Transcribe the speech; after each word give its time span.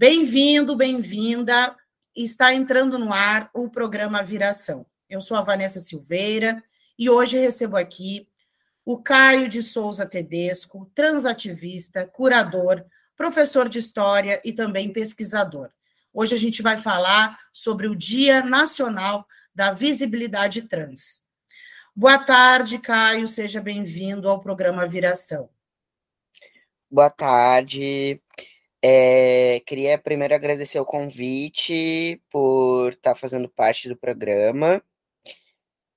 Bem-vindo, 0.00 0.74
bem-vinda. 0.74 1.76
Está 2.16 2.54
entrando 2.54 2.98
no 2.98 3.12
ar 3.12 3.50
o 3.52 3.68
programa 3.68 4.22
Viração. 4.22 4.86
Eu 5.10 5.20
sou 5.20 5.36
a 5.36 5.42
Vanessa 5.42 5.78
Silveira 5.78 6.64
e 6.98 7.10
hoje 7.10 7.38
recebo 7.38 7.76
aqui 7.76 8.26
o 8.82 8.96
Caio 9.02 9.46
de 9.46 9.62
Souza 9.62 10.06
Tedesco, 10.06 10.90
transativista, 10.94 12.06
curador, 12.06 12.82
professor 13.14 13.68
de 13.68 13.78
história 13.78 14.40
e 14.42 14.54
também 14.54 14.90
pesquisador. 14.90 15.68
Hoje 16.14 16.34
a 16.34 16.38
gente 16.38 16.62
vai 16.62 16.78
falar 16.78 17.38
sobre 17.52 17.86
o 17.86 17.94
Dia 17.94 18.42
Nacional 18.42 19.26
da 19.54 19.70
Visibilidade 19.70 20.62
Trans. 20.62 21.26
Boa 21.94 22.18
tarde, 22.18 22.78
Caio, 22.78 23.28
seja 23.28 23.60
bem-vindo 23.60 24.30
ao 24.30 24.40
programa 24.40 24.86
Viração. 24.86 25.50
Boa 26.90 27.10
tarde. 27.10 28.18
É, 28.82 29.60
queria 29.66 29.98
primeiro 29.98 30.34
agradecer 30.34 30.80
o 30.80 30.86
convite 30.86 32.22
por 32.30 32.92
estar 32.92 33.12
tá 33.12 33.14
fazendo 33.14 33.48
parte 33.48 33.88
do 33.88 33.96
programa. 33.96 34.82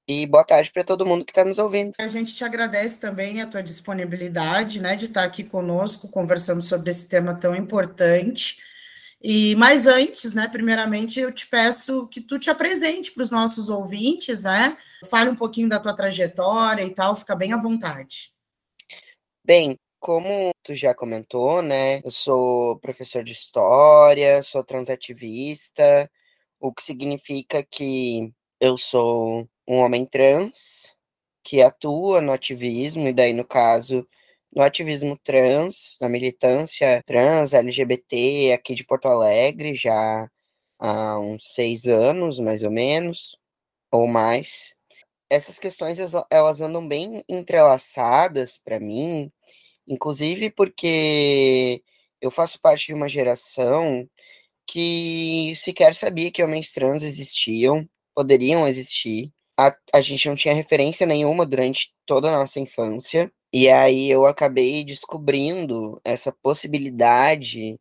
E 0.05 0.25
boa 0.25 0.43
tarde 0.43 0.69
para 0.69 0.83
todo 0.83 1.05
mundo 1.05 1.23
que 1.23 1.31
está 1.31 1.45
nos 1.45 1.57
ouvindo. 1.57 1.93
A 1.97 2.09
gente 2.09 2.35
te 2.35 2.43
agradece 2.43 2.99
também 2.99 3.41
a 3.41 3.47
tua 3.47 3.63
disponibilidade, 3.63 4.81
né, 4.81 4.97
de 4.97 5.05
estar 5.05 5.21
tá 5.21 5.27
aqui 5.27 5.45
conosco, 5.45 6.09
conversando 6.09 6.61
sobre 6.61 6.89
esse 6.89 7.07
tema 7.07 7.33
tão 7.33 7.55
importante. 7.55 8.57
E 9.21 9.55
mais 9.55 9.87
antes, 9.87 10.33
né, 10.33 10.49
primeiramente, 10.49 11.21
eu 11.21 11.31
te 11.31 11.47
peço 11.47 12.05
que 12.07 12.19
tu 12.19 12.37
te 12.37 12.49
apresente 12.49 13.13
para 13.13 13.23
os 13.23 13.31
nossos 13.31 13.69
ouvintes, 13.69 14.43
né? 14.43 14.77
Fale 15.09 15.29
um 15.29 15.35
pouquinho 15.35 15.69
da 15.69 15.79
tua 15.79 15.95
trajetória 15.95 16.83
e 16.83 16.89
tal, 16.89 17.15
fica 17.15 17.33
bem 17.33 17.53
à 17.53 17.57
vontade. 17.57 18.33
Bem, 19.45 19.79
como 20.03 20.51
tu 20.63 20.75
já 20.75 20.93
comentou, 20.93 21.61
né? 21.61 22.01
Eu 22.03 22.11
sou 22.11 22.77
professor 22.79 23.23
de 23.23 23.31
história, 23.31 24.43
sou 24.43 24.61
transativista, 24.63 26.11
o 26.59 26.73
que 26.73 26.83
significa 26.83 27.63
que 27.63 28.29
eu 28.59 28.77
sou 28.77 29.47
um 29.67 29.79
homem 29.79 30.05
trans 30.05 30.93
que 31.43 31.61
atua 31.61 32.21
no 32.21 32.33
ativismo, 32.33 33.07
e 33.07 33.13
daí, 33.13 33.33
no 33.33 33.45
caso, 33.45 34.07
no 34.53 34.61
ativismo 34.63 35.17
trans, 35.23 35.97
na 36.01 36.09
militância 36.09 37.01
trans, 37.05 37.53
LGBT, 37.53 38.53
aqui 38.53 38.75
de 38.75 38.85
Porto 38.85 39.07
Alegre, 39.07 39.75
já 39.75 40.29
há 40.79 41.19
uns 41.19 41.53
seis 41.53 41.85
anos, 41.85 42.39
mais 42.39 42.63
ou 42.63 42.71
menos, 42.71 43.37
ou 43.91 44.07
mais. 44.07 44.73
Essas 45.29 45.59
questões, 45.59 45.97
elas 46.31 46.61
andam 46.61 46.87
bem 46.87 47.23
entrelaçadas 47.29 48.59
para 48.63 48.79
mim, 48.79 49.31
Inclusive 49.87 50.49
porque 50.51 51.83
eu 52.21 52.31
faço 52.31 52.59
parte 52.61 52.87
de 52.87 52.93
uma 52.93 53.09
geração 53.09 54.07
que 54.67 55.53
sequer 55.55 55.95
sabia 55.95 56.31
que 56.31 56.43
homens 56.43 56.71
trans 56.71 57.03
existiam, 57.03 57.87
poderiam 58.15 58.67
existir. 58.67 59.31
A, 59.59 59.75
a 59.93 60.01
gente 60.01 60.27
não 60.27 60.35
tinha 60.35 60.53
referência 60.53 61.05
nenhuma 61.05 61.45
durante 61.45 61.93
toda 62.05 62.29
a 62.29 62.37
nossa 62.37 62.59
infância. 62.59 63.31
E 63.53 63.69
aí 63.69 64.09
eu 64.09 64.25
acabei 64.25 64.83
descobrindo 64.83 66.01
essa 66.03 66.31
possibilidade 66.31 67.79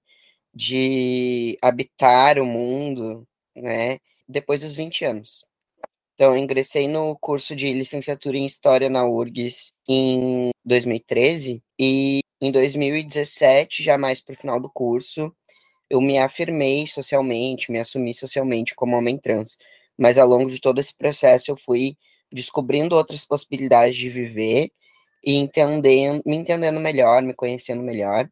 de 0.55 1.59
habitar 1.63 2.39
o 2.39 2.47
mundo, 2.47 3.27
né, 3.57 3.99
depois 4.29 4.61
dos 4.61 4.75
20 4.75 5.05
anos. 5.05 5.45
Então, 6.15 6.33
eu 6.33 6.37
ingressei 6.37 6.87
no 6.87 7.17
curso 7.19 7.57
de 7.57 7.73
licenciatura 7.73 8.37
em 8.37 8.47
História 8.47 8.89
na 8.91 9.05
URGS 9.07 9.73
em 9.89 10.51
2013 10.65 11.63
e 11.79 12.21
em 12.41 12.53
2017, 12.53 13.83
já 13.83 13.97
mais 13.97 14.21
para 14.21 14.35
o 14.35 14.37
final 14.37 14.61
do 14.61 14.71
curso, 14.71 15.35
eu 15.91 16.01
me 16.01 16.19
afirmei 16.19 16.87
socialmente, 16.89 17.73
me 17.73 17.79
assumi 17.79 18.15
socialmente 18.15 18.75
como 18.75 18.97
homem 18.97 19.19
trans. 19.19 19.59
Mas 19.99 20.19
ao 20.19 20.29
longo 20.29 20.51
de 20.51 20.61
todo 20.61 20.81
esse 20.81 20.95
processo, 20.97 21.51
eu 21.51 21.57
fui 21.57 21.97
descobrindo 22.33 22.97
outras 22.97 23.25
possibilidades 23.25 23.97
de 23.97 24.11
viver 24.11 24.71
e 25.25 25.37
entendendo, 25.37 26.23
me 26.27 26.37
entendendo 26.37 26.81
melhor, 26.81 27.23
me 27.23 27.35
conhecendo 27.35 27.83
melhor. 27.83 28.29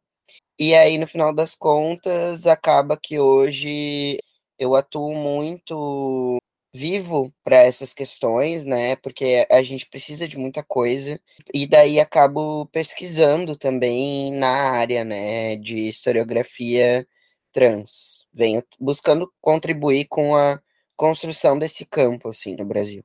E 0.59 0.75
aí, 0.75 0.99
no 0.99 1.07
final 1.07 1.35
das 1.35 1.55
contas, 1.57 2.47
acaba 2.47 2.97
que 2.97 3.19
hoje 3.19 4.19
eu 4.59 4.75
atuo 4.77 5.15
muito 5.15 6.39
vivo 6.73 7.33
para 7.43 7.57
essas 7.57 7.93
questões, 7.93 8.65
né? 8.65 8.97
Porque 8.97 9.47
a 9.51 9.63
gente 9.63 9.87
precisa 9.89 10.27
de 10.29 10.39
muita 10.39 10.63
coisa. 10.63 11.21
E 11.53 11.67
daí 11.67 11.99
acabo 11.99 12.67
pesquisando 12.67 13.57
também 13.57 14.33
na 14.33 14.49
área, 14.49 15.05
né, 15.05 15.57
de 15.57 15.89
historiografia 15.89 17.07
trans. 17.53 18.27
Venho 18.33 18.63
buscando 18.79 19.33
contribuir 19.41 20.07
com 20.09 20.37
a 20.37 20.61
construção 20.97 21.59
desse 21.59 21.85
campo 21.85 22.29
assim 22.29 22.55
no 22.57 22.65
Brasil. 22.65 23.05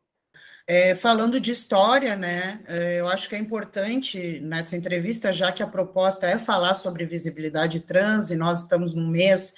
É, 0.68 0.96
falando 0.96 1.40
de 1.40 1.52
história, 1.52 2.16
né, 2.16 2.59
é, 2.68 3.00
eu 3.00 3.08
acho 3.08 3.30
que 3.30 3.36
é 3.36 3.38
importante 3.38 4.40
nessa 4.40 4.76
entrevista, 4.76 5.32
já 5.32 5.52
que 5.52 5.62
a 5.62 5.68
proposta 5.68 6.28
é 6.28 6.40
falar 6.40 6.74
sobre 6.74 7.06
visibilidade 7.06 7.82
trans, 7.82 8.32
e 8.32 8.36
nós 8.36 8.64
estamos 8.64 8.92
no 8.92 9.08
mês 9.08 9.53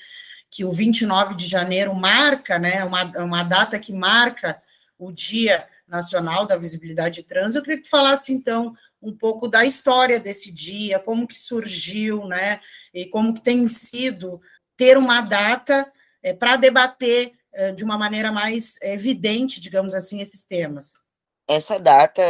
que 0.49 0.63
o 0.63 0.71
29 0.71 1.35
de 1.35 1.47
janeiro 1.47 1.93
marca, 1.93 2.57
né, 2.57 2.83
uma, 2.83 3.03
uma 3.23 3.43
data 3.43 3.79
que 3.79 3.93
marca 3.93 4.61
o 4.97 5.11
Dia 5.11 5.67
Nacional 5.87 6.45
da 6.45 6.57
Visibilidade 6.57 7.23
Trans. 7.23 7.55
Eu 7.55 7.61
queria 7.61 7.77
que 7.77 7.83
tu 7.83 7.89
falasse, 7.89 8.33
então, 8.33 8.73
um 9.01 9.15
pouco 9.15 9.47
da 9.47 9.65
história 9.65 10.19
desse 10.19 10.51
dia, 10.51 10.99
como 10.99 11.27
que 11.27 11.35
surgiu, 11.35 12.25
né, 12.25 12.59
e 12.93 13.05
como 13.05 13.33
que 13.33 13.41
tem 13.41 13.67
sido 13.67 14.41
ter 14.75 14.97
uma 14.97 15.21
data 15.21 15.91
é, 16.23 16.33
para 16.33 16.55
debater 16.55 17.33
é, 17.53 17.71
de 17.71 17.83
uma 17.83 17.97
maneira 17.97 18.31
mais 18.31 18.79
evidente, 18.81 19.59
digamos 19.59 19.95
assim, 19.95 20.21
esses 20.21 20.43
temas. 20.43 21.01
Essa 21.47 21.79
data, 21.79 22.21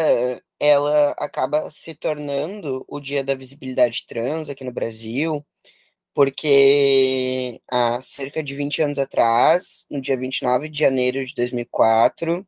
ela 0.59 1.11
acaba 1.17 1.69
se 1.72 1.95
tornando 1.95 2.85
o 2.88 2.99
Dia 2.99 3.23
da 3.23 3.35
Visibilidade 3.35 4.05
Trans 4.05 4.47
aqui 4.47 4.63
no 4.63 4.72
Brasil, 4.72 5.45
porque 6.17 7.61
há 7.69 8.01
cerca 8.01 8.41
de 8.41 8.55
20 8.55 8.81
anos 8.81 8.97
atrás, 8.97 9.85
no 9.88 10.01
dia 10.01 10.17
29 10.17 10.67
de 10.67 10.79
janeiro 10.79 11.23
de 11.23 11.35
2004, 11.35 12.44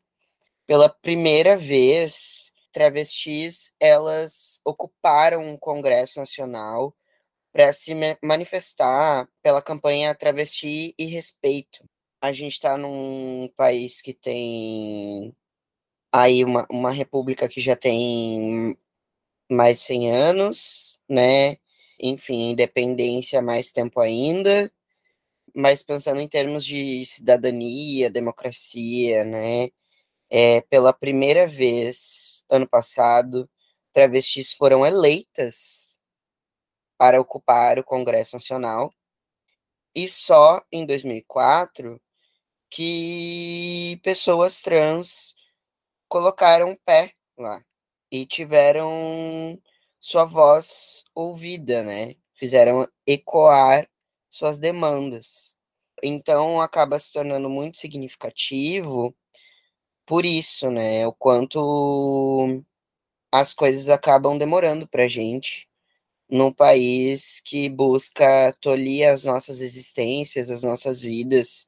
pela 0.65 0.89
primeira 0.89 1.55
vez, 1.55 2.51
travestis 2.73 3.71
elas 3.79 4.59
ocuparam 4.65 5.47
um 5.47 5.55
congresso 5.55 6.19
nacional 6.19 6.95
para 7.53 7.71
se 7.71 7.93
manifestar 8.23 9.29
pela 9.43 9.61
campanha 9.61 10.15
Travesti 10.15 10.95
e 10.97 11.05
Respeito. 11.05 11.87
A 12.19 12.33
gente 12.33 12.53
está 12.53 12.75
num 12.75 13.51
país 13.55 14.01
que 14.01 14.15
tem 14.15 15.31
aí 16.11 16.43
uma, 16.43 16.65
uma 16.71 16.91
república 16.91 17.47
que 17.47 17.61
já 17.61 17.75
tem 17.75 18.75
mais 19.47 19.77
de 19.77 19.85
100 19.85 20.11
anos, 20.11 20.99
né? 21.07 21.57
Enfim, 21.99 22.51
independência 22.51 23.41
mais 23.41 23.71
tempo 23.71 23.99
ainda, 23.99 24.71
mas 25.55 25.83
pensando 25.83 26.21
em 26.21 26.27
termos 26.27 26.65
de 26.65 27.05
cidadania, 27.05 28.09
democracia, 28.09 29.23
né? 29.25 29.69
É, 30.29 30.61
pela 30.61 30.93
primeira 30.93 31.47
vez, 31.47 32.43
ano 32.49 32.67
passado, 32.67 33.49
travestis 33.93 34.53
foram 34.53 34.85
eleitas 34.85 35.99
para 36.97 37.21
ocupar 37.21 37.79
o 37.79 37.83
Congresso 37.83 38.35
Nacional, 38.35 38.93
e 39.95 40.07
só 40.07 40.61
em 40.71 40.85
2004 40.85 42.01
que 42.69 43.99
pessoas 44.03 44.61
trans 44.61 45.35
colocaram 46.07 46.77
pé 46.85 47.13
lá 47.37 47.63
e 48.11 48.25
tiveram 48.25 49.59
sua 50.09 50.25
voz 50.25 51.03
ouvida, 51.13 51.83
né? 51.83 52.15
Fizeram 52.33 52.87
ecoar 53.05 53.87
suas 54.29 54.57
demandas. 54.57 55.55
Então 56.01 56.59
acaba 56.61 56.97
se 56.97 57.13
tornando 57.13 57.49
muito 57.49 57.77
significativo 57.77 59.15
por 60.05 60.25
isso, 60.25 60.71
né? 60.71 61.05
O 61.07 61.13
quanto 61.13 62.63
as 63.31 63.53
coisas 63.53 63.89
acabam 63.89 64.37
demorando 64.37 64.87
para 64.87 65.07
gente 65.07 65.69
num 66.29 66.51
país 66.53 67.41
que 67.45 67.69
busca 67.69 68.53
tolir 68.61 69.09
as 69.09 69.25
nossas 69.25 69.61
existências, 69.61 70.49
as 70.49 70.63
nossas 70.63 71.01
vidas, 71.01 71.67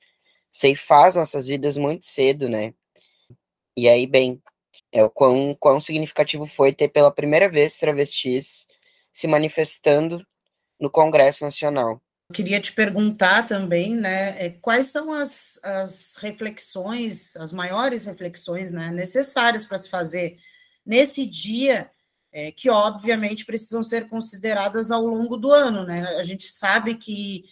ceifar 0.51 1.07
as 1.09 1.15
nossas 1.15 1.47
vidas 1.47 1.77
muito 1.77 2.05
cedo, 2.07 2.49
né? 2.49 2.73
E 3.77 3.87
aí, 3.89 4.07
bem, 4.07 4.41
é 4.91 5.03
o 5.03 5.09
quão, 5.09 5.55
quão 5.59 5.79
significativo 5.79 6.45
foi 6.45 6.73
ter 6.73 6.89
pela 6.89 7.11
primeira 7.11 7.49
vez 7.49 7.77
travestis 7.77 8.67
se 9.13 9.27
manifestando 9.27 10.25
no 10.79 10.89
Congresso 10.89 11.43
Nacional. 11.43 12.01
Eu 12.29 12.35
queria 12.35 12.61
te 12.61 12.71
perguntar 12.71 13.45
também, 13.45 13.93
né, 13.93 14.45
é, 14.45 14.49
quais 14.49 14.87
são 14.87 15.11
as, 15.11 15.59
as 15.63 16.15
reflexões, 16.17 17.35
as 17.35 17.51
maiores 17.51 18.05
reflexões 18.05 18.71
né, 18.71 18.89
necessárias 18.89 19.65
para 19.65 19.77
se 19.77 19.89
fazer 19.89 20.37
nesse 20.85 21.25
dia, 21.25 21.89
é, 22.31 22.51
que 22.51 22.69
obviamente 22.69 23.45
precisam 23.45 23.83
ser 23.83 24.07
consideradas 24.07 24.91
ao 24.91 25.05
longo 25.05 25.35
do 25.35 25.51
ano, 25.51 25.85
né? 25.85 26.01
A 26.17 26.23
gente 26.23 26.45
sabe 26.45 26.95
que 26.95 27.43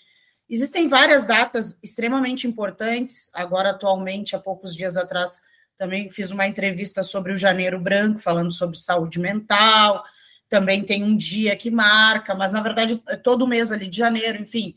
Existem 0.50 0.88
várias 0.88 1.28
datas 1.28 1.78
extremamente 1.84 2.48
importantes. 2.48 3.30
Agora, 3.36 3.70
atualmente, 3.70 4.36
há 4.36 4.40
poucos 4.40 4.76
dias 4.76 4.98
atrás, 4.98 5.42
também 5.80 6.12
fiz 6.12 6.30
uma 6.30 6.46
entrevista 6.46 7.02
sobre 7.02 7.32
o 7.32 7.38
Janeiro 7.38 7.80
Branco, 7.80 8.20
falando 8.20 8.52
sobre 8.52 8.78
saúde 8.78 9.18
mental. 9.18 10.04
Também 10.50 10.84
tem 10.84 11.06
um 11.06 11.16
dia 11.16 11.56
que 11.56 11.72
marca, 11.72 12.36
mas 12.36 12.52
na 12.52 12.60
verdade 12.60 13.02
é 13.08 13.16
todo 13.16 13.48
mês 13.48 13.72
ali 13.72 13.88
de 13.88 13.96
janeiro, 13.96 14.42
enfim, 14.42 14.76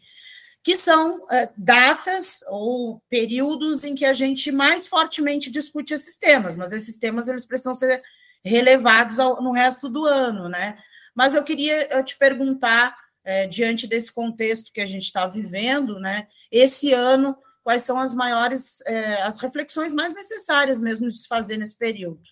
que 0.62 0.76
são 0.76 1.26
é, 1.28 1.50
datas 1.56 2.44
ou 2.49 3.02
períodos 3.10 3.82
em 3.82 3.96
que 3.96 4.04
a 4.04 4.12
gente 4.12 4.52
mais 4.52 4.87
fortemente 4.87 5.50
discute 5.50 5.93
esses 5.93 6.16
temas, 6.16 6.54
mas 6.54 6.72
esses 6.72 7.00
temas 7.00 7.26
eles 7.26 7.44
precisam 7.44 7.75
ser 7.75 8.00
relevados 8.44 9.19
ao, 9.19 9.43
no 9.43 9.50
resto 9.50 9.88
do 9.88 10.06
ano, 10.06 10.49
né? 10.49 10.78
Mas 11.12 11.34
eu 11.34 11.43
queria 11.43 12.00
te 12.04 12.16
perguntar 12.16 12.96
é, 13.25 13.49
diante 13.49 13.88
desse 13.88 14.12
contexto 14.12 14.72
que 14.72 14.81
a 14.81 14.87
gente 14.87 15.02
está 15.04 15.26
vivendo, 15.26 15.99
né? 15.99 16.28
Esse 16.50 16.93
ano, 16.93 17.37
quais 17.62 17.82
são 17.82 17.99
as 17.99 18.14
maiores, 18.14 18.81
é, 18.87 19.23
as 19.23 19.38
reflexões 19.38 19.93
mais 19.93 20.14
necessárias 20.14 20.81
mesmo 20.81 21.09
de 21.09 21.17
se 21.17 21.26
fazer 21.26 21.56
nesse 21.56 21.76
período? 21.76 22.23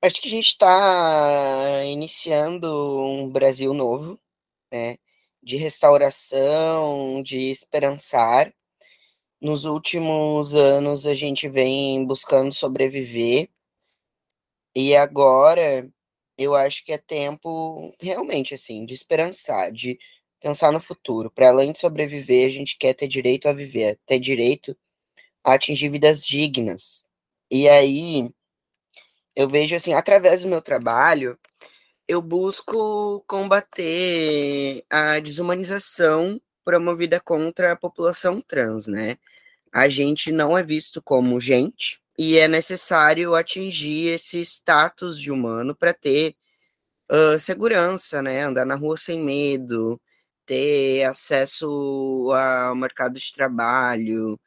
Acho 0.00 0.20
que 0.20 0.26
a 0.26 0.30
gente 0.30 0.48
está 0.48 1.84
iniciando 1.84 2.68
um 3.04 3.30
Brasil 3.30 3.72
novo, 3.72 4.18
né? 4.72 4.98
De 5.40 5.56
restauração, 5.56 7.22
de 7.22 7.50
esperançar. 7.50 8.52
Nos 9.40 9.64
últimos 9.64 10.54
anos 10.54 11.06
a 11.06 11.14
gente 11.14 11.48
vem 11.48 12.04
buscando 12.04 12.52
sobreviver. 12.52 13.48
E 14.74 14.96
agora 14.96 15.88
eu 16.36 16.54
acho 16.54 16.84
que 16.84 16.92
é 16.92 16.98
tempo 16.98 17.94
realmente 18.00 18.54
assim 18.54 18.84
de 18.84 18.94
esperançar, 18.94 19.70
de 19.70 19.98
pensar 20.42 20.72
no 20.72 20.80
futuro. 20.80 21.30
Para 21.30 21.48
além 21.48 21.72
de 21.72 21.78
sobreviver, 21.78 22.46
a 22.48 22.50
gente 22.50 22.76
quer 22.76 22.94
ter 22.94 23.08
direito 23.08 23.48
a 23.48 23.52
viver, 23.52 23.98
ter 24.06 24.18
direito 24.18 24.76
a 25.44 25.54
atingir 25.54 25.88
vidas 25.88 26.24
dignas. 26.24 27.04
E 27.50 27.68
aí 27.68 28.30
eu 29.34 29.48
vejo 29.48 29.74
assim, 29.76 29.94
através 29.94 30.42
do 30.42 30.48
meu 30.48 30.60
trabalho, 30.60 31.38
eu 32.08 32.20
busco 32.20 33.24
combater 33.26 34.84
a 34.90 35.20
desumanização 35.20 36.40
promovida 36.64 37.20
contra 37.20 37.72
a 37.72 37.76
população 37.76 38.40
trans, 38.40 38.86
né? 38.86 39.16
A 39.72 39.88
gente 39.88 40.30
não 40.30 40.56
é 40.56 40.62
visto 40.62 41.00
como 41.02 41.40
gente, 41.40 42.00
e 42.18 42.38
é 42.38 42.46
necessário 42.46 43.34
atingir 43.34 44.08
esse 44.08 44.40
status 44.40 45.18
de 45.18 45.30
humano 45.30 45.74
para 45.74 45.94
ter 45.94 46.36
uh, 47.10 47.38
segurança, 47.38 48.20
né? 48.22 48.42
Andar 48.42 48.66
na 48.66 48.74
rua 48.74 48.96
sem 48.96 49.18
medo, 49.18 50.00
ter 50.52 51.04
acesso 51.04 52.30
ao 52.30 52.76
mercado 52.76 53.18
de 53.18 53.32
trabalho, 53.32 54.38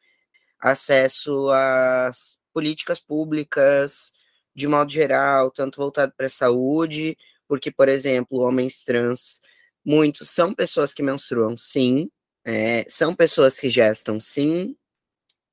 acesso 0.60 1.50
às 1.52 2.38
políticas 2.54 3.00
públicas 3.00 4.13
de 4.56 4.68
modo 4.68 4.92
geral, 4.92 5.52
tanto 5.52 5.78
voltado 5.81 6.13
para 6.16 6.28
a 6.28 6.30
saúde, 6.30 7.18
porque, 7.48 7.72
por 7.72 7.90
exemplo, 7.90 8.40
homens 8.40 8.86
trans, 8.86 9.42
muitos 9.84 10.30
são 10.30 10.54
pessoas 10.54 10.94
que 10.94 11.04
menstruam, 11.04 11.57
sim, 11.57 12.10
é, 12.46 12.86
são 12.88 13.16
pessoas 13.16 13.60
que 13.60 13.69
gestam, 13.69 14.22
sim, 14.22 14.78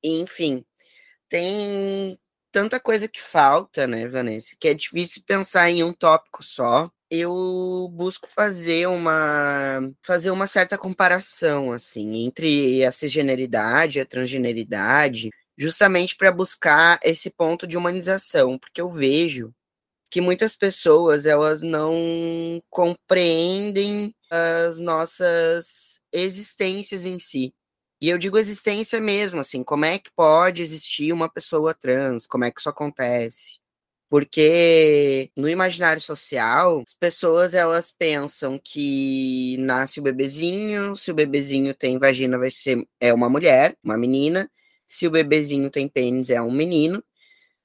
enfim, 0.05 0.65
tem 1.29 2.19
tanta 2.53 2.79
coisa 2.79 3.09
que 3.09 3.21
falta, 3.23 3.87
né, 3.87 4.07
Vanessa, 4.07 4.55
que 4.61 4.69
é 4.69 4.75
difícil 4.75 5.23
pensar 5.27 5.71
em 5.71 5.83
um 5.83 5.93
tópico 5.95 6.43
só. 6.43 6.91
Eu 7.15 7.91
busco 7.93 8.27
fazer 8.27 8.87
uma 8.89 9.81
fazer 10.03 10.31
uma 10.31 10.47
certa 10.47 10.79
comparação 10.79 11.71
assim 11.71 12.25
entre 12.25 12.83
a 12.87 12.91
cisgeneridade 12.91 13.99
e 13.99 14.01
a 14.01 14.07
transgeneridade, 14.07 15.29
justamente 15.59 16.17
para 16.17 16.33
buscar 16.33 16.99
esse 17.03 17.29
ponto 17.31 17.67
de 17.67 17.77
humanização, 17.77 18.59
porque 18.59 18.81
eu 18.81 18.91
vejo 18.91 19.53
que 20.11 20.21
muitas 20.21 20.57
pessoas 20.57 21.27
elas 21.27 21.63
não 21.63 22.63
compreendem 22.71 24.15
as 24.31 24.81
nossas 24.81 26.01
existências 26.13 27.05
em 27.07 27.19
si. 27.19 27.55
E 28.01 28.11
eu 28.11 28.19
digo 28.19 28.39
existência 28.39 29.01
mesmo, 29.01 29.41
assim, 29.41 29.65
como 29.65 29.85
é 29.87 29.99
que 29.99 30.11
pode 30.17 30.63
existir 30.63 31.13
uma 31.13 31.31
pessoa 31.31 31.75
trans? 31.75 32.27
Como 32.27 32.45
é 32.45 32.51
que 32.53 32.61
isso 32.61 32.69
acontece? 32.71 33.62
Porque 34.13 35.31
no 35.35 35.49
imaginário 35.49 35.99
social, 35.99 36.83
as 36.87 36.93
pessoas 36.93 37.55
elas 37.55 37.91
pensam 37.91 38.61
que 38.63 39.57
nasce 39.59 40.01
o 40.01 40.03
bebezinho, 40.03 40.95
se 40.99 41.11
o 41.11 41.15
bebezinho 41.15 41.73
tem 41.73 41.99
vagina 41.99 42.37
vai 42.37 42.51
ser 42.51 42.87
é 43.01 43.15
uma 43.15 43.31
mulher, 43.31 43.75
uma 43.83 43.97
menina, 43.97 44.51
se 44.87 45.07
o 45.07 45.11
bebezinho 45.11 45.71
tem 45.71 45.89
pênis 45.89 46.29
é 46.29 46.43
um 46.43 46.51
menino, 46.53 47.03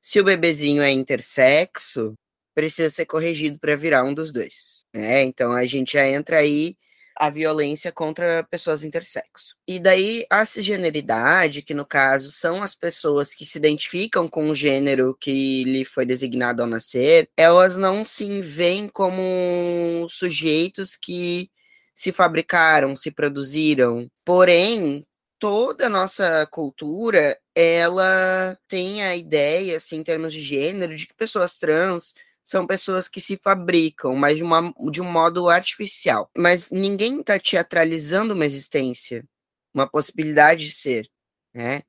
se 0.02 0.22
o 0.22 0.24
bebezinho 0.24 0.82
é 0.82 0.90
intersexo, 0.90 2.16
precisa 2.56 2.90
ser 2.90 3.06
corrigido 3.06 3.60
para 3.60 3.76
virar 3.76 4.06
um 4.06 4.14
dos 4.14 4.32
dois. 4.32 4.86
Né? 4.94 5.24
Então 5.24 5.52
a 5.52 5.66
gente 5.66 5.94
já 5.96 6.08
entra 6.08 6.38
aí 6.40 6.78
a 7.20 7.30
violência 7.30 7.92
contra 7.92 8.44
pessoas 8.44 8.84
intersexo. 8.84 9.56
E 9.68 9.80
daí 9.80 10.26
a 10.30 10.46
cisgeneridade, 10.46 11.62
que 11.62 11.74
no 11.74 11.86
caso 11.86 12.32
são 12.32 12.62
as 12.62 12.76
pessoas 12.76 13.34
que 13.34 13.46
se 13.46 13.58
identificam 13.58 14.28
com 14.28 14.50
o 14.50 14.56
gênero 14.56 15.16
que 15.20 15.64
lhe 15.64 15.86
foi 15.86 16.06
designado 16.06 16.62
ao 16.62 16.68
nascer, 16.68 17.30
elas 17.36 17.76
não 17.78 18.06
se 18.06 18.42
veem 18.42 18.88
como 18.88 20.08
sujeitos 20.10 20.96
que 20.96 21.50
se 21.96 22.12
fabricaram, 22.12 22.96
se 22.96 23.10
produziram. 23.12 24.10
Porém, 24.24 25.06
toda 25.40 25.88
a 25.88 25.90
nossa 25.90 26.46
cultura, 26.48 27.38
ela 27.56 28.58
tem 28.68 29.04
a 29.04 29.16
ideia, 29.16 29.78
assim, 29.78 29.98
em 29.98 30.04
termos 30.04 30.34
de 30.34 30.42
gênero, 30.42 30.96
de 30.96 31.08
que 31.08 31.14
pessoas 31.16 31.58
trans 31.58 32.14
são 32.48 32.66
pessoas 32.66 33.10
que 33.10 33.20
se 33.20 33.36
fabricam, 33.36 34.16
mas 34.16 34.38
de, 34.38 34.44
uma, 34.44 34.74
de 34.90 35.02
um 35.02 35.12
modo 35.12 35.50
artificial. 35.50 36.32
Mas 36.36 36.72
ninguém 36.72 37.20
está 37.20 37.38
teatralizando 37.38 38.34
uma 38.34 38.46
existência, 38.46 39.28
uma 39.74 39.86
possibilidade 39.86 40.66
de 40.68 40.72
ser, 40.72 41.10
né? 41.54 41.84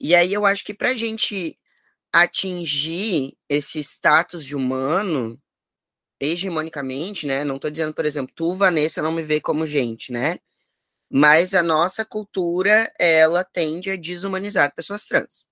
E 0.00 0.14
aí 0.14 0.32
eu 0.32 0.46
acho 0.46 0.64
que 0.64 0.72
para 0.72 0.90
a 0.92 0.96
gente 0.96 1.54
atingir 2.10 3.36
esse 3.50 3.80
status 3.80 4.46
de 4.46 4.56
humano, 4.56 5.38
hegemonicamente, 6.18 7.26
né? 7.26 7.44
Não 7.44 7.56
estou 7.56 7.70
dizendo, 7.70 7.92
por 7.92 8.06
exemplo, 8.06 8.32
tu, 8.34 8.54
Vanessa, 8.54 9.02
não 9.02 9.12
me 9.12 9.22
vê 9.22 9.42
como 9.42 9.66
gente, 9.66 10.10
né? 10.10 10.38
Mas 11.10 11.54
a 11.54 11.62
nossa 11.62 12.02
cultura, 12.04 12.90
ela 12.98 13.44
tende 13.44 13.90
a 13.90 13.96
desumanizar 13.96 14.74
pessoas 14.74 15.04
trans 15.04 15.47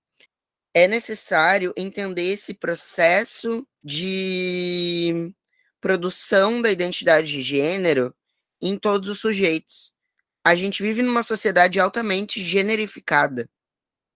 é 0.73 0.87
necessário 0.87 1.73
entender 1.75 2.31
esse 2.31 2.53
processo 2.53 3.67
de 3.83 5.33
produção 5.79 6.61
da 6.61 6.71
identidade 6.71 7.27
de 7.27 7.41
gênero 7.41 8.13
em 8.61 8.77
todos 8.77 9.09
os 9.09 9.19
sujeitos. 9.19 9.91
A 10.43 10.55
gente 10.55 10.81
vive 10.81 11.01
numa 11.01 11.23
sociedade 11.23 11.79
altamente 11.79 12.43
generificada. 12.43 13.49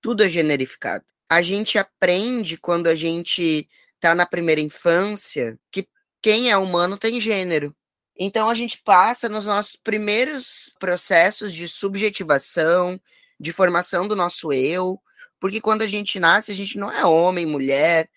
Tudo 0.02 0.24
é 0.24 0.30
generificado. 0.30 1.06
A 1.30 1.42
gente 1.42 1.78
aprende 1.78 2.58
quando 2.58 2.88
a 2.88 2.96
gente 2.96 3.68
está 3.96 4.16
na 4.16 4.26
primeira 4.26 4.62
infância 4.62 5.60
que 5.72 5.88
quem 6.22 6.50
é 6.50 6.58
humano 6.58 6.98
tem 6.98 7.22
gênero. 7.22 7.76
Então 8.16 8.50
a 8.50 8.56
gente 8.56 8.82
passa 8.84 9.28
nos 9.30 9.46
nossos 9.46 9.76
primeiros 9.76 10.76
processos 10.80 11.54
de 11.54 11.68
subjetivação, 11.68 13.00
de 13.40 13.52
formação 13.52 14.08
do 14.08 14.16
nosso 14.16 14.52
eu, 14.54 15.02
porque 15.42 15.60
quando 15.60 15.82
a 15.82 15.88
gente 15.88 16.20
nasce, 16.20 16.52
a 16.52 16.56
gente 16.56 16.78
não 16.78 16.92
é 16.92 17.04
homem, 17.04 17.48
mulher 17.48 18.08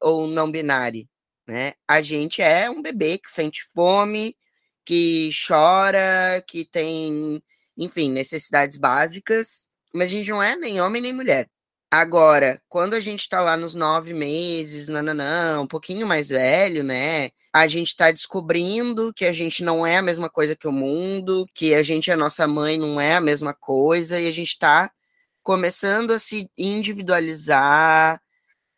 ou 0.00 0.26
não 0.26 0.50
binário, 0.50 1.08
né? 1.46 1.74
A 1.86 2.02
gente 2.02 2.42
é 2.42 2.68
um 2.68 2.82
bebê 2.82 3.18
que 3.18 3.30
sente 3.30 3.64
fome, 3.72 4.36
que 4.84 5.30
chora, 5.46 6.42
que 6.46 6.64
tem, 6.64 7.40
enfim, 7.78 8.10
necessidades 8.10 8.76
básicas, 8.78 9.68
mas 9.94 10.08
a 10.08 10.14
gente 10.16 10.28
não 10.30 10.42
é 10.42 10.56
nem 10.56 10.80
homem 10.80 11.00
nem 11.00 11.12
mulher. 11.12 11.48
Agora, 11.88 12.60
quando 12.68 12.94
a 12.94 13.00
gente 13.00 13.20
está 13.20 13.40
lá 13.40 13.56
nos 13.56 13.74
nove 13.74 14.12
meses, 14.12 14.88
nananã, 14.88 15.60
um 15.60 15.66
pouquinho 15.68 16.06
mais 16.06 16.30
velho, 16.30 16.82
né? 16.82 17.30
A 17.52 17.68
gente 17.68 17.88
está 17.88 18.10
descobrindo 18.10 19.12
que 19.14 19.26
a 19.26 19.32
gente 19.32 19.62
não 19.62 19.86
é 19.86 19.98
a 19.98 20.02
mesma 20.02 20.28
coisa 20.28 20.56
que 20.56 20.66
o 20.66 20.72
mundo, 20.72 21.46
que 21.54 21.74
a 21.74 21.82
gente, 21.84 22.10
a 22.10 22.16
nossa 22.16 22.46
mãe, 22.48 22.78
não 22.78 23.00
é 23.00 23.14
a 23.14 23.20
mesma 23.20 23.54
coisa, 23.54 24.20
e 24.20 24.26
a 24.26 24.32
gente 24.32 24.48
está 24.48 24.90
começando 25.42 26.12
a 26.12 26.18
se 26.18 26.50
individualizar 26.56 28.20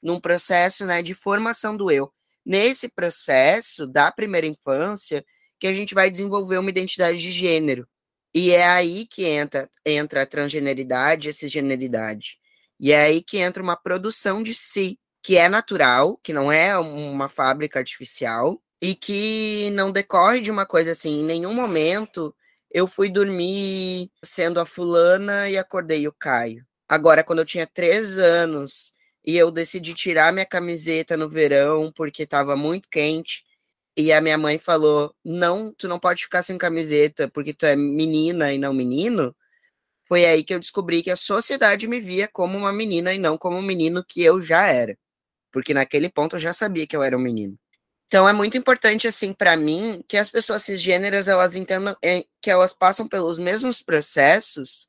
num 0.03 0.21
processo 0.21 0.85
né, 0.85 1.03
de 1.03 1.15
formação 1.15 1.77
do 1.77 1.91
eu. 1.91 2.13
Nesse 2.45 2.89
processo 2.89 3.87
da 3.87 4.13
primeira 4.13 4.47
infância, 4.47 5.25
que 5.59 5.67
a 5.67 5.73
gente 5.73 5.95
vai 5.95 6.11
desenvolver 6.11 6.59
uma 6.59 6.71
identidade 6.71 7.19
de 7.19 7.33
gênero. 7.33 7.89
E 8.35 8.51
é 8.51 8.67
aí 8.67 9.07
que 9.07 9.25
entra, 9.25 9.71
entra 9.85 10.23
a 10.23 10.27
transgeneridade 10.27 11.29
a 11.29 11.33
cisgeneridade. 11.33 12.39
E 12.79 12.93
é 12.93 13.03
aí 13.03 13.23
que 13.23 13.39
entra 13.39 13.63
uma 13.63 13.77
produção 13.77 14.43
de 14.43 14.55
si, 14.55 14.99
que 15.23 15.39
é 15.39 15.49
natural, 15.49 16.19
que 16.23 16.33
não 16.33 16.53
é 16.53 16.77
uma 16.77 17.29
fábrica 17.29 17.79
artificial, 17.79 18.61
e 18.83 18.95
que 18.95 19.71
não 19.71 19.91
decorre 19.91 20.43
de 20.43 20.51
uma 20.51 20.67
coisa 20.67 20.93
assim, 20.93 21.21
em 21.21 21.25
nenhum 21.25 21.55
momento 21.55 22.35
eu 22.75 22.89
fui 22.89 23.09
dormir 23.09 24.11
sendo 24.25 24.61
a 24.61 24.67
fulana 24.67 25.49
e 25.49 25.57
acordei 25.57 26.09
o 26.09 26.13
Caio. 26.13 26.67
Agora, 26.89 27.23
quando 27.25 27.39
eu 27.39 27.45
tinha 27.47 27.67
três 27.69 28.19
anos 28.19 28.93
e 29.25 29.37
eu 29.37 29.51
decidi 29.53 29.95
tirar 29.95 30.33
minha 30.33 30.45
camiseta 30.45 31.17
no 31.17 31.29
verão 31.29 31.93
porque 31.95 32.25
estava 32.25 32.57
muito 32.57 32.89
quente, 32.91 33.45
e 33.97 34.13
a 34.13 34.21
minha 34.21 34.37
mãe 34.39 34.59
falou: 34.59 35.15
Não, 35.25 35.73
tu 35.73 35.89
não 35.89 36.01
pode 36.01 36.25
ficar 36.25 36.43
sem 36.43 36.59
camiseta 36.59 37.29
porque 37.31 37.55
tu 37.55 37.65
é 37.67 37.77
menina 37.77 38.53
e 38.53 38.59
não 38.59 38.75
menino. 38.75 39.35
Foi 40.09 40.27
aí 40.27 40.45
que 40.45 40.55
eu 40.55 40.61
descobri 40.61 41.03
que 41.03 41.11
a 41.11 41.17
sociedade 41.17 41.87
me 41.89 42.01
via 42.01 42.29
como 42.29 42.59
uma 42.59 42.73
menina 42.73 43.15
e 43.15 43.19
não 43.19 43.39
como 43.39 43.59
um 43.59 43.63
menino 43.63 44.05
que 44.05 44.23
eu 44.23 44.43
já 44.43 44.67
era. 44.67 44.99
Porque 45.53 45.75
naquele 45.75 46.11
ponto 46.11 46.37
eu 46.37 46.41
já 46.41 46.53
sabia 46.53 46.87
que 46.87 46.97
eu 46.97 47.03
era 47.03 47.17
um 47.17 47.21
menino. 47.21 47.59
Então 48.07 48.29
é 48.29 48.33
muito 48.33 48.57
importante 48.57 49.09
assim 49.09 49.33
para 49.33 49.57
mim 49.57 50.05
que 50.07 50.17
as 50.17 50.31
pessoas 50.31 50.63
cisgêneras 50.63 51.27
elas 51.27 51.57
entendam 51.57 51.97
é, 52.03 52.25
que 52.41 52.51
elas 52.51 52.73
passam 52.73 53.09
pelos 53.09 53.39
mesmos 53.39 53.83
processos, 53.83 54.89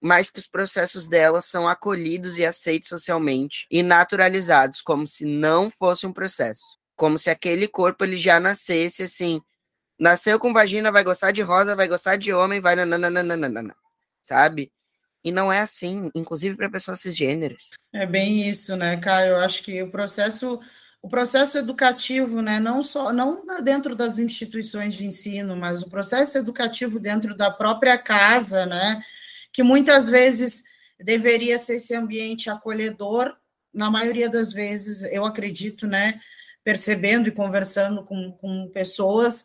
mas 0.00 0.30
que 0.30 0.38
os 0.38 0.46
processos 0.46 1.08
delas 1.08 1.44
são 1.44 1.68
acolhidos 1.68 2.38
e 2.38 2.44
aceitos 2.44 2.88
socialmente 2.88 3.66
e 3.70 3.82
naturalizados 3.82 4.82
como 4.82 5.06
se 5.06 5.24
não 5.24 5.70
fosse 5.70 6.06
um 6.06 6.12
processo, 6.12 6.78
como 6.96 7.18
se 7.18 7.30
aquele 7.30 7.68
corpo 7.68 8.04
ele 8.04 8.16
já 8.16 8.40
nascesse 8.40 9.04
assim, 9.04 9.40
nasceu 9.98 10.38
com 10.38 10.52
vagina, 10.52 10.90
vai 10.90 11.04
gostar 11.04 11.30
de 11.30 11.42
rosa, 11.42 11.76
vai 11.76 11.86
gostar 11.86 12.16
de 12.16 12.32
homem, 12.32 12.60
vai 12.60 12.74
nananana, 12.74 13.76
sabe? 14.22 14.72
E 15.22 15.30
não 15.30 15.52
é 15.52 15.60
assim, 15.60 16.10
inclusive 16.14 16.56
para 16.56 16.70
pessoas 16.70 17.00
cisgêneras. 17.00 17.70
É 17.92 18.06
bem 18.06 18.48
isso, 18.48 18.74
né, 18.74 18.96
Caio? 18.96 19.32
Eu 19.32 19.40
acho 19.40 19.62
que 19.62 19.82
o 19.82 19.90
processo 19.90 20.58
o 21.02 21.08
processo 21.08 21.58
educativo, 21.58 22.42
né, 22.42 22.60
não 22.60 22.82
só 22.82 23.12
não 23.12 23.42
dentro 23.62 23.94
das 23.96 24.18
instituições 24.18 24.94
de 24.94 25.06
ensino, 25.06 25.56
mas 25.56 25.82
o 25.82 25.88
processo 25.88 26.36
educativo 26.36 27.00
dentro 27.00 27.34
da 27.34 27.50
própria 27.50 27.96
casa, 27.96 28.66
né, 28.66 29.02
que 29.52 29.62
muitas 29.62 30.08
vezes 30.08 30.64
deveria 30.98 31.56
ser 31.56 31.76
esse 31.76 31.94
ambiente 31.94 32.50
acolhedor, 32.50 33.34
na 33.72 33.90
maioria 33.90 34.28
das 34.28 34.52
vezes, 34.52 35.04
eu 35.04 35.24
acredito, 35.24 35.86
né, 35.86 36.20
percebendo 36.62 37.28
e 37.28 37.32
conversando 37.32 38.04
com, 38.04 38.32
com 38.32 38.68
pessoas, 38.68 39.44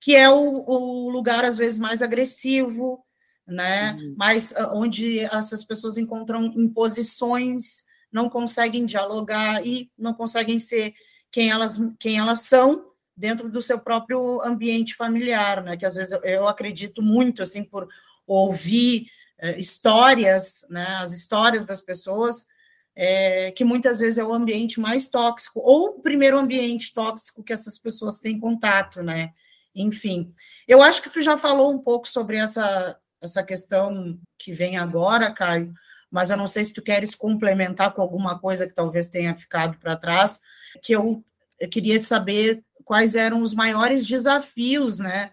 que 0.00 0.16
é 0.16 0.28
o, 0.28 0.64
o 0.66 1.10
lugar, 1.10 1.44
às 1.44 1.56
vezes, 1.56 1.78
mais 1.78 2.02
agressivo, 2.02 3.04
né, 3.46 3.92
uhum. 3.92 4.14
mais 4.16 4.52
onde 4.72 5.20
essas 5.20 5.62
pessoas 5.62 5.96
encontram 5.96 6.46
imposições 6.56 7.84
não 8.16 8.30
conseguem 8.30 8.86
dialogar 8.86 9.64
e 9.66 9.90
não 9.98 10.14
conseguem 10.14 10.58
ser 10.58 10.94
quem 11.30 11.50
elas, 11.50 11.78
quem 12.00 12.18
elas 12.18 12.40
são 12.40 12.90
dentro 13.14 13.50
do 13.50 13.60
seu 13.60 13.78
próprio 13.78 14.40
ambiente 14.40 14.94
familiar, 14.94 15.62
né? 15.62 15.76
Que 15.76 15.84
às 15.84 15.96
vezes 15.96 16.12
eu, 16.12 16.20
eu 16.22 16.48
acredito 16.48 17.02
muito 17.02 17.42
assim 17.42 17.62
por 17.62 17.86
ouvir 18.26 19.10
é, 19.38 19.58
histórias, 19.58 20.64
né? 20.70 20.86
As 20.98 21.12
histórias 21.12 21.66
das 21.66 21.82
pessoas 21.82 22.46
é, 22.94 23.50
que 23.50 23.66
muitas 23.66 24.00
vezes 24.00 24.16
é 24.16 24.24
o 24.24 24.32
ambiente 24.32 24.80
mais 24.80 25.08
tóxico 25.08 25.60
ou 25.60 25.98
o 25.98 26.00
primeiro 26.00 26.38
ambiente 26.38 26.94
tóxico 26.94 27.44
que 27.44 27.52
essas 27.52 27.76
pessoas 27.78 28.18
têm 28.18 28.40
contato, 28.40 29.02
né? 29.02 29.34
Enfim, 29.74 30.32
eu 30.66 30.80
acho 30.80 31.02
que 31.02 31.10
tu 31.10 31.20
já 31.20 31.36
falou 31.36 31.70
um 31.70 31.78
pouco 31.78 32.08
sobre 32.08 32.38
essa 32.38 32.98
essa 33.20 33.42
questão 33.42 34.18
que 34.38 34.52
vem 34.52 34.76
agora, 34.76 35.32
Caio, 35.32 35.72
mas 36.10 36.30
eu 36.30 36.36
não 36.36 36.46
sei 36.46 36.64
se 36.64 36.72
tu 36.72 36.82
queres 36.82 37.14
complementar 37.14 37.92
com 37.92 38.02
alguma 38.02 38.38
coisa 38.38 38.66
que 38.66 38.74
talvez 38.74 39.08
tenha 39.08 39.34
ficado 39.34 39.78
para 39.78 39.96
trás, 39.96 40.40
que 40.82 40.92
eu, 40.94 41.24
queria 41.70 41.98
saber 41.98 42.62
quais 42.84 43.14
eram 43.14 43.42
os 43.42 43.54
maiores 43.54 44.06
desafios, 44.06 44.98
né, 44.98 45.30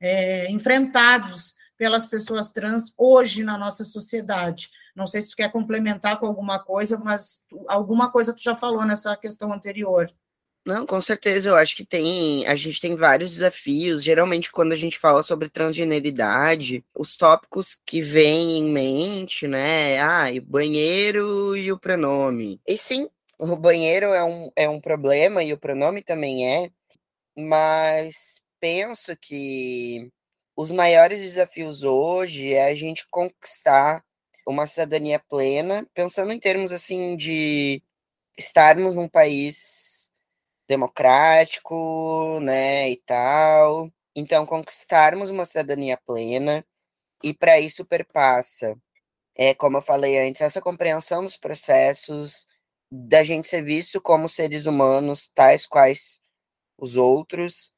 é, 0.00 0.50
enfrentados 0.50 1.54
pelas 1.76 2.06
pessoas 2.06 2.52
trans 2.52 2.92
hoje 2.96 3.44
na 3.44 3.56
nossa 3.56 3.84
sociedade. 3.84 4.70
Não 4.94 5.06
sei 5.06 5.20
se 5.20 5.30
tu 5.30 5.36
quer 5.36 5.52
complementar 5.52 6.18
com 6.18 6.26
alguma 6.26 6.58
coisa, 6.58 6.98
mas 6.98 7.44
alguma 7.68 8.10
coisa 8.10 8.32
tu 8.32 8.42
já 8.42 8.56
falou 8.56 8.84
nessa 8.84 9.14
questão 9.16 9.52
anterior. 9.52 10.10
Não, 10.66 10.84
com 10.84 11.00
certeza, 11.00 11.50
eu 11.50 11.56
acho 11.56 11.76
que 11.76 11.84
tem, 11.84 12.44
a 12.48 12.56
gente 12.56 12.80
tem 12.80 12.96
vários 12.96 13.30
desafios. 13.34 14.02
Geralmente, 14.02 14.50
quando 14.50 14.72
a 14.72 14.76
gente 14.76 14.98
fala 14.98 15.22
sobre 15.22 15.48
transgeneridade, 15.48 16.84
os 16.92 17.16
tópicos 17.16 17.78
que 17.86 18.02
vêm 18.02 18.58
em 18.58 18.64
mente, 18.64 19.46
né? 19.46 20.00
Ah, 20.00 20.26
o 20.36 20.40
banheiro 20.42 21.56
e 21.56 21.70
o 21.70 21.78
pronome. 21.78 22.60
E 22.66 22.76
sim, 22.76 23.08
o 23.38 23.54
banheiro 23.54 24.06
é 24.06 24.24
um, 24.24 24.50
é 24.56 24.68
um 24.68 24.80
problema 24.80 25.44
e 25.44 25.52
o 25.52 25.58
pronome 25.58 26.02
também 26.02 26.52
é, 26.52 26.68
mas 27.36 28.40
penso 28.60 29.16
que 29.16 30.10
os 30.56 30.72
maiores 30.72 31.20
desafios 31.22 31.82
hoje 31.84 32.54
é 32.54 32.66
a 32.68 32.74
gente 32.74 33.06
conquistar 33.10 34.04
uma 34.46 34.66
cidadania 34.66 35.20
plena, 35.28 35.86
pensando 35.94 36.32
em 36.32 36.40
termos 36.40 36.72
assim 36.72 37.16
de 37.16 37.82
estarmos 38.38 38.94
num 38.94 39.08
país 39.08 39.85
democrático, 40.68 42.40
né, 42.40 42.90
e 42.90 42.96
tal. 42.98 43.90
Então, 44.14 44.46
conquistarmos 44.46 45.30
uma 45.30 45.44
cidadania 45.44 45.98
plena, 46.06 46.64
e 47.22 47.34
para 47.34 47.60
isso 47.60 47.84
perpassa, 47.84 48.76
é, 49.36 49.54
como 49.54 49.78
eu 49.78 49.82
falei 49.82 50.18
antes, 50.28 50.42
essa 50.42 50.60
compreensão 50.62 51.24
dos 51.24 51.36
processos, 51.36 52.46
da 52.90 53.24
gente 53.24 53.48
ser 53.48 53.62
visto 53.64 54.00
como 54.00 54.28
seres 54.28 54.66
humanos, 54.66 55.30
tais 55.34 55.66
quais 55.66 56.20
os 56.78 56.96
outros. 56.96 57.72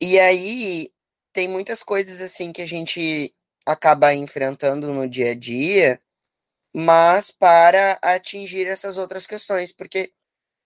E 0.00 0.18
aí 0.20 0.92
tem 1.32 1.48
muitas 1.48 1.82
coisas 1.82 2.20
assim 2.20 2.52
que 2.52 2.62
a 2.62 2.68
gente 2.68 3.34
acaba 3.66 4.14
enfrentando 4.14 4.92
no 4.94 5.08
dia 5.08 5.32
a 5.32 5.34
dia, 5.34 6.00
mas 6.74 7.30
para 7.30 7.98
atingir 8.02 8.66
essas 8.66 8.96
outras 8.98 9.26
questões, 9.26 9.72
porque 9.72 10.12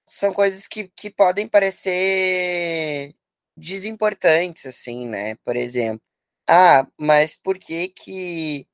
são 0.08 0.32
coisas 0.32 0.66
que, 0.66 0.88
que 0.96 1.10
podem 1.10 1.46
parecer 1.48 3.14
desimportantes, 3.56 4.66
assim, 4.66 5.06
né? 5.08 5.36
Por 5.44 5.56
exemplo, 5.56 6.02
ah, 6.48 6.86
mas 6.98 7.36
por 7.36 7.58
que 7.58 7.88
que 7.90 8.66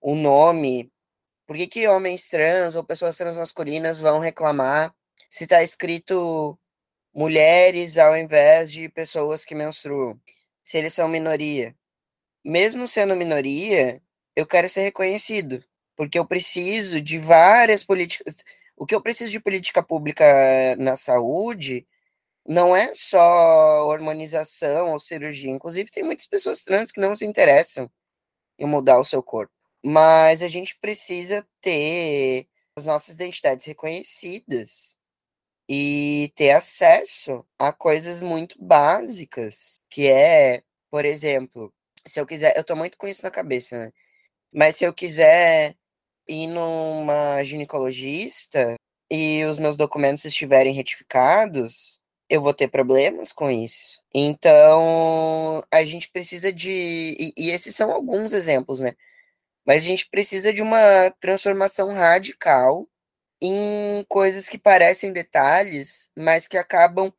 o 0.00 0.14
nome, 0.16 0.92
por 1.46 1.56
que 1.56 1.66
que 1.68 1.88
homens 1.88 2.28
trans 2.30 2.76
ou 2.76 2.84
pessoas 2.84 3.16
transmasculinas 3.16 4.00
vão 4.00 4.20
reclamar 4.20 4.94
se 5.30 5.44
está 5.44 5.62
escrito 5.62 6.58
mulheres 7.14 7.98
ao 7.98 8.16
invés 8.16 8.72
de 8.72 8.88
pessoas 8.90 9.44
que 9.44 9.54
menstruam, 9.54 10.20
se 10.64 10.78
eles 10.78 10.94
são 10.94 11.08
minoria? 11.08 11.76
Mesmo 12.44 12.88
sendo 12.88 13.16
minoria, 13.16 14.02
eu 14.36 14.46
quero 14.46 14.68
ser 14.68 14.82
reconhecido, 14.82 15.64
porque 15.96 16.18
eu 16.18 16.26
preciso 16.26 17.00
de 17.00 17.18
várias 17.18 17.84
políticas 17.84 18.36
o 18.78 18.86
que 18.86 18.94
eu 18.94 19.02
preciso 19.02 19.30
de 19.30 19.40
política 19.40 19.82
pública 19.82 20.24
na 20.76 20.96
saúde 20.96 21.86
não 22.46 22.74
é 22.76 22.94
só 22.94 23.86
hormonização 23.86 24.92
ou 24.92 25.00
cirurgia. 25.00 25.50
Inclusive, 25.50 25.90
tem 25.90 26.04
muitas 26.04 26.26
pessoas 26.26 26.64
trans 26.64 26.92
que 26.92 27.00
não 27.00 27.14
se 27.14 27.26
interessam 27.26 27.90
em 28.58 28.66
mudar 28.66 28.98
o 28.98 29.04
seu 29.04 29.22
corpo. 29.22 29.52
Mas 29.84 30.42
a 30.42 30.48
gente 30.48 30.76
precisa 30.80 31.46
ter 31.60 32.48
as 32.76 32.86
nossas 32.86 33.14
identidades 33.16 33.66
reconhecidas 33.66 34.98
e 35.68 36.32
ter 36.36 36.52
acesso 36.52 37.44
a 37.58 37.72
coisas 37.72 38.22
muito 38.22 38.56
básicas, 38.62 39.80
que 39.90 40.08
é, 40.08 40.62
por 40.90 41.04
exemplo, 41.04 41.72
se 42.06 42.20
eu 42.20 42.26
quiser, 42.26 42.56
eu 42.56 42.64
tô 42.64 42.74
muito 42.76 42.96
com 42.98 43.06
isso 43.06 43.22
na 43.22 43.30
cabeça, 43.30 43.78
né? 43.78 43.92
Mas 44.52 44.76
se 44.76 44.84
eu 44.84 44.94
quiser 44.94 45.76
ir 46.28 46.46
numa 46.48 47.42
ginecologista 47.44 48.76
e 49.10 49.44
os 49.44 49.58
meus 49.58 49.76
documentos 49.76 50.24
estiverem 50.24 50.74
retificados, 50.74 52.00
eu 52.28 52.42
vou 52.42 52.54
ter 52.54 52.68
problemas 52.68 53.32
com 53.32 53.50
isso. 53.50 54.00
Então, 54.14 55.62
a 55.70 55.84
gente 55.84 56.10
precisa 56.10 56.52
de. 56.52 56.70
E, 57.18 57.32
e, 57.36 57.50
esses 57.50 57.74
são 57.74 57.90
alguns 57.90 58.32
exemplos, 58.32 58.80
né? 58.80 58.94
Mas 59.66 59.84
a 59.84 59.86
gente 59.88 60.08
precisa 60.10 60.52
de 60.52 60.62
uma 60.62 61.10
transformação 61.20 61.92
radical 61.94 62.88
em 63.40 64.04
coisas 64.08 64.48
que 64.48 64.58
parecem 64.58 65.12
detalhes, 65.12 66.10
mas 66.16 66.46
que 66.48 66.58
acabam 66.58 67.12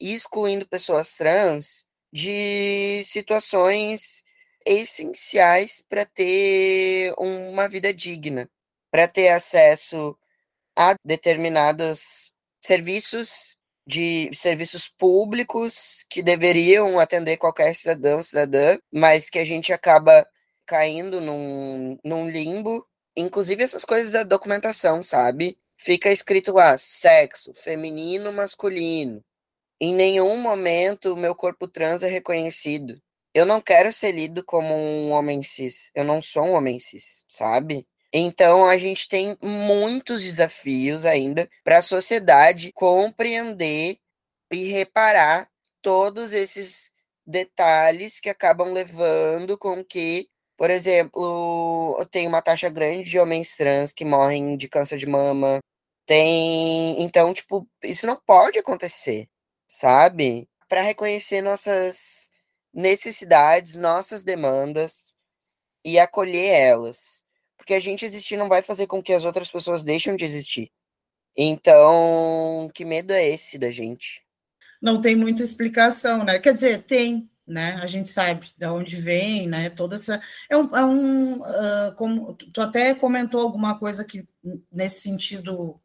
excluindo 0.00 0.68
pessoas 0.68 1.16
trans 1.16 1.86
de 2.12 3.02
situações 3.04 4.22
essenciais 4.66 5.82
para 5.88 6.04
ter 6.04 7.14
uma 7.18 7.68
vida 7.68 7.92
digna, 7.92 8.48
para 8.90 9.08
ter 9.08 9.28
acesso 9.30 10.16
a 10.76 10.94
determinados 11.04 12.32
serviços 12.60 13.56
de 13.86 14.30
serviços 14.34 14.88
públicos 14.88 16.04
que 16.08 16.22
deveriam 16.22 16.98
atender 17.00 17.36
qualquer 17.36 17.74
cidadão, 17.74 18.22
cidadã, 18.22 18.78
mas 18.92 19.28
que 19.28 19.38
a 19.38 19.44
gente 19.44 19.72
acaba 19.72 20.26
caindo 20.66 21.20
num, 21.20 21.98
num 22.04 22.30
limbo. 22.30 22.86
Inclusive 23.16 23.62
essas 23.62 23.84
coisas 23.84 24.12
da 24.12 24.22
documentação, 24.22 25.02
sabe? 25.02 25.58
Fica 25.76 26.10
escrito 26.12 26.52
lá, 26.52 26.78
sexo, 26.78 27.52
feminino, 27.54 28.32
masculino. 28.32 29.22
Em 29.80 29.92
nenhum 29.94 30.36
momento 30.36 31.12
o 31.12 31.16
meu 31.16 31.34
corpo 31.34 31.66
trans 31.68 32.02
é 32.02 32.08
reconhecido. 32.08 33.00
Eu 33.34 33.46
não 33.46 33.60
quero 33.60 33.92
ser 33.92 34.12
lido 34.12 34.44
como 34.44 34.74
um 34.74 35.10
homem 35.10 35.42
cis. 35.42 35.90
Eu 35.94 36.04
não 36.04 36.20
sou 36.22 36.44
um 36.44 36.52
homem 36.52 36.78
cis, 36.78 37.24
sabe? 37.28 37.86
Então 38.12 38.66
a 38.68 38.76
gente 38.76 39.08
tem 39.08 39.36
muitos 39.42 40.22
desafios 40.22 41.04
ainda 41.06 41.48
para 41.64 41.78
a 41.78 41.82
sociedade 41.82 42.72
compreender 42.72 43.98
e 44.52 44.64
reparar 44.68 45.48
todos 45.80 46.32
esses 46.32 46.90
detalhes 47.26 48.20
que 48.20 48.28
acabam 48.28 48.72
levando 48.72 49.56
com 49.56 49.82
que, 49.84 50.28
por 50.56 50.70
exemplo, 50.70 52.04
tem 52.10 52.26
uma 52.26 52.42
taxa 52.42 52.68
grande 52.68 53.08
de 53.10 53.18
homens 53.18 53.56
trans 53.56 53.92
que 53.92 54.04
morrem 54.04 54.56
de 54.56 54.68
câncer 54.68 54.98
de 54.98 55.06
mama. 55.06 55.60
Tem, 56.06 57.00
então, 57.02 57.32
tipo, 57.32 57.66
isso 57.82 58.06
não 58.06 58.16
pode 58.26 58.58
acontecer, 58.58 59.28
sabe? 59.68 60.48
Para 60.68 60.82
reconhecer 60.82 61.42
nossas 61.42 62.28
necessidades, 62.72 63.76
nossas 63.76 64.22
demandas 64.22 65.14
e 65.84 65.98
acolher 65.98 66.46
elas. 66.46 67.22
Porque 67.56 67.74
a 67.74 67.80
gente 67.80 68.04
existir 68.04 68.36
não 68.36 68.48
vai 68.48 68.62
fazer 68.62 68.86
com 68.86 69.02
que 69.02 69.12
as 69.12 69.24
outras 69.24 69.50
pessoas 69.50 69.84
deixem 69.84 70.16
de 70.16 70.24
existir. 70.24 70.70
Então, 71.36 72.70
que 72.74 72.84
medo 72.84 73.12
é 73.12 73.26
esse 73.28 73.58
da 73.58 73.70
gente? 73.70 74.22
Não 74.80 75.00
tem 75.00 75.14
muita 75.14 75.42
explicação, 75.42 76.24
né? 76.24 76.38
Quer 76.38 76.54
dizer, 76.54 76.82
tem, 76.82 77.30
né? 77.46 77.78
A 77.82 77.86
gente 77.86 78.08
sabe 78.08 78.50
de 78.56 78.66
onde 78.66 78.96
vem, 78.96 79.46
né? 79.48 79.70
Toda 79.70 79.94
essa 79.94 80.20
é 80.50 80.56
um, 80.56 80.76
é 80.76 80.84
um 80.84 81.40
uh, 81.40 81.94
como 81.96 82.34
tu 82.34 82.60
até 82.60 82.94
comentou 82.94 83.40
alguma 83.40 83.78
coisa 83.78 84.04
que 84.04 84.26
nesse 84.70 85.00
sentido 85.00 85.80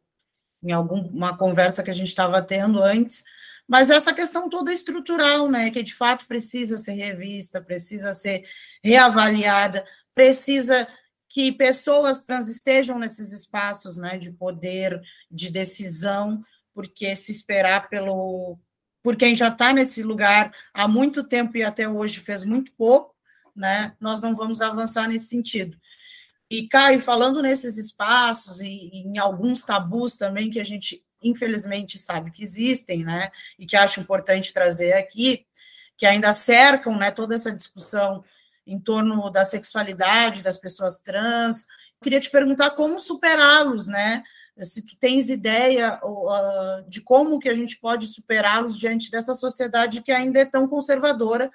em 0.62 0.72
alguma 0.72 1.36
conversa 1.38 1.82
que 1.82 1.90
a 1.90 1.94
gente 1.94 2.08
estava 2.08 2.42
tendo 2.42 2.82
antes 2.82 3.24
mas 3.68 3.90
essa 3.90 4.14
questão 4.14 4.48
toda 4.48 4.72
estrutural, 4.72 5.50
né, 5.50 5.70
que 5.70 5.82
de 5.82 5.94
fato 5.94 6.26
precisa 6.26 6.78
ser 6.78 6.94
revista, 6.94 7.60
precisa 7.60 8.12
ser 8.12 8.48
reavaliada, 8.82 9.84
precisa 10.14 10.88
que 11.28 11.52
pessoas 11.52 12.22
trans 12.22 12.48
estejam 12.48 12.98
nesses 12.98 13.30
espaços, 13.30 13.98
né, 13.98 14.16
de 14.16 14.32
poder, 14.32 14.98
de 15.30 15.50
decisão, 15.50 16.42
porque 16.72 17.14
se 17.14 17.30
esperar 17.30 17.90
pelo 17.90 18.58
por 19.02 19.16
quem 19.16 19.34
já 19.34 19.48
está 19.48 19.72
nesse 19.72 20.02
lugar 20.02 20.52
há 20.74 20.88
muito 20.88 21.22
tempo 21.22 21.56
e 21.56 21.62
até 21.62 21.88
hoje 21.88 22.20
fez 22.20 22.44
muito 22.44 22.72
pouco, 22.72 23.14
né, 23.54 23.94
nós 24.00 24.22
não 24.22 24.34
vamos 24.34 24.60
avançar 24.60 25.06
nesse 25.06 25.26
sentido. 25.26 25.78
E, 26.50 26.66
Caio, 26.66 26.98
falando 26.98 27.42
nesses 27.42 27.76
espaços 27.76 28.62
e, 28.62 28.68
e 28.68 29.06
em 29.06 29.18
alguns 29.18 29.62
tabus 29.62 30.16
também 30.16 30.50
que 30.50 30.58
a 30.58 30.64
gente 30.64 31.04
infelizmente 31.22 31.98
sabe 31.98 32.30
que 32.30 32.42
existem, 32.42 33.04
né, 33.04 33.30
e 33.58 33.66
que 33.66 33.76
acho 33.76 34.00
importante 34.00 34.52
trazer 34.52 34.92
aqui, 34.92 35.46
que 35.96 36.06
ainda 36.06 36.32
cercam, 36.32 36.96
né, 36.96 37.10
toda 37.10 37.34
essa 37.34 37.50
discussão 37.50 38.24
em 38.66 38.78
torno 38.78 39.30
da 39.30 39.44
sexualidade 39.44 40.42
das 40.42 40.58
pessoas 40.58 41.00
trans. 41.00 41.62
Eu 41.62 42.04
queria 42.04 42.20
te 42.20 42.30
perguntar 42.30 42.70
como 42.70 42.98
superá-los, 42.98 43.88
né? 43.88 44.22
Se 44.60 44.84
tu 44.84 44.94
tens 44.98 45.30
ideia 45.30 45.98
uh, 46.04 46.88
de 46.88 47.00
como 47.00 47.38
que 47.38 47.48
a 47.48 47.54
gente 47.54 47.78
pode 47.78 48.06
superá-los 48.06 48.78
diante 48.78 49.10
dessa 49.10 49.32
sociedade 49.32 50.02
que 50.02 50.12
ainda 50.12 50.40
é 50.40 50.44
tão 50.44 50.68
conservadora, 50.68 51.50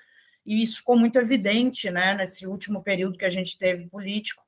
e 0.45 0.63
isso 0.63 0.77
ficou 0.77 0.97
muito 0.97 1.17
evidente, 1.17 1.89
né, 1.89 2.15
nesse 2.15 2.47
último 2.47 2.81
período 2.81 3.17
que 3.17 3.25
a 3.25 3.29
gente 3.29 3.57
teve 3.57 3.87
político. 3.87 4.43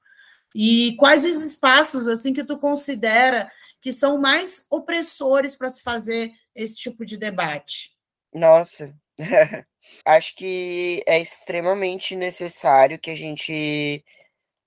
E 0.54 0.96
quais 0.98 1.24
os 1.24 1.42
espaços 1.46 2.08
assim 2.08 2.34
que 2.34 2.44
tu 2.44 2.58
considera 2.58 3.52
que 3.86 3.92
são 3.92 4.20
mais 4.20 4.66
opressores 4.72 5.56
para 5.56 5.70
se 5.70 5.84
fazer 5.84 6.32
esse 6.56 6.76
tipo 6.76 7.06
de 7.06 7.20
debate? 7.20 7.96
Nossa, 8.34 8.92
acho 10.04 10.36
que 10.36 11.04
é 11.06 11.20
extremamente 11.20 12.16
necessário 12.16 12.98
que 12.98 13.12
a 13.12 13.16
gente 13.16 14.04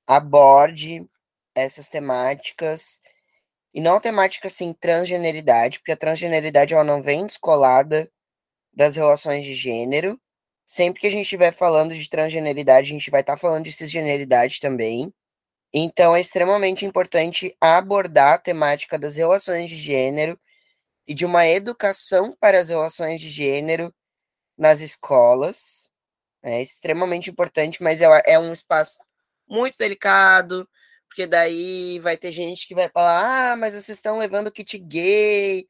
aborde 0.07 1.05
essas 1.53 1.89
temáticas 1.89 3.01
e 3.75 3.81
não 3.81 3.99
temática 3.99 4.47
assim 4.47 4.73
transgeneridade, 4.73 5.81
porque 5.81 5.91
a 5.91 5.97
transgeneridade 5.97 6.73
ela 6.73 6.85
não 6.85 7.03
vem 7.03 7.27
descolada 7.27 8.09
das 8.73 8.95
relações 8.95 9.45
de 9.45 9.53
gênero. 9.53 10.17
Sempre 10.65 11.01
que 11.01 11.09
a 11.09 11.11
gente 11.11 11.25
estiver 11.25 11.53
falando 11.53 11.93
de 11.93 12.09
transgeneridade, 12.09 12.91
a 12.91 12.93
gente 12.93 13.11
vai 13.11 13.23
estar 13.23 13.33
tá 13.33 13.37
falando 13.37 13.65
de 13.65 13.73
cisgeneridade 13.73 14.61
também. 14.61 15.13
Então, 15.73 16.17
é 16.17 16.21
extremamente 16.21 16.85
importante 16.87 17.55
abordar 17.61 18.35
a 18.35 18.39
temática 18.39 18.99
das 18.99 19.17
relações 19.17 19.69
de 19.71 19.77
gênero 19.77 20.39
e 21.07 21.15
de 21.15 21.27
uma 21.27 21.47
educação 21.47 22.37
para 22.41 22.61
as 22.61 22.69
relações 22.71 23.21
de 23.21 23.29
gênero 23.31 23.95
nas 24.57 24.81
escolas. 24.81 25.91
É 26.43 26.63
extremamente 26.63 27.31
importante, 27.31 27.83
mas 27.83 28.01
é, 28.01 28.07
é 28.27 28.39
um 28.39 28.53
espaço 28.53 28.97
muito 29.49 29.79
delicado, 29.79 30.69
porque 31.09 31.27
daí 31.27 31.99
vai 32.01 32.17
ter 32.19 32.33
gente 32.33 32.67
que 32.69 32.75
vai 32.75 32.89
falar: 32.91 33.53
ah, 33.53 33.57
mas 33.57 33.75
vocês 33.75 33.99
estão 33.99 34.19
levando 34.19 34.53
kit 34.53 34.79
gay 34.79 35.67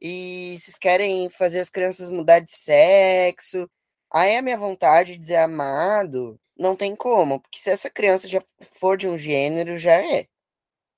e 0.00 0.58
vocês 0.60 0.78
querem 0.78 1.30
fazer 1.30 1.60
as 1.60 1.70
crianças 1.70 2.10
mudar 2.10 2.40
de 2.40 2.52
sexo. 2.52 3.70
Aí 4.12 4.36
a 4.36 4.42
minha 4.42 4.58
vontade 4.58 5.12
de 5.14 5.18
dizer 5.18 5.36
amado 5.36 6.40
não 6.56 6.76
tem 6.76 6.94
como, 6.96 7.40
porque 7.40 7.58
se 7.58 7.70
essa 7.70 7.90
criança 7.90 8.28
já 8.28 8.42
for 8.74 8.96
de 8.96 9.08
um 9.08 9.18
gênero, 9.18 9.78
já 9.78 9.94
é. 9.94 10.26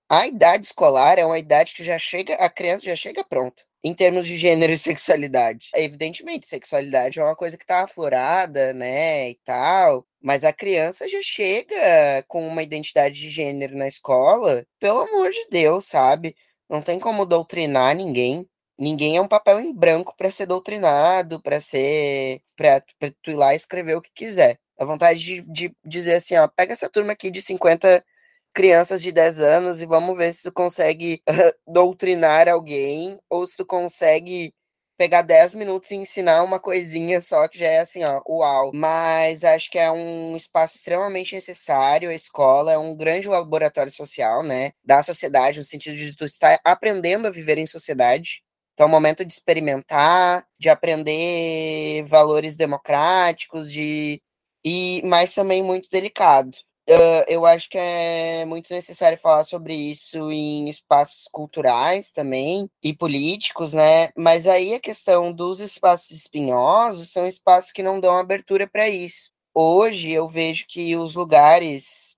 A 0.08 0.26
idade 0.26 0.66
escolar 0.66 1.18
é 1.18 1.24
uma 1.26 1.38
idade 1.38 1.74
que 1.74 1.84
já 1.84 1.98
chega, 1.98 2.34
a 2.36 2.50
criança 2.50 2.86
já 2.86 2.96
chega 2.96 3.24
pronta, 3.24 3.62
em 3.82 3.94
termos 3.94 4.26
de 4.26 4.38
gênero 4.38 4.72
e 4.72 4.78
sexualidade. 4.78 5.70
Evidentemente, 5.74 6.48
sexualidade 6.48 7.18
é 7.20 7.24
uma 7.24 7.36
coisa 7.36 7.56
que 7.58 7.66
tá 7.66 7.84
aflorada, 7.84 8.72
né, 8.74 9.30
e 9.30 9.36
tal, 9.44 10.06
mas 10.22 10.44
a 10.44 10.52
criança 10.52 11.08
já 11.08 11.20
chega 11.22 12.24
com 12.28 12.46
uma 12.46 12.62
identidade 12.62 13.18
de 13.20 13.30
gênero 13.30 13.76
na 13.76 13.86
escola, 13.88 14.66
pelo 14.80 15.00
amor 15.00 15.30
de 15.30 15.46
Deus, 15.50 15.86
sabe? 15.86 16.36
Não 16.68 16.82
tem 16.82 16.98
como 17.00 17.26
doutrinar 17.26 17.94
ninguém. 17.96 18.48
Ninguém 18.78 19.16
é 19.16 19.20
um 19.20 19.28
papel 19.28 19.60
em 19.60 19.72
branco 19.72 20.14
para 20.16 20.30
ser 20.30 20.46
doutrinado, 20.46 21.40
para 21.40 21.60
ser, 21.60 22.42
para 22.56 22.80
tu 23.22 23.30
ir 23.30 23.34
lá 23.34 23.52
e 23.52 23.56
escrever 23.56 23.96
o 23.96 24.02
que 24.02 24.10
quiser. 24.14 24.58
A 24.78 24.84
vontade 24.84 25.20
de, 25.20 25.42
de 25.42 25.76
dizer 25.84 26.16
assim, 26.16 26.37
ó, 26.37 26.48
pega 26.48 26.72
essa 26.72 26.88
turma 26.90 27.12
aqui 27.12 27.30
de 27.30 27.40
50 27.40 28.04
crianças 28.52 29.02
de 29.02 29.12
10 29.12 29.40
anos 29.40 29.80
e 29.80 29.87
vamos 29.87 30.16
ver 30.16 30.32
se 30.32 30.42
tu 30.44 30.52
consegue 30.52 31.22
doutrinar 31.66 32.48
alguém 32.48 33.16
ou 33.30 33.46
se 33.46 33.56
tu 33.56 33.64
consegue 33.66 34.52
pegar 34.96 35.22
10 35.22 35.54
minutos 35.54 35.90
e 35.90 35.96
ensinar 35.96 36.42
uma 36.44 36.60
coisinha 36.60 37.20
só 37.20 37.48
que 37.48 37.58
já 37.58 37.66
é 37.66 37.80
assim, 37.80 38.04
ó, 38.04 38.22
uau. 38.28 38.70
Mas 38.74 39.44
acho 39.44 39.70
que 39.70 39.78
é 39.78 39.90
um 39.90 40.37
espaço 40.37 40.76
extremamente 40.76 41.34
necessário. 41.34 42.10
A 42.10 42.14
escola 42.14 42.72
é 42.72 42.78
um 42.78 42.96
grande 42.96 43.28
laboratório 43.28 43.90
social, 43.92 44.42
né, 44.42 44.72
da 44.84 45.02
sociedade, 45.02 45.58
no 45.58 45.64
sentido 45.64 45.96
de 45.96 46.16
tu 46.16 46.24
estar 46.24 46.60
aprendendo 46.64 47.26
a 47.28 47.30
viver 47.30 47.58
em 47.58 47.66
sociedade. 47.66 48.42
Então, 48.74 48.87
é 48.87 48.88
um 48.88 48.92
momento 48.92 49.24
de 49.24 49.32
experimentar, 49.32 50.46
de 50.58 50.68
aprender 50.68 52.04
valores 52.04 52.56
democráticos, 52.56 53.72
de 53.72 54.20
e 54.64 55.02
mas 55.04 55.34
também 55.34 55.62
muito 55.62 55.88
delicado. 55.90 56.56
Uh, 56.88 57.24
eu 57.28 57.46
acho 57.46 57.68
que 57.70 57.78
é 57.78 58.44
muito 58.44 58.72
necessário 58.74 59.16
falar 59.16 59.44
sobre 59.44 59.74
isso 59.74 60.30
em 60.30 60.68
espaços 60.68 61.28
culturais 61.32 62.10
também 62.10 62.68
e 62.82 62.94
políticos, 62.94 63.72
né? 63.72 64.10
Mas 64.16 64.46
aí 64.46 64.74
a 64.74 64.80
questão 64.80 65.32
dos 65.32 65.60
espaços 65.60 66.10
espinhosos 66.10 67.10
são 67.10 67.26
espaços 67.26 67.72
que 67.72 67.82
não 67.82 68.00
dão 68.00 68.18
abertura 68.18 68.66
para 68.68 68.88
isso. 68.88 69.30
Hoje 69.54 70.10
eu 70.12 70.28
vejo 70.28 70.66
que 70.68 70.94
os 70.96 71.14
lugares, 71.14 72.16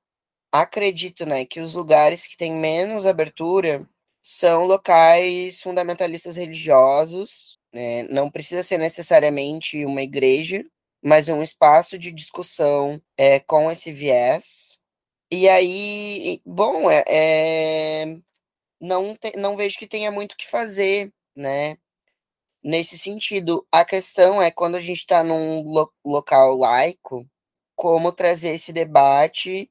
acredito, 0.53 1.27
né, 1.27 1.45
que 1.45 1.61
os 1.61 1.75
lugares 1.75 2.27
que 2.27 2.37
têm 2.37 2.53
menos 2.53 3.07
abertura 3.07 3.87
são 4.29 4.65
locais 4.65 5.62
fundamentalistas 5.62 6.35
religiosos, 6.35 7.61
né? 7.73 8.03
Não 8.09 8.29
precisa 8.29 8.62
ser 8.65 8.77
necessariamente 8.77 9.85
uma 9.85 10.03
igreja, 10.03 10.65
mas 11.01 11.29
um 11.29 11.43
espaço 11.43 11.97
de 11.97 12.11
discussão 12.11 13.01
é, 13.17 13.39
com 13.39 13.71
esse 13.71 13.93
viés. 13.93 14.79
E 15.31 15.49
aí, 15.49 16.41
bom, 16.45 16.91
é, 16.91 17.05
é 17.07 18.19
não, 18.81 19.17
te, 19.17 19.37
não 19.37 19.57
vejo 19.57 19.79
que 19.79 19.87
tenha 19.87 20.11
muito 20.11 20.33
o 20.33 20.37
que 20.37 20.49
fazer, 20.49 21.12
né? 21.37 21.79
Nesse 22.62 22.99
sentido, 22.99 23.67
a 23.73 23.85
questão 23.85 24.43
é 24.43 24.51
quando 24.51 24.77
a 24.77 24.81
gente 24.81 24.99
está 24.99 25.23
num 25.25 25.62
lo, 25.62 25.93
local 26.05 26.57
laico, 26.57 27.29
como 27.77 28.12
trazer 28.12 28.55
esse 28.55 28.73
debate 28.73 29.71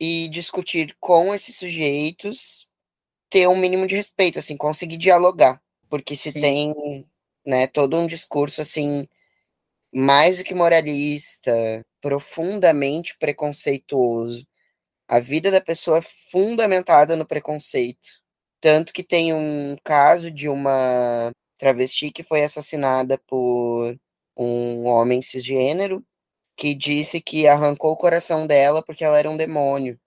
e 0.00 0.28
discutir 0.28 0.96
com 1.00 1.34
esses 1.34 1.56
sujeitos, 1.56 2.68
ter 3.34 3.48
um 3.48 3.56
mínimo 3.56 3.84
de 3.84 3.96
respeito, 3.96 4.38
assim, 4.38 4.56
conseguir 4.56 4.96
dialogar. 4.96 5.60
Porque 5.90 6.14
se 6.14 6.30
Sim. 6.30 6.40
tem 6.40 7.06
né, 7.44 7.66
todo 7.66 7.96
um 7.98 8.06
discurso 8.06 8.60
assim 8.60 9.08
mais 9.92 10.38
do 10.38 10.44
que 10.44 10.54
moralista, 10.54 11.84
profundamente 12.00 13.16
preconceituoso. 13.18 14.46
A 15.08 15.18
vida 15.18 15.50
da 15.50 15.60
pessoa 15.60 15.98
é 15.98 16.02
fundamentada 16.30 17.16
no 17.16 17.26
preconceito. 17.26 18.08
Tanto 18.60 18.92
que 18.92 19.02
tem 19.02 19.34
um 19.34 19.76
caso 19.82 20.30
de 20.30 20.48
uma 20.48 21.32
travesti 21.58 22.12
que 22.12 22.22
foi 22.22 22.44
assassinada 22.44 23.18
por 23.26 23.96
um 24.36 24.86
homem 24.86 25.22
cisgênero 25.22 26.04
que 26.56 26.72
disse 26.72 27.20
que 27.20 27.48
arrancou 27.48 27.92
o 27.92 27.96
coração 27.96 28.46
dela 28.46 28.80
porque 28.82 29.04
ela 29.04 29.18
era 29.18 29.30
um 29.30 29.36
demônio. 29.36 29.98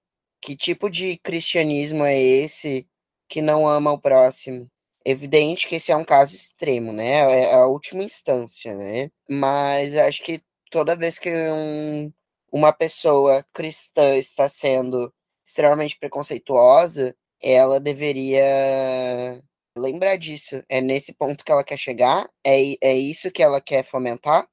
Que 0.42 0.56
tipo 0.56 0.90
de 0.90 1.18
cristianismo 1.18 2.06
é 2.06 2.18
esse 2.18 2.88
que 3.28 3.42
não 3.42 3.68
ama 3.68 3.92
o 3.92 4.00
próximo? 4.00 4.70
Evidente 5.06 5.68
que 5.68 5.76
esse 5.76 5.92
é 5.92 5.96
um 5.96 6.06
caso 6.06 6.36
extremo, 6.36 6.92
né? 6.94 7.20
É 7.44 7.54
a 7.54 7.66
última 7.68 8.04
instância, 8.04 8.76
né? 8.76 9.10
Mas 9.30 9.96
acho 9.96 10.24
que 10.24 10.42
toda 10.72 10.96
vez 10.96 11.18
que 11.20 11.30
um, 11.30 12.12
uma 12.52 12.74
pessoa 12.74 13.46
cristã 13.54 14.16
está 14.18 14.50
sendo 14.50 15.14
extremamente 15.46 15.98
preconceituosa, 15.98 17.16
ela 17.42 17.80
deveria 17.80 19.42
lembrar 19.78 20.18
disso. 20.18 20.64
É 20.70 20.82
nesse 20.82 21.14
ponto 21.14 21.44
que 21.46 21.52
ela 21.52 21.64
quer 21.64 21.78
chegar? 21.78 22.30
É, 22.46 22.76
é 22.82 22.94
isso 22.98 23.32
que 23.32 23.44
ela 23.44 23.62
quer 23.62 23.84
fomentar? 23.84 24.48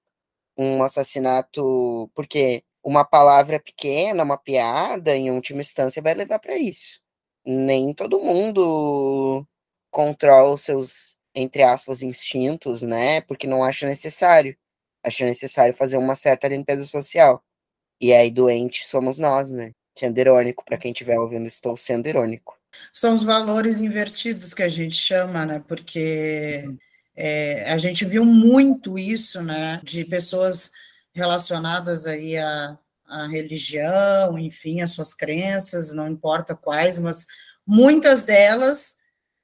Um 0.56 0.82
assassinato. 0.84 2.10
Porque 2.14 2.64
uma 2.84 3.04
palavra 3.04 3.60
pequena, 3.60 4.22
uma 4.24 4.38
piada, 4.38 5.16
em 5.16 5.30
última 5.30 5.60
instância, 5.62 6.02
vai 6.02 6.14
levar 6.14 6.38
para 6.38 6.56
isso. 6.58 7.00
Nem 7.46 7.94
todo 7.94 8.20
mundo 8.20 9.46
controla 9.90 10.54
os 10.54 10.62
seus, 10.62 11.16
entre 11.34 11.62
aspas, 11.62 12.02
instintos, 12.02 12.82
né? 12.82 13.20
Porque 13.22 13.46
não 13.46 13.62
acha 13.62 13.86
necessário. 13.86 14.56
Acha 15.02 15.24
necessário 15.24 15.74
fazer 15.74 15.96
uma 15.98 16.14
certa 16.14 16.48
limpeza 16.48 16.84
social. 16.86 17.44
E 18.00 18.12
aí, 18.12 18.30
doente 18.30 18.86
somos 18.86 19.18
nós, 19.18 19.50
né? 19.50 19.72
Sendo 19.98 20.18
irônico, 20.18 20.64
para 20.64 20.78
quem 20.78 20.92
estiver 20.92 21.18
ouvindo, 21.18 21.46
estou 21.46 21.76
sendo 21.76 22.08
irônico. 22.08 22.58
São 22.92 23.14
os 23.14 23.22
valores 23.22 23.80
invertidos 23.80 24.52
que 24.52 24.62
a 24.62 24.68
gente 24.68 24.96
chama, 24.96 25.46
né? 25.46 25.62
Porque 25.68 26.64
é, 27.14 27.70
a 27.70 27.78
gente 27.78 28.04
viu 28.04 28.24
muito 28.24 28.98
isso, 28.98 29.42
né? 29.42 29.80
De 29.84 30.04
pessoas 30.04 30.72
relacionadas 31.14 32.06
aí 32.06 32.36
à, 32.36 32.76
à 33.06 33.26
religião, 33.26 34.38
enfim, 34.38 34.80
às 34.80 34.90
suas 34.90 35.14
crenças, 35.14 35.92
não 35.92 36.08
importa 36.08 36.54
quais, 36.54 36.98
mas 36.98 37.26
muitas 37.66 38.22
delas 38.24 38.96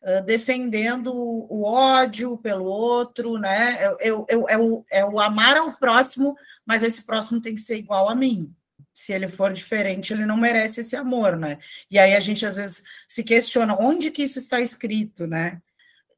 uh, 0.03 0.25
defendendo 0.25 1.13
o 1.15 1.65
ódio 1.65 2.37
pelo 2.39 2.65
outro, 2.65 3.39
né? 3.39 3.79
Eu, 3.85 3.97
eu, 4.01 4.27
eu, 4.29 4.49
é, 4.49 4.59
o, 4.59 4.85
é 4.91 5.05
o 5.05 5.21
amar 5.21 5.57
ao 5.57 5.77
próximo, 5.77 6.37
mas 6.65 6.83
esse 6.83 7.05
próximo 7.05 7.41
tem 7.41 7.55
que 7.55 7.61
ser 7.61 7.77
igual 7.77 8.09
a 8.09 8.15
mim 8.15 8.55
se 8.93 9.13
ele 9.13 9.29
for 9.29 9.53
diferente, 9.53 10.13
ele 10.13 10.27
não 10.27 10.37
merece 10.37 10.81
esse 10.81 10.95
amor, 10.95 11.37
né? 11.37 11.59
E 11.91 11.99
aí 11.99 12.15
a 12.15 12.21
gente 12.21 12.45
às 12.45 12.57
vezes 12.57 12.83
se 13.09 13.25
questiona 13.25 13.75
onde 13.75 14.11
que 14.11 14.23
isso 14.23 14.39
está 14.39 14.61
escrito, 14.61 15.27
né? 15.27 15.63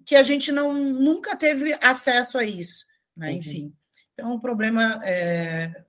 Que 0.05 0.17
a 0.17 0.23
gente 0.23 0.51
não 0.51 0.75
nunca 0.75 1.37
teve 1.37 1.75
acesso 1.81 2.39
a 2.39 2.45
isso, 2.45 2.87
né? 3.17 3.31
Uhum. 3.31 3.37
Enfim. 3.37 3.73
Então 4.13 4.35
o 4.35 4.41
problema 4.41 5.01
é 5.05 5.85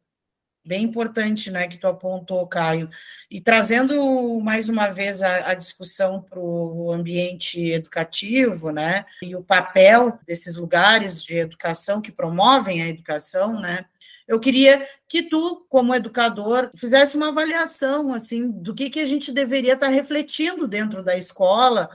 bem 0.65 0.83
importante, 0.83 1.51
né, 1.51 1.67
que 1.67 1.77
tu 1.77 1.87
apontou, 1.87 2.47
Caio, 2.47 2.89
e 3.29 3.41
trazendo 3.41 4.39
mais 4.39 4.69
uma 4.69 4.87
vez 4.89 5.21
a, 5.21 5.51
a 5.51 5.53
discussão 5.53 6.21
para 6.21 6.39
o 6.39 6.91
ambiente 6.91 7.59
educativo, 7.71 8.71
né, 8.71 9.05
e 9.21 9.35
o 9.35 9.43
papel 9.43 10.17
desses 10.25 10.55
lugares 10.55 11.23
de 11.23 11.37
educação 11.37 12.01
que 12.01 12.11
promovem 12.11 12.81
a 12.81 12.87
educação, 12.87 13.59
né, 13.59 13.85
eu 14.27 14.39
queria 14.39 14.87
que 15.07 15.23
tu, 15.23 15.65
como 15.69 15.93
educador, 15.93 16.71
fizesse 16.77 17.17
uma 17.17 17.27
avaliação 17.27 18.13
assim 18.13 18.49
do 18.49 18.73
que, 18.73 18.89
que 18.89 19.01
a 19.01 19.05
gente 19.05 19.31
deveria 19.31 19.73
estar 19.73 19.89
refletindo 19.89 20.67
dentro 20.67 21.03
da 21.03 21.17
escola 21.17 21.89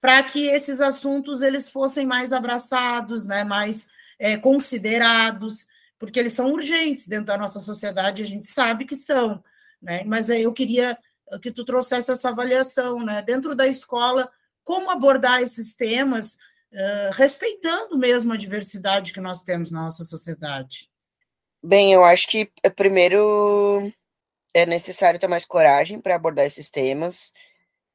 para 0.00 0.22
que 0.22 0.48
esses 0.48 0.80
assuntos 0.80 1.42
eles 1.42 1.70
fossem 1.70 2.04
mais 2.06 2.32
abraçados, 2.32 3.24
né, 3.24 3.42
mais 3.42 3.88
é, 4.18 4.36
considerados, 4.36 5.66
porque 6.02 6.18
eles 6.18 6.32
são 6.32 6.50
urgentes 6.50 7.06
dentro 7.06 7.26
da 7.26 7.38
nossa 7.38 7.60
sociedade, 7.60 8.24
a 8.24 8.26
gente 8.26 8.44
sabe 8.48 8.84
que 8.84 8.96
são, 8.96 9.40
né? 9.80 10.02
Mas 10.02 10.30
eu 10.30 10.52
queria 10.52 10.98
que 11.40 11.52
tu 11.52 11.64
trouxesse 11.64 12.10
essa 12.10 12.30
avaliação, 12.30 13.04
né, 13.04 13.22
dentro 13.22 13.54
da 13.54 13.68
escola, 13.68 14.28
como 14.64 14.90
abordar 14.90 15.40
esses 15.42 15.76
temas, 15.76 16.34
uh, 16.72 17.12
respeitando 17.12 17.96
mesmo 17.96 18.32
a 18.32 18.36
diversidade 18.36 19.12
que 19.12 19.20
nós 19.20 19.42
temos 19.42 19.70
na 19.70 19.82
nossa 19.82 20.02
sociedade. 20.02 20.90
Bem, 21.62 21.92
eu 21.92 22.02
acho 22.02 22.26
que 22.26 22.50
eh, 22.64 22.68
primeiro 22.68 23.92
é 24.52 24.66
necessário 24.66 25.20
ter 25.20 25.28
mais 25.28 25.44
coragem 25.44 26.00
para 26.00 26.16
abordar 26.16 26.46
esses 26.46 26.68
temas. 26.68 27.32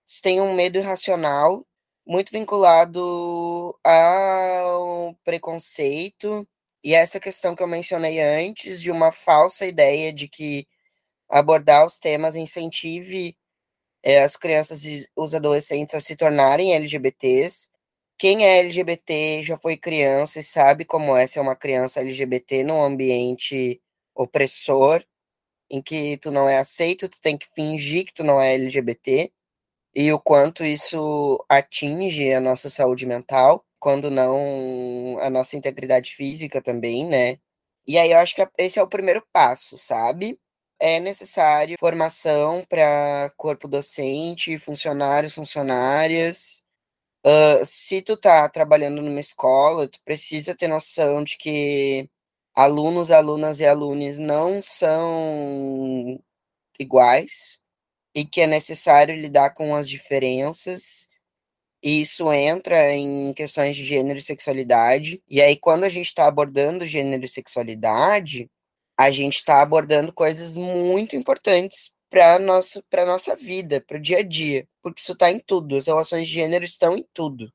Se 0.05 0.21
tem 0.21 0.39
um 0.39 0.55
medo 0.55 0.77
irracional, 0.77 1.67
muito 2.05 2.31
vinculado 2.31 3.77
ao 3.83 5.13
preconceito 5.25 6.47
e 6.87 6.93
essa 6.95 7.19
questão 7.19 7.53
que 7.53 7.61
eu 7.61 7.67
mencionei 7.67 8.21
antes, 8.21 8.81
de 8.81 8.89
uma 8.89 9.11
falsa 9.11 9.65
ideia 9.65 10.13
de 10.13 10.29
que 10.29 10.65
abordar 11.29 11.85
os 11.85 11.99
temas 11.99 12.37
incentive 12.37 13.37
é, 14.03 14.23
as 14.23 14.37
crianças 14.37 14.85
e 14.85 15.05
os 15.15 15.35
adolescentes 15.35 15.93
a 15.95 15.99
se 15.99 16.15
tornarem 16.15 16.73
LGBTs, 16.73 17.69
quem 18.17 18.45
é 18.45 18.59
LGBT 18.59 19.43
já 19.43 19.57
foi 19.57 19.75
criança 19.77 20.39
e 20.39 20.43
sabe 20.43 20.85
como 20.85 21.13
é 21.17 21.27
ser 21.27 21.41
uma 21.41 21.57
criança 21.57 21.99
LGBT 21.99 22.63
num 22.63 22.81
ambiente 22.81 23.81
opressor, 24.15 25.03
em 25.69 25.81
que 25.81 26.17
tu 26.19 26.31
não 26.31 26.47
é 26.49 26.57
aceito, 26.57 27.09
tu 27.09 27.19
tem 27.21 27.37
que 27.37 27.47
fingir 27.53 28.05
que 28.05 28.13
tu 28.13 28.23
não 28.23 28.41
é 28.41 28.53
LGBT, 28.55 29.29
e 29.95 30.13
o 30.13 30.19
quanto 30.21 30.63
isso 30.63 31.45
atinge 31.49 32.33
a 32.33 32.39
nossa 32.41 32.69
saúde 32.69 33.05
mental, 33.05 33.65
quando 33.79 34.09
não 34.11 35.17
a 35.21 35.29
nossa 35.29 35.57
integridade 35.57 36.15
física 36.15 36.61
também, 36.61 37.05
né? 37.07 37.39
E 37.87 37.97
aí 37.97 38.11
eu 38.11 38.19
acho 38.19 38.35
que 38.35 38.47
esse 38.57 38.79
é 38.79 38.83
o 38.83 38.87
primeiro 38.87 39.25
passo, 39.33 39.77
sabe? 39.77 40.39
É 40.79 40.99
necessário 40.99 41.77
formação 41.79 42.65
para 42.69 43.31
corpo 43.37 43.67
docente, 43.67 44.59
funcionários, 44.59 45.35
funcionárias, 45.35 46.61
Uh, 47.25 47.65
se 47.65 48.01
tu 48.01 48.15
tá 48.15 48.47
trabalhando 48.47 49.01
numa 49.01 49.19
escola, 49.19 49.87
tu 49.89 49.99
precisa 50.05 50.55
ter 50.55 50.67
noção 50.67 51.23
de 51.23 51.37
que 51.37 52.09
alunos, 52.55 53.11
alunas 53.11 53.59
e 53.59 53.65
alunos 53.65 54.17
não 54.17 54.61
são 54.61 56.19
iguais 56.79 57.59
e 58.15 58.25
que 58.25 58.41
é 58.41 58.47
necessário 58.47 59.15
lidar 59.15 59.51
com 59.55 59.75
as 59.75 59.89
diferenças. 59.89 61.06
E 61.81 62.01
isso 62.01 62.31
entra 62.33 62.93
em 62.93 63.33
questões 63.33 63.75
de 63.75 63.83
gênero 63.83 64.19
e 64.19 64.21
sexualidade. 64.21 65.21
E 65.29 65.41
aí, 65.41 65.57
quando 65.57 65.83
a 65.83 65.89
gente 65.89 66.07
está 66.07 66.27
abordando 66.27 66.87
gênero 66.87 67.23
e 67.25 67.27
sexualidade, 67.27 68.49
a 68.97 69.11
gente 69.11 69.35
está 69.37 69.61
abordando 69.61 70.11
coisas 70.11 70.55
muito 70.55 71.15
importantes 71.15 71.91
para 72.09 72.39
nosso 72.39 72.83
para 72.89 73.05
nossa 73.05 73.35
vida, 73.35 73.81
para 73.81 73.97
o 73.97 74.01
dia 74.01 74.19
a 74.19 74.23
dia, 74.23 74.67
porque 74.81 75.01
isso 75.01 75.13
está 75.13 75.31
em 75.31 75.39
tudo. 75.39 75.75
As 75.75 75.87
relações 75.87 76.27
de 76.27 76.33
gênero 76.33 76.65
estão 76.65 76.97
em 76.97 77.05
tudo. 77.13 77.51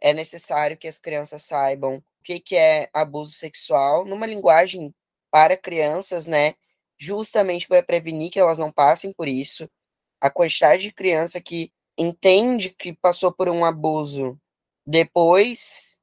É 0.00 0.12
necessário 0.12 0.76
que 0.76 0.88
as 0.88 0.98
crianças 0.98 1.44
saibam 1.44 1.96
o 1.98 2.02
que, 2.24 2.40
que 2.40 2.56
é 2.56 2.88
abuso 2.92 3.32
sexual 3.32 4.04
numa 4.04 4.26
linguagem 4.26 4.94
para 5.30 5.56
crianças, 5.56 6.26
né? 6.26 6.54
Justamente 6.98 7.66
para 7.68 7.82
prevenir 7.82 8.30
que 8.30 8.40
elas 8.40 8.58
não 8.58 8.72
passem 8.72 9.12
por 9.12 9.28
isso. 9.28 9.68
A 10.20 10.30
quantidade 10.30 10.82
de 10.82 10.92
criança 10.92 11.40
que 11.40 11.72
entende 11.96 12.70
que 12.70 12.94
passou 12.94 13.32
por 13.32 13.48
um 13.48 13.64
abuso 13.64 14.38
depois 14.86 15.96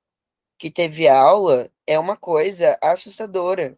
que 0.58 0.72
teve 0.72 1.08
aula 1.08 1.72
é 1.88 1.98
uma 1.98 2.18
coisa 2.18 2.78
assustadora 2.82 3.78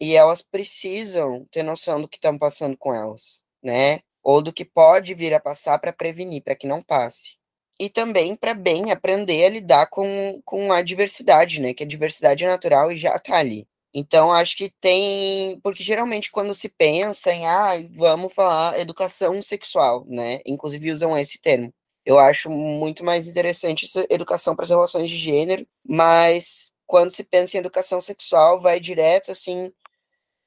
e 0.00 0.16
elas 0.16 0.42
precisam 0.42 1.46
ter 1.50 1.62
noção 1.62 2.00
do 2.00 2.08
que 2.08 2.16
estão 2.16 2.38
passando 2.38 2.76
com 2.76 2.94
elas, 2.94 3.40
né? 3.62 4.00
Ou 4.22 4.42
do 4.42 4.52
que 4.52 4.64
pode 4.64 5.14
vir 5.14 5.34
a 5.34 5.40
passar 5.40 5.78
para 5.78 5.92
prevenir, 5.92 6.42
para 6.42 6.54
que 6.56 6.66
não 6.66 6.82
passe. 6.82 7.36
E 7.78 7.88
também 7.90 8.34
para 8.36 8.54
bem 8.54 8.90
aprender 8.90 9.44
a 9.44 9.50
lidar 9.50 9.86
com, 9.88 10.40
com 10.44 10.72
a 10.72 10.82
diversidade, 10.82 11.60
né? 11.60 11.74
Que 11.74 11.84
a 11.84 11.86
diversidade 11.86 12.44
é 12.44 12.48
natural 12.48 12.90
e 12.92 12.96
já 12.98 13.16
está 13.16 13.36
ali. 13.36 13.66
Então, 13.92 14.32
acho 14.32 14.56
que 14.56 14.70
tem. 14.80 15.60
Porque 15.62 15.82
geralmente, 15.82 16.30
quando 16.30 16.54
se 16.54 16.68
pensa 16.68 17.32
em, 17.32 17.46
ah, 17.46 17.72
vamos 17.96 18.32
falar 18.32 18.78
educação 18.78 19.42
sexual, 19.42 20.04
né? 20.08 20.40
Inclusive 20.46 20.92
usam 20.92 21.18
esse 21.18 21.40
termo. 21.40 21.72
Eu 22.04 22.18
acho 22.18 22.48
muito 22.50 23.04
mais 23.04 23.26
interessante 23.26 23.84
essa 23.86 24.06
educação 24.10 24.54
para 24.56 24.64
as 24.64 24.70
relações 24.70 25.10
de 25.10 25.16
gênero, 25.16 25.66
mas 25.86 26.70
quando 26.86 27.10
se 27.10 27.22
pensa 27.24 27.56
em 27.56 27.60
educação 27.60 28.00
sexual, 28.00 28.60
vai 28.60 28.80
direto, 28.80 29.30
assim, 29.32 29.72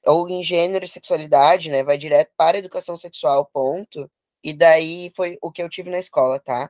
ou 0.06 0.29
em 0.29 0.43
gênero 0.43 0.86
e 0.86 0.88
sexualidade, 0.88 1.69
né? 1.69 1.84
Vai 1.84 1.97
direto 1.97 2.32
para 2.38 2.58
a 2.58 2.60
educação 2.60 2.97
sexual, 2.97 3.45
ponto. 3.53 4.10
E 4.43 4.53
daí 4.53 5.12
foi 5.15 5.38
o 5.41 5.51
que 5.51 5.63
eu 5.63 5.69
tive 5.69 5.89
na 5.89 5.99
escola, 5.99 6.39
tá? 6.39 6.69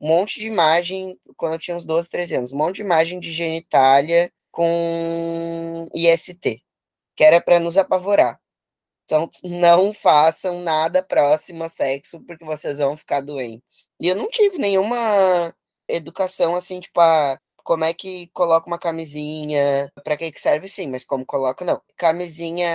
Um 0.00 0.08
monte 0.08 0.40
de 0.40 0.46
imagem, 0.46 1.18
quando 1.36 1.54
eu 1.54 1.58
tinha 1.58 1.76
uns 1.76 1.84
12, 1.84 2.08
13 2.08 2.36
anos, 2.36 2.52
um 2.52 2.58
monte 2.58 2.76
de 2.76 2.82
imagem 2.82 3.20
de 3.20 3.32
genitália 3.32 4.32
com 4.50 5.88
IST, 5.94 6.62
que 7.16 7.24
era 7.24 7.40
para 7.40 7.60
nos 7.60 7.76
apavorar. 7.76 8.40
Então, 9.06 9.30
não 9.44 9.92
façam 9.94 10.62
nada 10.62 11.02
próximo 11.02 11.64
a 11.64 11.68
sexo, 11.68 12.20
porque 12.26 12.44
vocês 12.44 12.78
vão 12.78 12.96
ficar 12.96 13.20
doentes. 13.20 13.88
E 14.00 14.08
eu 14.08 14.16
não 14.16 14.30
tive 14.30 14.58
nenhuma 14.58 15.54
educação 15.88 16.54
assim, 16.56 16.80
tipo, 16.80 17.00
a 17.00 17.38
como 17.64 17.84
é 17.84 17.94
que 17.94 18.28
coloca 18.32 18.66
uma 18.66 18.78
camisinha, 18.78 19.92
para 20.04 20.16
que 20.16 20.32
que 20.32 20.40
serve 20.40 20.68
sim, 20.68 20.88
mas 20.88 21.04
como 21.04 21.26
coloca 21.26 21.64
não. 21.64 21.80
Camisinha 21.96 22.68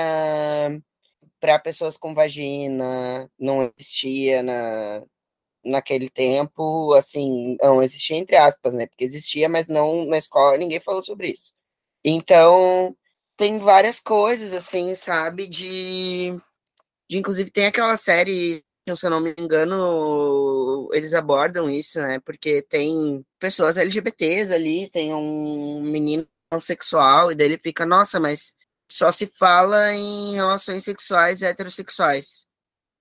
para 1.39 1.59
pessoas 1.59 1.97
com 1.97 2.13
vagina 2.13 3.29
não 3.39 3.71
existia 3.77 4.41
na 4.43 5.03
naquele 5.65 6.09
tempo, 6.09 6.93
assim, 6.93 7.57
não 7.61 7.83
existia 7.83 8.17
entre 8.17 8.35
aspas, 8.37 8.73
né? 8.73 8.87
Porque 8.87 9.05
existia, 9.05 9.49
mas 9.49 9.67
não 9.67 10.05
na 10.05 10.17
escola, 10.17 10.57
ninguém 10.57 10.79
falou 10.79 11.03
sobre 11.03 11.29
isso. 11.29 11.53
Então, 12.07 12.95
tem 13.35 13.57
várias 13.57 13.99
coisas 13.99 14.53
assim, 14.53 14.93
sabe, 14.93 15.47
de, 15.47 16.31
de 17.09 17.17
inclusive 17.17 17.49
tem 17.49 17.65
aquela 17.65 17.97
série 17.97 18.63
se 18.95 19.07
eu 19.07 19.09
não 19.09 19.19
me 19.19 19.33
engano, 19.39 20.89
eles 20.93 21.13
abordam 21.15 21.67
isso, 21.67 21.99
né? 21.99 22.19
Porque 22.19 22.61
tem 22.61 23.25
pessoas 23.39 23.77
LGBTs 23.77 24.53
ali, 24.53 24.89
tem 24.91 25.11
um 25.11 25.81
menino 25.81 26.27
sexual, 26.61 27.31
e 27.31 27.35
dele 27.35 27.57
fica, 27.57 27.83
nossa, 27.83 28.19
mas 28.19 28.53
só 28.91 29.11
se 29.11 29.25
fala 29.25 29.91
em 29.93 30.35
relações 30.35 30.83
sexuais 30.83 31.41
heterossexuais. 31.41 32.45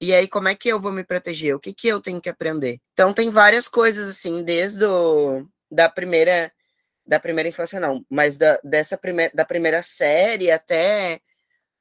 E 0.01 0.14
aí, 0.14 0.27
como 0.27 0.49
é 0.49 0.55
que 0.55 0.69
eu 0.69 0.81
vou 0.81 0.93
me 0.93 1.05
proteger? 1.05 1.55
O 1.55 1.61
que, 1.61 1.75
que 1.75 1.88
eu 1.88 2.01
tenho 2.01 2.21
que 2.21 2.31
aprender? 2.31 2.81
Então, 2.95 3.12
tem 3.12 3.31
várias 3.31 3.69
coisas, 3.69 4.09
assim, 4.09 4.43
desde 4.43 4.85
o, 4.87 5.47
da 5.71 5.88
primeira 5.90 6.51
da 7.07 7.21
primeira 7.21 7.49
infância, 7.49 7.79
não, 7.79 8.05
mas 8.09 8.38
da, 8.38 8.59
dessa 8.64 8.97
primeira, 8.97 9.33
da 9.35 9.45
primeira 9.45 9.83
série 9.83 10.51
até 10.51 11.21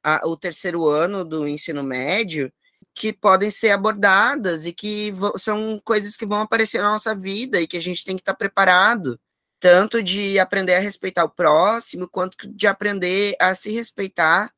a, 0.03 0.27
o 0.27 0.37
terceiro 0.37 0.87
ano 0.87 1.23
do 1.23 1.47
ensino 1.47 1.83
médio, 1.83 2.51
que 2.93 3.13
podem 3.13 3.49
ser 3.49 3.71
abordadas 3.71 4.65
e 4.65 4.73
que 4.73 5.13
são 5.37 5.81
coisas 5.83 6.17
que 6.17 6.25
vão 6.25 6.41
aparecer 6.41 6.81
na 6.81 6.91
nossa 6.91 7.15
vida 7.15 7.59
e 7.59 7.67
que 7.67 7.77
a 7.77 7.81
gente 7.81 8.03
tem 8.03 8.15
que 8.15 8.21
estar 8.21 8.35
preparado, 8.35 9.19
tanto 9.59 10.03
de 10.03 10.37
aprender 10.39 10.75
a 10.75 10.79
respeitar 10.79 11.23
o 11.23 11.29
próximo, 11.29 12.07
quanto 12.07 12.35
de 12.53 12.67
aprender 12.67 13.35
a 13.39 13.55
se 13.55 13.71
respeitar, 13.71 14.53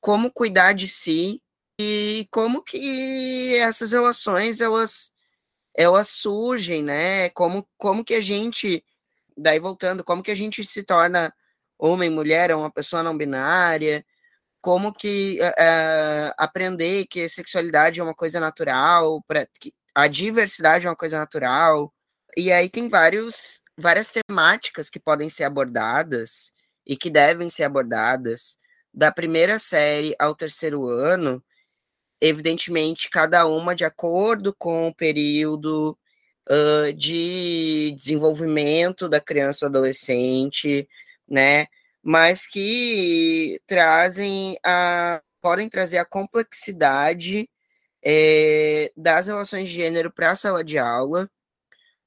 como 0.00 0.30
cuidar 0.30 0.74
de 0.74 0.88
si 0.88 1.42
e 1.80 2.28
como 2.30 2.62
que 2.62 3.56
essas 3.56 3.92
relações 3.92 4.60
elas 4.60 5.10
elas 5.76 6.08
surgem, 6.08 6.82
né? 6.82 7.30
Como 7.30 7.66
como 7.78 8.04
que 8.04 8.14
a 8.14 8.20
gente 8.20 8.84
daí 9.40 9.58
voltando, 9.58 10.04
como 10.04 10.22
que 10.22 10.30
a 10.30 10.36
gente 10.36 10.64
se 10.64 10.82
torna 10.82 11.32
homem, 11.78 12.10
mulher, 12.10 12.54
uma 12.54 12.70
pessoa 12.70 13.02
não 13.02 13.16
binária, 13.16 14.04
como 14.60 14.92
que 14.92 15.38
uh, 15.40 16.34
aprender 16.36 17.06
que 17.06 17.28
sexualidade 17.28 18.00
é 18.00 18.02
uma 18.02 18.14
coisa 18.14 18.38
natural, 18.38 19.22
pra, 19.26 19.46
que 19.58 19.72
a 19.94 20.06
diversidade 20.06 20.86
é 20.86 20.90
uma 20.90 20.96
coisa 20.96 21.18
natural. 21.18 21.92
E 22.36 22.52
aí 22.52 22.68
tem 22.68 22.88
vários, 22.88 23.60
várias 23.76 24.12
temáticas 24.12 24.90
que 24.90 25.00
podem 25.00 25.28
ser 25.30 25.44
abordadas 25.44 26.52
e 26.86 26.96
que 26.96 27.10
devem 27.10 27.50
ser 27.50 27.64
abordadas 27.64 28.58
da 28.92 29.10
primeira 29.12 29.58
série 29.58 30.14
ao 30.18 30.34
terceiro 30.34 30.86
ano, 30.86 31.42
evidentemente, 32.20 33.08
cada 33.08 33.46
uma 33.46 33.74
de 33.74 33.84
acordo 33.84 34.54
com 34.54 34.88
o 34.88 34.94
período 34.94 35.98
uh, 36.48 36.92
de 36.92 37.92
desenvolvimento 37.96 39.08
da 39.08 39.20
criança 39.20 39.66
adolescente, 39.66 40.88
né? 41.28 41.66
mas 42.02 42.46
que 42.46 43.60
trazem 43.66 44.58
a 44.64 45.22
podem 45.40 45.68
trazer 45.70 45.98
a 45.98 46.04
complexidade 46.04 47.48
é, 48.04 48.92
das 48.96 49.26
relações 49.26 49.68
de 49.68 49.74
gênero 49.74 50.12
para 50.12 50.32
a 50.32 50.36
sala 50.36 50.62
de 50.62 50.78
aula, 50.78 51.30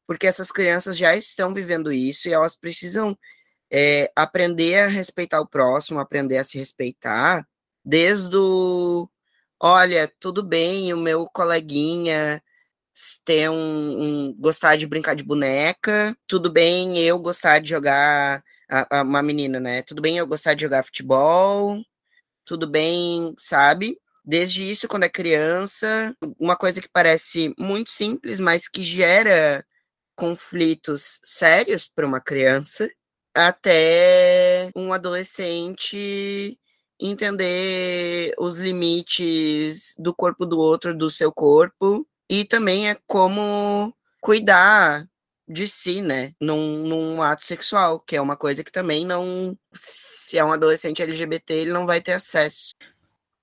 porque 0.05 0.27
essas 0.27 0.51
crianças 0.51 0.97
já 0.97 1.15
estão 1.15 1.53
vivendo 1.53 1.91
isso 1.91 2.27
e 2.27 2.33
elas 2.33 2.55
precisam 2.55 3.17
é, 3.71 4.11
aprender 4.15 4.75
a 4.81 4.87
respeitar 4.87 5.41
o 5.41 5.47
próximo, 5.47 5.99
aprender 5.99 6.37
a 6.37 6.43
se 6.43 6.57
respeitar, 6.59 7.47
desde 7.83 8.35
o 8.35 9.09
olha, 9.59 10.11
tudo 10.19 10.43
bem, 10.43 10.93
o 10.93 10.97
meu 10.97 11.25
coleguinha 11.27 12.43
ter 13.25 13.49
um, 13.49 13.55
um, 13.55 14.33
gostar 14.37 14.75
de 14.75 14.87
brincar 14.87 15.15
de 15.15 15.23
boneca, 15.23 16.15
tudo 16.27 16.51
bem 16.51 16.97
eu 16.99 17.19
gostar 17.19 17.59
de 17.59 17.69
jogar 17.69 18.43
a, 18.69 18.99
a, 18.99 19.01
uma 19.03 19.21
menina, 19.21 19.59
né? 19.59 19.81
Tudo 19.83 20.01
bem 20.01 20.17
eu 20.17 20.27
gostar 20.27 20.53
de 20.53 20.61
jogar 20.63 20.83
futebol, 20.83 21.81
tudo 22.45 22.67
bem, 22.67 23.33
sabe? 23.37 23.97
Desde 24.25 24.69
isso, 24.69 24.87
quando 24.87 25.03
é 25.03 25.09
criança, 25.09 26.15
uma 26.39 26.55
coisa 26.55 26.81
que 26.81 26.89
parece 26.91 27.53
muito 27.57 27.91
simples, 27.91 28.39
mas 28.39 28.67
que 28.67 28.83
gera 28.83 29.65
conflitos 30.15 31.19
sérios 31.23 31.87
para 31.87 32.05
uma 32.07 32.21
criança, 32.21 32.89
até 33.35 34.69
um 34.75 34.93
adolescente 34.93 36.57
entender 36.99 38.33
os 38.39 38.57
limites 38.57 39.93
do 39.97 40.13
corpo 40.13 40.45
do 40.45 40.59
outro, 40.59 40.95
do 40.95 41.11
seu 41.11 41.31
corpo, 41.31 42.07
e 42.33 42.43
também 42.43 42.89
é 42.89 42.97
como 43.05 43.95
cuidar 44.19 45.07
de 45.47 45.67
si, 45.67 46.01
né, 46.01 46.33
num, 46.41 46.79
num 46.79 47.21
ato 47.21 47.43
sexual, 47.43 47.99
que 47.99 48.15
é 48.15 48.21
uma 48.21 48.35
coisa 48.35 48.63
que 48.63 48.71
também 48.71 49.05
não, 49.05 49.55
se 49.71 50.35
é 50.35 50.43
um 50.43 50.51
adolescente 50.51 51.03
LGBT, 51.03 51.53
ele 51.53 51.71
não 51.71 51.85
vai 51.85 52.01
ter 52.01 52.13
acesso. 52.13 52.73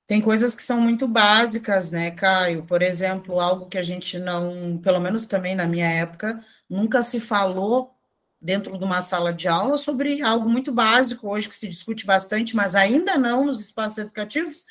Tem 0.09 0.21
coisas 0.21 0.57
que 0.57 0.63
são 0.63 0.81
muito 0.81 1.07
básicas, 1.07 1.93
né, 1.93 2.11
Caio? 2.11 2.65
Por 2.65 2.83
exemplo, 2.83 3.39
algo 3.39 3.69
que 3.69 3.79
a 3.79 3.83
gente 3.83 4.19
não, 4.19 4.77
pelo 4.83 4.99
menos 4.99 5.25
também 5.25 5.55
na 5.55 5.69
minha 5.69 5.89
época, 5.89 6.45
nunca 6.69 7.01
se 7.01 7.21
falou 7.21 7.95
dentro 8.41 8.77
de 8.77 8.83
uma 8.83 9.03
sala 9.03 9.33
de 9.33 9.47
aula 9.47 9.79
sobre 9.79 10.21
algo 10.21 10.49
muito 10.49 10.73
básico 10.73 11.29
hoje 11.29 11.49
que 11.49 11.55
se 11.55 11.69
discute 11.69 12.05
bastante, 12.05 12.57
mas 12.57 12.75
ainda 12.75 13.17
não 13.17 13.45
nos 13.45 13.61
espaços 13.61 13.99
educativos, 13.99 14.65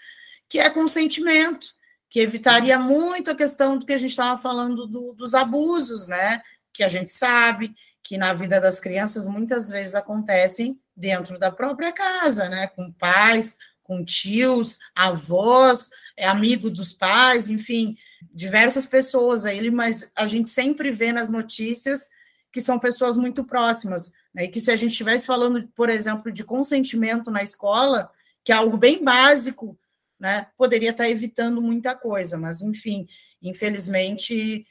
que 0.49 0.60
é 0.60 0.69
consentimento, 0.69 1.73
que 2.10 2.19
evitaria 2.19 2.80
muito 2.80 3.30
a 3.30 3.36
questão 3.36 3.78
do 3.78 3.86
que 3.86 3.93
a 3.93 3.98
gente 3.98 4.10
estava 4.10 4.39
falando 4.39 4.88
do, 4.88 5.13
dos 5.13 5.36
abusos, 5.36 6.08
né? 6.08 6.41
que 6.80 6.84
a 6.84 6.88
gente 6.88 7.10
sabe 7.10 7.76
que 8.02 8.17
na 8.17 8.34
vida 8.34 8.60
das 8.62 8.80
crianças 8.80 9.28
muitas 9.28 9.69
vezes 9.69 9.95
acontecem 9.95 10.80
dentro 10.95 11.38
da 11.38 11.52
própria 11.52 11.91
casa, 11.91 12.48
né? 12.48 12.67
Com 12.67 12.91
pais, 12.91 13.58
com 13.84 14.04
tios, 14.04 14.78
avós, 14.95 15.89
é 16.15 16.26
amigo 16.26 16.69
dos 16.69 16.93
pais, 16.93 17.50
enfim, 17.50 17.98
diversas 18.34 18.86
pessoas 18.86 19.45
aí, 19.45 19.69
mas 19.69 20.10
a 20.15 20.26
gente 20.28 20.50
sempre 20.50 20.91
vê 20.91 21.12
nas 21.12 21.30
notícias 21.30 22.08
que 22.52 22.62
são 22.62 22.80
pessoas 22.80 23.17
muito 23.17 23.43
próximas, 23.43 24.12
né? 24.34 24.45
E 24.45 24.48
que 24.48 24.62
se 24.62 24.72
a 24.72 24.76
gente 24.76 24.91
estivesse 24.91 25.28
falando, 25.28 25.67
por 25.76 25.89
exemplo, 25.89 26.32
de 26.32 26.43
consentimento 26.43 27.30
na 27.30 27.43
escola, 27.43 28.10
que 28.43 28.52
é 28.52 28.56
algo 28.56 28.78
bem 28.78 29.04
básico, 29.04 29.78
né? 30.19 30.47
Poderia 30.58 30.91
estar 30.91 31.10
evitando 31.10 31.62
muita 31.62 31.95
coisa, 31.95 32.38
mas 32.38 32.62
enfim, 32.62 33.08
infelizmente 33.41 34.65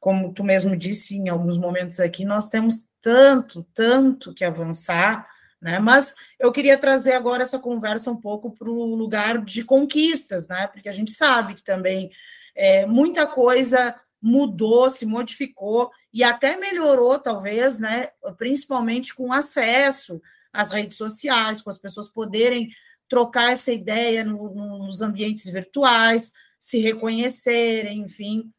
como 0.00 0.32
tu 0.32 0.42
mesmo 0.42 0.74
disse 0.74 1.14
em 1.16 1.28
alguns 1.28 1.58
momentos 1.58 2.00
aqui, 2.00 2.24
nós 2.24 2.48
temos 2.48 2.86
tanto, 3.02 3.62
tanto 3.74 4.32
que 4.32 4.42
avançar, 4.42 5.28
né? 5.60 5.78
Mas 5.78 6.14
eu 6.38 6.50
queria 6.50 6.78
trazer 6.78 7.12
agora 7.12 7.42
essa 7.42 7.58
conversa 7.58 8.10
um 8.10 8.18
pouco 8.18 8.50
para 8.50 8.70
o 8.70 8.94
lugar 8.94 9.44
de 9.44 9.62
conquistas, 9.62 10.48
né? 10.48 10.66
Porque 10.68 10.88
a 10.88 10.92
gente 10.92 11.12
sabe 11.12 11.54
que 11.54 11.62
também 11.62 12.10
é, 12.56 12.86
muita 12.86 13.26
coisa 13.26 13.94
mudou, 14.22 14.88
se 14.88 15.04
modificou 15.04 15.90
e 16.12 16.24
até 16.24 16.56
melhorou, 16.56 17.18
talvez, 17.18 17.78
né? 17.78 18.08
Principalmente 18.38 19.14
com 19.14 19.30
acesso 19.30 20.18
às 20.50 20.72
redes 20.72 20.96
sociais, 20.96 21.60
com 21.60 21.68
as 21.68 21.78
pessoas 21.78 22.08
poderem 22.08 22.70
trocar 23.10 23.52
essa 23.52 23.70
ideia 23.70 24.24
no, 24.24 24.54
nos 24.78 25.02
ambientes 25.02 25.44
virtuais, 25.44 26.32
se 26.58 26.78
reconhecerem, 26.78 28.00
enfim 28.00 28.50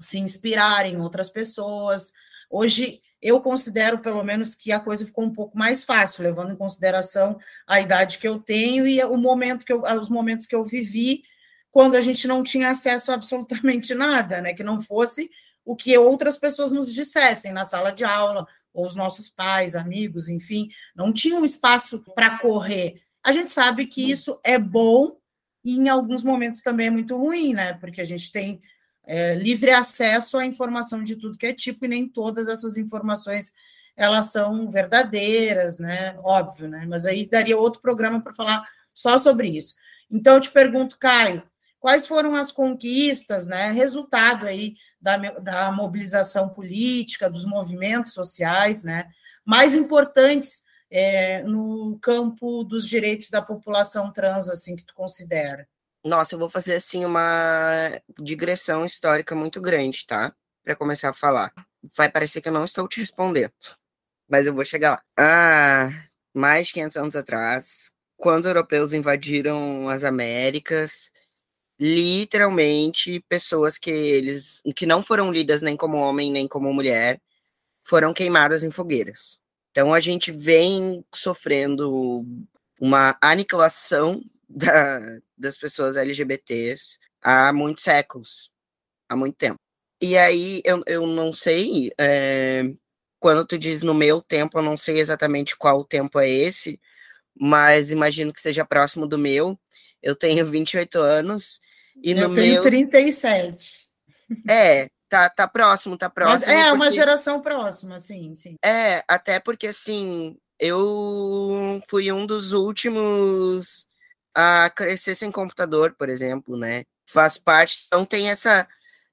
se 0.00 0.18
inspirar 0.18 0.86
em 0.86 1.00
outras 1.00 1.28
pessoas. 1.28 2.12
Hoje, 2.50 3.00
eu 3.20 3.40
considero, 3.40 3.98
pelo 3.98 4.22
menos, 4.22 4.54
que 4.54 4.70
a 4.70 4.78
coisa 4.78 5.04
ficou 5.04 5.24
um 5.24 5.32
pouco 5.32 5.58
mais 5.58 5.82
fácil, 5.82 6.22
levando 6.22 6.52
em 6.52 6.56
consideração 6.56 7.38
a 7.66 7.80
idade 7.80 8.18
que 8.18 8.28
eu 8.28 8.38
tenho 8.38 8.86
e 8.86 9.02
o 9.02 9.16
momento 9.16 9.66
que 9.66 9.72
eu, 9.72 9.82
os 9.82 10.08
momentos 10.08 10.46
que 10.46 10.54
eu 10.54 10.64
vivi, 10.64 11.22
quando 11.70 11.96
a 11.96 12.00
gente 12.00 12.28
não 12.28 12.42
tinha 12.42 12.70
acesso 12.70 13.10
a 13.10 13.14
absolutamente 13.14 13.94
nada, 13.94 14.40
né? 14.40 14.54
Que 14.54 14.62
não 14.62 14.80
fosse 14.80 15.28
o 15.64 15.76
que 15.76 15.96
outras 15.98 16.38
pessoas 16.38 16.70
nos 16.72 16.92
dissessem 16.94 17.52
na 17.52 17.64
sala 17.64 17.90
de 17.90 18.04
aula, 18.04 18.46
ou 18.72 18.84
os 18.84 18.94
nossos 18.94 19.28
pais, 19.28 19.74
amigos, 19.74 20.28
enfim, 20.28 20.68
não 20.94 21.12
tinha 21.12 21.36
um 21.36 21.44
espaço 21.44 22.04
para 22.14 22.38
correr. 22.38 23.02
A 23.28 23.32
gente 23.32 23.50
sabe 23.50 23.84
que 23.84 24.10
isso 24.10 24.40
é 24.42 24.58
bom 24.58 25.18
e 25.62 25.76
em 25.76 25.90
alguns 25.90 26.24
momentos 26.24 26.62
também 26.62 26.86
é 26.86 26.90
muito 26.90 27.14
ruim, 27.14 27.52
né? 27.52 27.74
Porque 27.74 28.00
a 28.00 28.04
gente 28.04 28.32
tem 28.32 28.58
é, 29.06 29.34
livre 29.34 29.70
acesso 29.70 30.38
à 30.38 30.46
informação 30.46 31.04
de 31.04 31.14
tudo 31.14 31.36
que 31.36 31.44
é 31.44 31.52
tipo, 31.52 31.84
e 31.84 31.88
nem 31.88 32.08
todas 32.08 32.48
essas 32.48 32.78
informações 32.78 33.52
elas 33.94 34.32
são 34.32 34.70
verdadeiras, 34.70 35.78
né? 35.78 36.16
Óbvio, 36.24 36.68
né? 36.68 36.86
Mas 36.88 37.04
aí 37.04 37.28
daria 37.28 37.58
outro 37.58 37.82
programa 37.82 38.18
para 38.18 38.32
falar 38.32 38.66
só 38.94 39.18
sobre 39.18 39.50
isso. 39.50 39.74
Então, 40.10 40.36
eu 40.36 40.40
te 40.40 40.50
pergunto, 40.50 40.98
Caio, 40.98 41.42
quais 41.78 42.06
foram 42.06 42.34
as 42.34 42.50
conquistas, 42.50 43.46
né? 43.46 43.72
Resultado 43.72 44.46
aí 44.46 44.74
da, 44.98 45.18
da 45.18 45.70
mobilização 45.70 46.48
política, 46.48 47.28
dos 47.28 47.44
movimentos 47.44 48.14
sociais, 48.14 48.82
né? 48.82 49.10
mais 49.44 49.74
importantes 49.74 50.62
é, 50.90 51.42
no 51.42 51.98
campo 52.00 52.64
dos 52.64 52.88
direitos 52.88 53.30
da 53.30 53.42
população 53.42 54.12
trans, 54.12 54.48
assim, 54.48 54.76
que 54.76 54.84
tu 54.84 54.94
considera? 54.94 55.68
Nossa, 56.04 56.34
eu 56.34 56.38
vou 56.38 56.48
fazer, 56.48 56.74
assim, 56.74 57.04
uma 57.04 58.00
digressão 58.20 58.84
histórica 58.84 59.34
muito 59.34 59.60
grande, 59.60 60.06
tá? 60.06 60.34
Para 60.64 60.76
começar 60.76 61.10
a 61.10 61.14
falar. 61.14 61.52
Vai 61.96 62.10
parecer 62.10 62.40
que 62.40 62.48
eu 62.48 62.52
não 62.52 62.64
estou 62.64 62.88
te 62.88 63.00
respondendo, 63.00 63.52
mas 64.28 64.46
eu 64.46 64.54
vou 64.54 64.64
chegar 64.64 64.90
lá. 64.90 65.02
Ah, 65.18 65.90
mais 66.34 66.68
de 66.68 66.74
500 66.74 66.96
anos 66.96 67.16
atrás, 67.16 67.92
quando 68.16 68.44
os 68.44 68.48
europeus 68.48 68.92
invadiram 68.92 69.88
as 69.88 70.04
Américas, 70.04 71.10
literalmente 71.78 73.20
pessoas 73.28 73.78
que 73.78 73.90
eles 73.90 74.60
que 74.74 74.84
não 74.86 75.02
foram 75.02 75.30
lidas 75.30 75.62
nem 75.62 75.76
como 75.76 75.96
homem 75.96 76.30
nem 76.30 76.48
como 76.48 76.72
mulher 76.72 77.20
foram 77.84 78.12
queimadas 78.12 78.62
em 78.62 78.70
fogueiras. 78.70 79.38
Então 79.78 79.94
a 79.94 80.00
gente 80.00 80.32
vem 80.32 81.04
sofrendo 81.14 82.26
uma 82.80 83.16
aniquilação 83.20 84.20
da, 84.50 85.20
das 85.36 85.56
pessoas 85.56 85.96
LGBTs 85.96 86.98
há 87.22 87.52
muitos 87.52 87.84
séculos, 87.84 88.50
há 89.08 89.14
muito 89.14 89.36
tempo. 89.36 89.60
E 90.00 90.18
aí 90.18 90.60
eu, 90.64 90.82
eu 90.84 91.06
não 91.06 91.32
sei, 91.32 91.92
é, 91.96 92.64
quando 93.20 93.46
tu 93.46 93.56
diz 93.56 93.80
no 93.80 93.94
meu 93.94 94.20
tempo, 94.20 94.58
eu 94.58 94.62
não 94.62 94.76
sei 94.76 94.98
exatamente 94.98 95.56
qual 95.56 95.84
tempo 95.84 96.18
é 96.18 96.28
esse, 96.28 96.80
mas 97.40 97.92
imagino 97.92 98.32
que 98.32 98.40
seja 98.40 98.64
próximo 98.64 99.06
do 99.06 99.16
meu. 99.16 99.56
Eu 100.02 100.16
tenho 100.16 100.44
28 100.44 100.98
anos 100.98 101.60
e 102.02 102.10
eu 102.10 102.28
no 102.28 102.34
tenho 102.34 102.54
meu 102.54 102.62
37. 102.64 103.86
É, 104.50 104.90
tá 105.08 105.28
tá 105.28 105.48
próximo, 105.48 105.96
tá 105.96 106.10
próximo. 106.10 106.40
Mas 106.40 106.48
é 106.48 106.62
porque... 106.62 106.76
uma 106.76 106.90
geração 106.90 107.40
próxima, 107.40 107.98
sim, 107.98 108.34
sim. 108.34 108.56
É, 108.64 109.02
até 109.08 109.40
porque 109.40 109.68
assim, 109.68 110.36
eu 110.58 111.82
fui 111.88 112.10
um 112.12 112.26
dos 112.26 112.52
últimos 112.52 113.86
a 114.34 114.70
crescer 114.70 115.14
sem 115.14 115.30
computador, 115.30 115.94
por 115.98 116.08
exemplo, 116.08 116.56
né? 116.56 116.84
Faz 117.06 117.38
parte, 117.38 117.84
então 117.86 118.04
tem 118.04 118.30
essa 118.30 118.68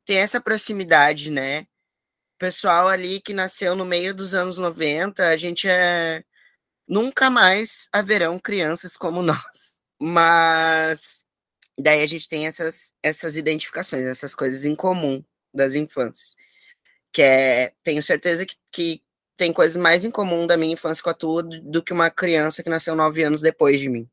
tem 0.05 0.17
essa 0.17 0.39
proximidade, 0.39 1.31
né? 1.31 1.65
pessoal 2.37 2.87
ali 2.87 3.19
que 3.21 3.33
nasceu 3.33 3.75
no 3.75 3.85
meio 3.85 4.13
dos 4.13 4.33
anos 4.33 4.57
90, 4.57 5.27
a 5.27 5.37
gente 5.37 5.67
é 5.67 6.23
nunca 6.87 7.29
mais 7.29 7.87
haverão 7.91 8.39
crianças 8.39 8.97
como 8.97 9.21
nós. 9.23 9.79
Mas 9.99 11.23
daí 11.77 12.03
a 12.03 12.07
gente 12.07 12.27
tem 12.27 12.47
essas, 12.47 12.93
essas 13.01 13.35
identificações, 13.35 14.03
essas 14.05 14.35
coisas 14.35 14.65
em 14.65 14.75
comum 14.75 15.23
das 15.55 15.75
infâncias. 15.75 16.35
Que 17.11 17.21
é, 17.21 17.73
tenho 17.83 18.03
certeza 18.03 18.45
que, 18.45 18.55
que 18.71 19.01
tem 19.37 19.53
coisas 19.53 19.77
mais 19.77 20.05
em 20.05 20.11
comum 20.11 20.47
da 20.47 20.57
minha 20.57 20.73
infância 20.73 21.03
com 21.03 21.09
a 21.09 21.13
tua 21.13 21.43
do 21.43 21.83
que 21.83 21.93
uma 21.93 22.09
criança 22.09 22.63
que 22.63 22.69
nasceu 22.69 22.95
nove 22.95 23.23
anos 23.23 23.41
depois 23.41 23.79
de 23.79 23.89
mim. 23.89 24.09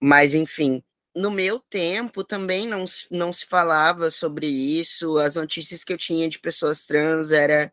Mas, 0.00 0.34
enfim, 0.34 0.82
no 1.14 1.30
meu 1.30 1.60
tempo 1.60 2.24
também 2.24 2.66
não, 2.66 2.84
não 3.10 3.32
se 3.32 3.46
falava 3.46 4.10
sobre 4.10 4.46
isso. 4.46 5.18
As 5.18 5.36
notícias 5.36 5.84
que 5.84 5.92
eu 5.92 5.98
tinha 5.98 6.28
de 6.28 6.38
pessoas 6.38 6.86
trans 6.86 7.30
era 7.30 7.72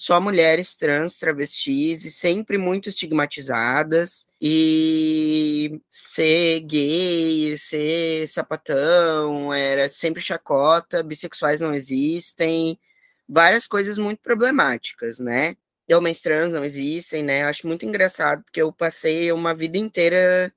só 0.00 0.18
mulheres 0.18 0.74
trans, 0.76 1.18
travestis, 1.18 2.06
e 2.06 2.10
sempre 2.10 2.56
muito 2.56 2.88
estigmatizadas. 2.88 4.26
E 4.40 5.78
ser 5.90 6.60
gay, 6.60 7.58
ser 7.58 8.26
sapatão, 8.26 9.52
era 9.52 9.90
sempre 9.90 10.22
chacota, 10.22 11.02
bissexuais 11.02 11.60
não 11.60 11.74
existem, 11.74 12.80
várias 13.28 13.66
coisas 13.66 13.98
muito 13.98 14.20
problemáticas, 14.22 15.18
né? 15.18 15.54
Homens 15.92 16.22
trans 16.22 16.54
não 16.54 16.64
existem, 16.64 17.22
né? 17.22 17.42
Eu 17.42 17.48
acho 17.48 17.66
muito 17.66 17.84
engraçado, 17.84 18.42
porque 18.44 18.62
eu 18.62 18.72
passei 18.72 19.30
uma 19.32 19.54
vida 19.54 19.76
inteira 19.76 20.50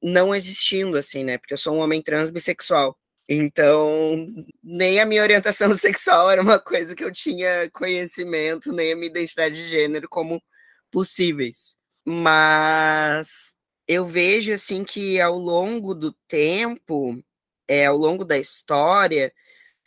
não 0.00 0.32
existindo, 0.32 0.96
assim, 0.96 1.24
né? 1.24 1.36
Porque 1.36 1.54
eu 1.54 1.58
sou 1.58 1.74
um 1.74 1.80
homem 1.80 2.00
trans 2.00 2.30
bissexual. 2.30 2.96
Então, 3.34 4.26
nem 4.62 5.00
a 5.00 5.06
minha 5.06 5.22
orientação 5.22 5.72
sexual 5.76 6.30
era 6.30 6.42
uma 6.42 6.58
coisa 6.58 6.94
que 6.94 7.02
eu 7.02 7.10
tinha 7.10 7.70
conhecimento, 7.70 8.72
nem 8.72 8.92
a 8.92 8.96
minha 8.96 9.08
identidade 9.08 9.54
de 9.54 9.68
gênero 9.70 10.06
como 10.06 10.42
possíveis. 10.90 11.78
Mas 12.04 13.54
eu 13.88 14.06
vejo 14.06 14.52
assim 14.52 14.84
que 14.84 15.18
ao 15.18 15.38
longo 15.38 15.94
do 15.94 16.12
tempo, 16.28 17.18
é, 17.66 17.86
ao 17.86 17.96
longo 17.96 18.22
da 18.22 18.38
história, 18.38 19.32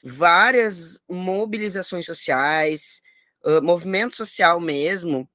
várias 0.04 1.00
mobilizações 1.08 2.06
sociais, 2.06 3.00
uh, 3.46 3.62
movimento 3.62 4.16
social 4.16 4.60
mesmo, 4.60 5.30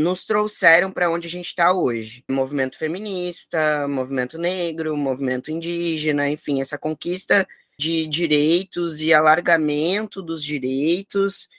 nos 0.00 0.24
trouxeram 0.24 0.90
para 0.90 1.10
onde 1.10 1.28
a 1.28 1.30
gente 1.30 1.48
está 1.48 1.74
hoje. 1.74 2.24
Movimento 2.30 2.78
feminista, 2.78 3.86
movimento 3.86 4.38
negro, 4.38 4.96
movimento 4.96 5.50
indígena, 5.50 6.26
enfim, 6.30 6.58
essa 6.62 6.78
conquista 6.78 7.46
de 7.78 8.06
direitos 8.06 9.02
e 9.02 9.12
alargamento 9.12 10.22
dos 10.22 10.42
direitos 10.42 11.50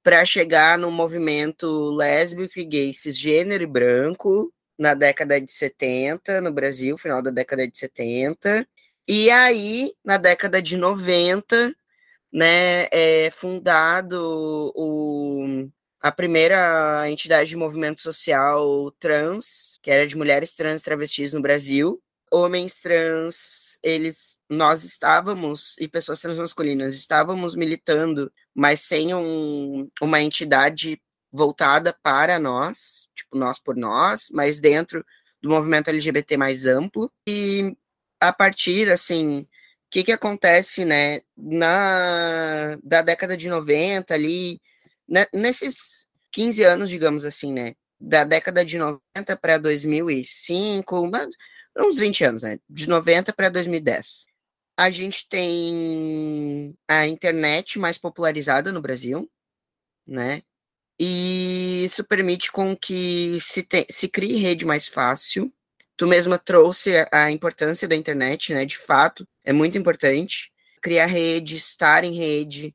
para 0.00 0.24
chegar 0.24 0.78
no 0.78 0.92
movimento 0.92 1.90
lésbico 1.90 2.60
e 2.60 2.64
gay 2.64 2.94
cisgênero 2.94 3.64
e 3.64 3.66
branco 3.66 4.52
na 4.78 4.94
década 4.94 5.40
de 5.40 5.50
70 5.50 6.40
no 6.40 6.52
Brasil, 6.52 6.96
final 6.96 7.20
da 7.20 7.32
década 7.32 7.66
de 7.66 7.76
70. 7.76 8.64
E 9.08 9.28
aí, 9.28 9.92
na 10.04 10.18
década 10.18 10.62
de 10.62 10.76
90, 10.76 11.74
né, 12.32 12.86
é 12.92 13.30
fundado 13.32 14.72
o 14.76 15.68
a 16.08 16.12
primeira 16.12 17.04
entidade 17.10 17.50
de 17.50 17.56
movimento 17.56 18.00
social 18.00 18.90
trans, 18.98 19.78
que 19.82 19.90
era 19.90 20.06
de 20.06 20.16
mulheres 20.16 20.56
trans 20.56 20.80
travestis 20.80 21.34
no 21.34 21.42
Brasil. 21.42 22.02
Homens 22.32 22.80
trans, 22.80 23.78
eles 23.82 24.38
nós 24.48 24.84
estávamos, 24.84 25.76
e 25.78 25.86
pessoas 25.86 26.18
transmasculinas, 26.18 26.94
estávamos 26.94 27.54
militando, 27.54 28.32
mas 28.54 28.80
sem 28.80 29.14
um, 29.14 29.90
uma 30.00 30.22
entidade 30.22 30.98
voltada 31.30 31.94
para 32.02 32.38
nós, 32.38 33.06
tipo, 33.14 33.36
nós 33.36 33.58
por 33.58 33.76
nós, 33.76 34.28
mas 34.32 34.60
dentro 34.60 35.04
do 35.42 35.50
movimento 35.50 35.88
LGBT 35.90 36.38
mais 36.38 36.64
amplo. 36.64 37.12
E 37.28 37.76
a 38.18 38.32
partir, 38.32 38.88
assim, 38.88 39.40
o 39.40 39.46
que, 39.90 40.04
que 40.04 40.12
acontece, 40.12 40.86
né, 40.86 41.20
na, 41.36 42.78
da 42.82 43.02
década 43.02 43.36
de 43.36 43.46
90 43.46 44.14
ali, 44.14 44.58
nesses 45.32 46.06
15 46.30 46.62
anos, 46.64 46.90
digamos 46.90 47.24
assim, 47.24 47.52
né? 47.52 47.74
Da 48.00 48.24
década 48.24 48.64
de 48.64 48.78
90 48.78 49.36
para 49.40 49.58
2005, 49.58 51.10
uns 51.76 51.98
20 51.98 52.24
anos, 52.24 52.42
né? 52.42 52.58
De 52.68 52.88
90 52.88 53.32
para 53.32 53.48
2010. 53.48 54.26
A 54.76 54.90
gente 54.90 55.28
tem 55.28 56.76
a 56.86 57.06
internet 57.06 57.78
mais 57.78 57.98
popularizada 57.98 58.70
no 58.70 58.80
Brasil, 58.80 59.28
né? 60.06 60.42
E 60.98 61.84
isso 61.84 62.04
permite 62.04 62.50
com 62.50 62.76
que 62.76 63.38
se, 63.40 63.62
te, 63.62 63.86
se 63.90 64.08
crie 64.08 64.36
rede 64.36 64.64
mais 64.64 64.88
fácil. 64.88 65.52
Tu 65.96 66.06
mesma 66.06 66.38
trouxe 66.38 66.92
a 67.12 67.30
importância 67.30 67.88
da 67.88 67.96
internet, 67.96 68.52
né? 68.52 68.64
De 68.64 68.78
fato, 68.78 69.26
é 69.44 69.52
muito 69.52 69.78
importante. 69.78 70.52
Criar 70.82 71.06
rede, 71.06 71.56
estar 71.56 72.04
em 72.04 72.14
rede, 72.14 72.74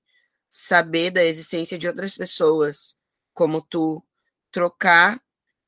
saber 0.55 1.09
da 1.09 1.23
existência 1.23 1.79
de 1.79 1.87
outras 1.87 2.15
pessoas 2.15 2.95
como 3.33 3.59
tu, 3.59 4.05
trocar 4.51 5.19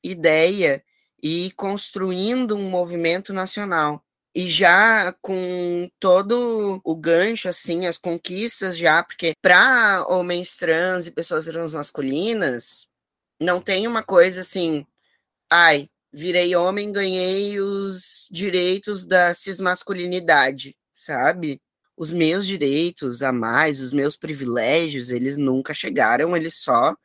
ideia 0.03 0.83
e 1.23 1.47
ir 1.47 1.51
construindo 1.53 2.55
um 2.55 2.69
movimento 2.69 3.33
nacional. 3.33 4.05
E 4.35 4.47
já 4.47 5.11
com 5.21 5.89
todo 5.99 6.79
o 6.83 6.95
gancho, 6.95 7.49
assim, 7.49 7.87
as 7.87 7.97
conquistas 7.97 8.77
já, 8.77 9.01
porque 9.01 9.33
para 9.41 10.05
homens 10.07 10.55
trans 10.55 11.07
e 11.07 11.11
pessoas 11.11 11.45
trans 11.45 11.73
masculinas, 11.73 12.87
não 13.41 13.59
tem 13.59 13.87
uma 13.87 14.03
coisa 14.03 14.41
assim, 14.41 14.85
ai, 15.51 15.89
virei 16.13 16.55
homem, 16.55 16.91
ganhei 16.91 17.59
os 17.59 18.27
direitos 18.29 19.03
da 19.03 19.33
cismasculinidade, 19.33 20.77
sabe? 20.93 21.59
Os 21.97 22.11
meus 22.11 22.45
direitos 22.45 23.21
a 23.21 23.31
mais, 23.31 23.81
os 23.81 23.93
meus 23.93 24.15
privilégios, 24.15 25.09
eles 25.09 25.37
nunca 25.37 25.73
chegaram, 25.73 26.35
eles 26.35 26.55
só 26.55 26.95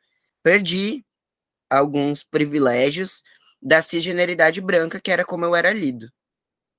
perdi 0.43 1.05
alguns 1.69 2.23
privilégios 2.23 3.23
da 3.61 3.81
cisgeneridade 3.81 4.59
branca, 4.59 4.99
que 4.99 5.11
era 5.11 5.23
como 5.23 5.45
eu 5.45 5.55
era 5.55 5.71
lido, 5.71 6.11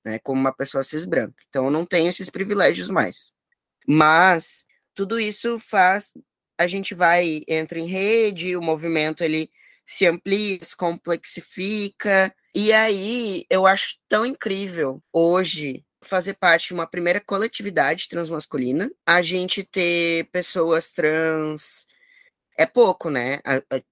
né, 0.05 0.19
como 0.19 0.39
uma 0.39 0.53
pessoa 0.53 0.83
cis 0.83 1.05
branca. 1.05 1.43
Então 1.49 1.65
eu 1.65 1.71
não 1.71 1.85
tenho 1.85 2.09
esses 2.09 2.29
privilégios 2.29 2.89
mais. 2.89 3.33
Mas 3.87 4.65
tudo 4.93 5.19
isso 5.19 5.59
faz 5.59 6.11
a 6.57 6.67
gente 6.67 6.93
vai 6.93 7.43
entra 7.47 7.79
em 7.79 7.87
rede, 7.87 8.55
o 8.55 8.61
movimento 8.61 9.23
ele 9.23 9.49
se 9.85 10.05
amplia, 10.05 10.59
se 10.61 10.75
complexifica, 10.77 12.33
e 12.55 12.71
aí 12.71 13.45
eu 13.49 13.65
acho 13.65 13.97
tão 14.07 14.25
incrível 14.25 15.03
hoje 15.11 15.83
fazer 16.03 16.35
parte 16.35 16.67
de 16.67 16.73
uma 16.73 16.87
primeira 16.87 17.19
coletividade 17.19 18.07
transmasculina, 18.07 18.91
a 19.05 19.21
gente 19.21 19.63
ter 19.63 20.25
pessoas 20.31 20.91
trans. 20.91 21.85
É 22.57 22.65
pouco, 22.65 23.09
né? 23.09 23.39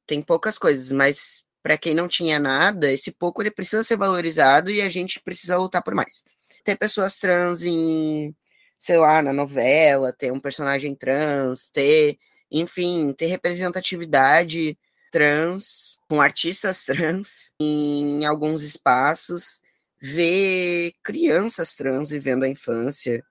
Tem 0.06 0.22
poucas 0.22 0.58
coisas, 0.58 0.92
mas 0.92 1.44
para 1.64 1.78
quem 1.78 1.94
não 1.94 2.08
tinha 2.08 2.40
nada, 2.40 2.92
esse 2.92 3.12
pouco 3.12 3.42
ele 3.42 3.52
precisa 3.52 3.84
ser 3.84 3.98
valorizado 3.98 4.72
e 4.72 4.82
a 4.82 4.90
gente 4.90 5.20
precisa 5.20 5.58
lutar 5.58 5.84
por 5.84 5.96
mais. 5.96 6.24
Ter 6.64 6.76
pessoas 6.76 7.20
trans 7.20 7.64
em, 7.64 8.36
sei 8.78 8.98
lá, 8.98 9.22
na 9.22 9.34
novela, 9.34 10.14
ter 10.14 10.32
um 10.32 10.40
personagem 10.40 10.96
trans, 10.96 11.70
ter, 11.70 12.18
enfim, 12.52 13.14
ter 13.14 13.28
representatividade 13.28 14.78
trans, 15.12 15.98
com 16.10 16.22
artistas 16.22 16.84
trans 16.86 17.52
em 17.60 18.26
alguns 18.26 18.64
espaços, 18.64 19.62
ver 20.02 20.94
crianças 21.04 21.76
trans 21.76 22.10
vivendo 22.10 22.44
a 22.44 22.50
infância. 22.50 23.24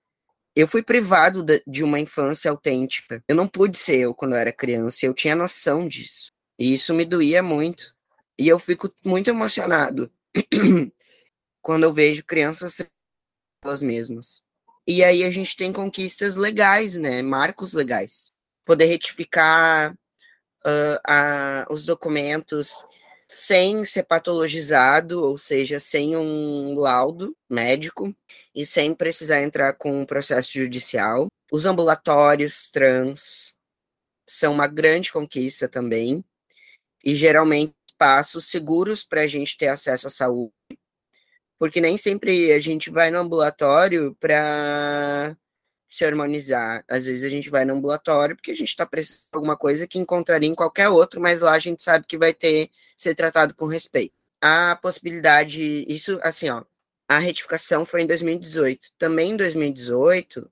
Eu 0.54 0.68
fui 0.68 0.82
privado 0.82 1.44
de 1.66 1.82
uma 1.82 1.98
infância 1.98 2.50
autêntica. 2.50 3.22
Eu 3.26 3.34
não 3.34 3.48
pude 3.48 3.78
ser 3.78 3.98
eu 3.98 4.14
quando 4.14 4.32
eu 4.32 4.38
era 4.38 4.52
criança, 4.52 5.06
eu 5.06 5.14
tinha 5.14 5.34
noção 5.34 5.88
disso. 5.88 6.32
E 6.58 6.74
isso 6.74 6.94
me 6.94 7.04
doía 7.04 7.42
muito. 7.42 7.94
E 8.38 8.48
eu 8.48 8.58
fico 8.58 8.92
muito 9.04 9.28
emocionado 9.28 10.10
quando 11.60 11.84
eu 11.84 11.92
vejo 11.92 12.24
crianças 12.24 12.76
elas 13.62 13.82
mesmas. 13.82 14.42
E 14.86 15.04
aí 15.04 15.24
a 15.24 15.30
gente 15.30 15.56
tem 15.56 15.72
conquistas 15.72 16.36
legais, 16.36 16.96
né? 16.96 17.22
Marcos 17.22 17.72
legais. 17.72 18.32
Poder 18.64 18.86
retificar 18.86 19.94
uh, 20.64 21.72
os 21.72 21.86
documentos 21.86 22.84
sem 23.32 23.84
ser 23.84 24.02
patologizado, 24.02 25.22
ou 25.22 25.38
seja, 25.38 25.78
sem 25.78 26.16
um 26.16 26.74
laudo 26.74 27.36
médico 27.48 28.12
e 28.52 28.66
sem 28.66 28.92
precisar 28.92 29.40
entrar 29.40 29.74
com 29.74 30.00
um 30.00 30.04
processo 30.04 30.52
judicial. 30.52 31.28
Os 31.52 31.64
ambulatórios 31.64 32.68
trans 32.68 33.54
são 34.28 34.52
uma 34.52 34.66
grande 34.66 35.12
conquista 35.12 35.68
também, 35.68 36.24
e 37.04 37.14
geralmente 37.14 37.72
espaços 37.88 38.46
seguros 38.46 39.04
para 39.04 39.20
a 39.20 39.26
gente 39.28 39.56
ter 39.56 39.68
acesso 39.68 40.08
à 40.08 40.10
saúde, 40.10 40.52
porque 41.56 41.80
nem 41.80 41.96
sempre 41.96 42.52
a 42.52 42.58
gente 42.58 42.90
vai 42.90 43.12
no 43.12 43.18
ambulatório 43.18 44.12
para 44.18 45.36
se 45.90 46.04
harmonizar. 46.04 46.84
Às 46.88 47.06
vezes 47.06 47.24
a 47.24 47.28
gente 47.28 47.50
vai 47.50 47.64
no 47.64 47.74
ambulatório 47.74 48.36
porque 48.36 48.52
a 48.52 48.56
gente 48.56 48.68
está 48.68 48.86
precisando 48.86 49.24
de 49.24 49.36
alguma 49.36 49.56
coisa 49.56 49.86
que 49.86 49.98
encontraria 49.98 50.48
em 50.48 50.54
qualquer 50.54 50.88
outro, 50.88 51.20
mas 51.20 51.40
lá 51.40 51.52
a 51.52 51.58
gente 51.58 51.82
sabe 51.82 52.06
que 52.06 52.16
vai 52.16 52.32
ter 52.32 52.70
ser 52.96 53.14
tratado 53.14 53.54
com 53.54 53.66
respeito. 53.66 54.14
A 54.40 54.76
possibilidade, 54.76 55.84
isso 55.88 56.18
assim, 56.22 56.48
ó, 56.48 56.64
a 57.08 57.18
retificação 57.18 57.84
foi 57.84 58.02
em 58.02 58.06
2018. 58.06 58.92
Também 58.98 59.32
em 59.32 59.36
2018, 59.36 60.50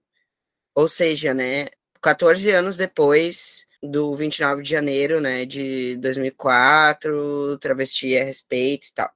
ou 0.74 0.88
seja, 0.88 1.32
né, 1.32 1.68
14 2.02 2.50
anos 2.50 2.76
depois 2.76 3.66
do 3.82 4.14
29 4.16 4.62
de 4.62 4.70
janeiro, 4.70 5.20
né, 5.20 5.44
de 5.46 5.96
2004, 5.98 7.58
travesti 7.58 8.16
a 8.18 8.24
respeito 8.24 8.88
e 8.88 8.92
tal. 8.92 9.10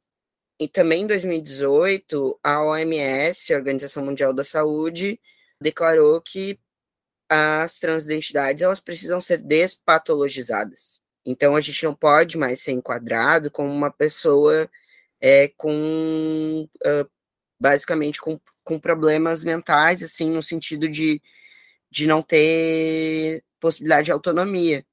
E 0.60 0.68
também 0.68 1.02
em 1.02 1.06
2018, 1.06 2.38
a 2.42 2.62
OMS, 2.64 3.52
a 3.52 3.56
Organização 3.56 4.04
Mundial 4.04 4.32
da 4.32 4.44
Saúde, 4.44 5.20
declarou 5.62 6.20
que 6.20 6.58
as 7.28 7.78
transidentidades 7.78 8.62
elas 8.62 8.80
precisam 8.80 9.20
ser 9.20 9.38
despatologizadas. 9.38 11.00
Então 11.24 11.56
a 11.56 11.60
gente 11.60 11.82
não 11.84 11.94
pode 11.94 12.36
mais 12.36 12.60
ser 12.60 12.72
enquadrado 12.72 13.50
como 13.50 13.70
uma 13.70 13.90
pessoa 13.90 14.68
é, 15.20 15.48
com 15.56 16.68
uh, 16.84 17.10
basicamente 17.58 18.20
com, 18.20 18.40
com 18.64 18.78
problemas 18.78 19.44
mentais, 19.44 20.02
assim, 20.02 20.28
no 20.30 20.42
sentido 20.42 20.88
de, 20.88 21.22
de 21.90 22.06
não 22.08 22.20
ter 22.20 23.42
possibilidade 23.60 24.06
de 24.06 24.12
autonomia. 24.12 24.84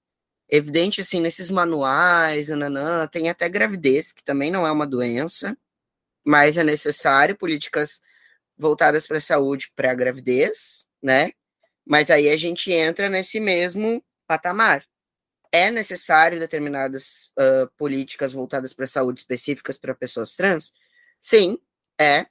Evidente, 0.47 1.01
assim, 1.01 1.20
nesses 1.20 1.49
manuais, 1.49 2.49
nananã, 2.49 3.07
tem 3.07 3.30
até 3.30 3.49
gravidez, 3.49 4.13
que 4.13 4.24
também 4.24 4.51
não 4.51 4.67
é 4.67 4.72
uma 4.72 4.86
doença, 4.86 5.57
mas 6.24 6.57
é 6.57 6.63
necessário 6.63 7.36
políticas 7.36 8.01
voltadas 8.60 9.07
para 9.07 9.18
a 9.18 9.22
saúde 9.22 9.72
para 9.76 9.91
a 9.91 9.95
gravidez, 9.95 10.86
né? 11.01 11.32
Mas 11.86 12.10
aí 12.10 12.30
a 12.30 12.38
gente 12.38 12.72
entra 12.72 13.10
nesse 13.10 13.39
mesmo 13.39 14.03
patamar. 14.28 14.86
É 15.51 15.72
necessário 15.72 16.39
determinadas 16.39 17.32
uh, 17.39 17.70
políticas 17.78 18.34
voltadas 18.34 18.74
para 18.74 18.86
a 18.86 18.88
saúde 18.88 19.22
específicas 19.22 19.78
para 19.78 19.95
pessoas 19.95 20.36
trans? 20.36 20.74
Sim, 21.20 21.57
é, 21.99 22.28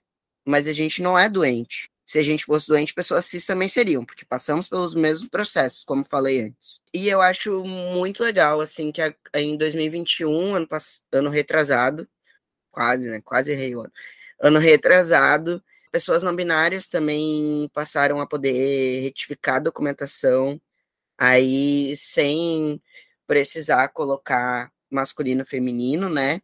mas 0.47 0.69
a 0.69 0.73
gente 0.73 1.03
não 1.03 1.19
é 1.19 1.29
doente 1.29 1.91
se 2.09 2.19
a 2.19 2.23
gente 2.23 2.47
fosse 2.47 2.67
doente, 2.67 2.95
pessoas 2.95 3.27
cis 3.27 3.45
também 3.45 3.69
seriam, 3.69 4.03
porque 4.03 4.25
passamos 4.25 4.67
pelos 4.67 4.95
mesmos 4.95 5.29
processos, 5.29 5.85
como 5.85 6.03
falei 6.03 6.41
antes. 6.41 6.81
E 6.93 7.07
eu 7.07 7.21
acho 7.21 7.63
muito 7.63 8.23
legal, 8.23 8.63
assim, 8.63 8.91
que 8.91 9.03
em 9.35 9.59
2021, 9.59 10.55
ano, 10.55 10.67
ano 11.13 11.29
retrasado, 11.29 12.09
quase, 12.71 13.11
né? 13.11 13.21
Quase 13.23 13.53
errei 13.53 13.77
o 13.77 13.83
ano. 13.83 13.93
Ano 14.41 14.59
retrasado, 14.59 15.63
pessoas 15.91 16.23
não 16.23 16.35
binárias 16.35 16.89
também 16.89 17.71
passaram 17.73 18.21
a 18.21 18.27
poder 18.27 19.01
retificar 19.03 19.57
a 19.57 19.61
documentação, 19.61 20.61
aí 21.19 21.97
sem 21.97 22.83
precisar 23.27 23.89
colocar 23.89 24.73
masculino 24.91 25.45
feminino, 25.45 26.09
né? 26.09 26.41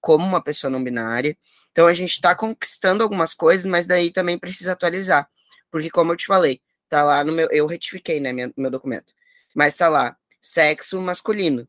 Como 0.00 0.26
uma 0.26 0.42
pessoa 0.42 0.70
não 0.70 0.82
binária. 0.84 1.36
Então 1.72 1.86
a 1.86 1.94
gente 1.94 2.12
está 2.12 2.34
conquistando 2.34 3.02
algumas 3.02 3.34
coisas, 3.34 3.66
mas 3.66 3.86
daí 3.86 4.12
também 4.12 4.38
precisa 4.38 4.72
atualizar. 4.72 5.28
Porque, 5.70 5.90
como 5.90 6.12
eu 6.12 6.16
te 6.16 6.26
falei, 6.26 6.60
tá 6.88 7.04
lá 7.04 7.22
no 7.24 7.32
meu. 7.32 7.48
Eu 7.50 7.66
retifiquei, 7.66 8.20
né, 8.20 8.32
meu, 8.32 8.52
meu 8.56 8.70
documento. 8.70 9.12
Mas 9.54 9.76
tá 9.76 9.88
lá, 9.88 10.16
sexo 10.42 11.00
masculino. 11.00 11.68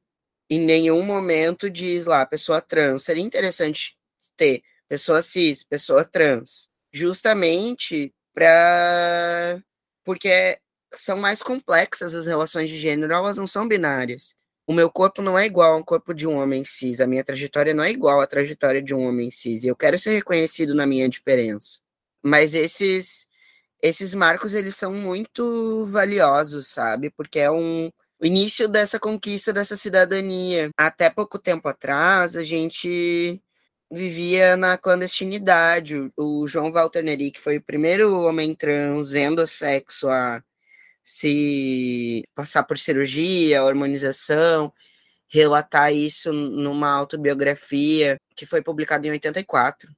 Em 0.49 0.59
nenhum 0.59 1.03
momento 1.03 1.69
diz 1.69 2.05
lá, 2.05 2.25
pessoa 2.25 2.61
trans. 2.61 3.03
Seria 3.03 3.23
interessante 3.23 3.97
ter 4.35 4.63
pessoa 4.87 5.21
cis, 5.21 5.63
pessoa 5.63 6.03
trans. 6.05 6.68
Justamente 6.93 8.13
para. 8.33 9.61
Porque 10.03 10.59
são 10.93 11.17
mais 11.17 11.41
complexas 11.43 12.15
as 12.15 12.25
relações 12.25 12.69
de 12.69 12.77
gênero, 12.77 13.13
elas 13.13 13.37
não 13.37 13.45
são 13.47 13.67
binárias 13.67 14.35
o 14.69 14.73
meu 14.73 14.87
corpo 14.91 15.19
não 15.23 15.37
é 15.37 15.47
igual 15.47 15.73
ao 15.73 15.83
corpo 15.83 16.13
de 16.13 16.27
um 16.27 16.35
homem 16.37 16.63
cis, 16.63 17.01
a 17.01 17.07
minha 17.07 17.23
trajetória 17.23 17.73
não 17.73 17.83
é 17.83 17.89
igual 17.89 18.21
à 18.21 18.27
trajetória 18.27 18.83
de 18.83 18.93
um 18.93 19.07
homem 19.07 19.31
cis, 19.31 19.63
e 19.63 19.67
eu 19.67 19.75
quero 19.75 19.97
ser 19.97 20.11
reconhecido 20.11 20.75
na 20.75 20.85
minha 20.85 21.09
diferença. 21.09 21.79
Mas 22.23 22.53
esses 22.53 23.27
esses 23.81 24.13
marcos 24.13 24.53
eles 24.53 24.75
são 24.75 24.93
muito 24.93 25.85
valiosos, 25.87 26.67
sabe? 26.67 27.09
Porque 27.11 27.39
é 27.39 27.49
um 27.51 27.89
o 28.21 28.25
início 28.27 28.67
dessa 28.67 28.99
conquista 28.99 29.51
dessa 29.53 29.75
cidadania. 29.77 30.69
Até 30.77 31.09
pouco 31.09 31.39
tempo 31.39 31.67
atrás, 31.67 32.35
a 32.37 32.43
gente 32.43 33.41
vivia 33.91 34.55
na 34.57 34.77
clandestinidade. 34.77 36.11
O, 36.17 36.47
João 36.47 36.71
Walter 36.71 37.03
Neri, 37.03 37.31
que 37.31 37.39
foi 37.39 37.57
o 37.57 37.63
primeiro 37.63 38.21
homem 38.21 38.55
trans 38.55 39.11
sexo 39.47 40.09
a 40.09 40.43
se 41.03 42.23
passar 42.35 42.63
por 42.63 42.77
cirurgia, 42.77 43.63
hormonização, 43.63 44.71
relatar 45.27 45.93
isso 45.93 46.31
numa 46.33 46.89
autobiografia 46.91 48.19
que 48.35 48.45
foi 48.45 48.61
publicada 48.61 49.07
em 49.07 49.11
84. 49.11 49.91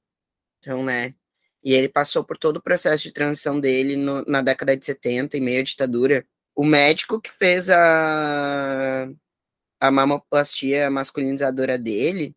Então, 0.59 0.83
né? 0.83 1.15
E 1.63 1.73
ele 1.73 1.89
passou 1.89 2.23
por 2.23 2.37
todo 2.37 2.57
o 2.57 2.61
processo 2.61 3.03
de 3.03 3.13
transição 3.13 3.59
dele 3.59 3.95
no, 3.95 4.23
na 4.25 4.41
década 4.41 4.75
de 4.77 4.85
70, 4.85 5.37
em 5.37 5.41
meio 5.41 5.61
à 5.61 5.63
ditadura. 5.63 6.25
O 6.55 6.65
médico 6.65 7.21
que 7.21 7.31
fez 7.31 7.69
a, 7.69 9.09
a 9.79 9.91
mamoplastia 9.91 10.89
masculinizadora 10.89 11.77
dele 11.77 12.35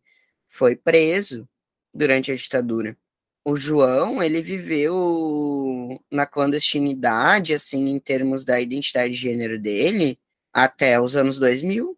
foi 0.55 0.75
preso 0.75 1.47
durante 1.93 2.31
a 2.31 2.35
ditadura 2.35 2.97
o 3.45 3.57
João, 3.57 4.23
ele 4.23 4.41
viveu 4.41 6.01
na 6.11 6.25
clandestinidade, 6.25 7.53
assim, 7.53 7.89
em 7.89 7.99
termos 7.99 8.43
da 8.43 8.59
identidade 8.59 9.13
de 9.13 9.19
gênero 9.19 9.59
dele, 9.59 10.19
até 10.51 10.99
os 10.99 11.15
anos 11.15 11.37
2000. 11.37 11.95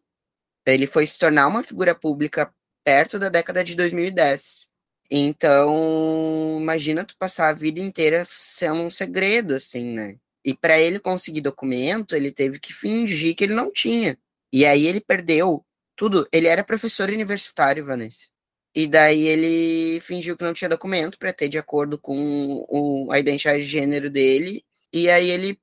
Ele 0.65 0.85
foi 0.85 1.07
se 1.07 1.17
tornar 1.17 1.47
uma 1.47 1.63
figura 1.63 1.95
pública 1.95 2.53
perto 2.83 3.17
da 3.17 3.29
década 3.29 3.63
de 3.63 3.75
2010. 3.75 4.67
Então, 5.09 6.57
imagina 6.59 7.05
tu 7.05 7.15
passar 7.17 7.49
a 7.49 7.53
vida 7.53 7.79
inteira 7.79 8.25
sendo 8.27 8.81
um 8.81 8.89
segredo, 8.89 9.55
assim, 9.55 9.93
né? 9.93 10.17
E 10.43 10.53
para 10.53 10.77
ele 10.77 10.99
conseguir 10.99 11.41
documento, 11.41 12.13
ele 12.13 12.31
teve 12.31 12.59
que 12.59 12.73
fingir 12.73 13.35
que 13.35 13.45
ele 13.45 13.53
não 13.53 13.71
tinha. 13.71 14.17
E 14.51 14.65
aí 14.65 14.85
ele 14.85 14.99
perdeu 14.99 15.65
tudo. 15.95 16.27
Ele 16.31 16.47
era 16.47 16.63
professor 16.63 17.09
universitário, 17.09 17.85
Vanessa. 17.85 18.27
E 18.75 18.87
daí 18.87 19.27
ele 19.27 19.99
fingiu 20.01 20.37
que 20.37 20.43
não 20.43 20.53
tinha 20.53 20.69
documento 20.69 21.17
para 21.17 21.33
ter 21.33 21.49
de 21.49 21.57
acordo 21.57 21.97
com 21.97 22.65
o, 22.69 23.11
a 23.11 23.19
identidade 23.19 23.63
de 23.63 23.69
gênero 23.69 24.09
dele. 24.09 24.63
E 24.93 25.09
aí 25.09 25.29
ele 25.29 25.59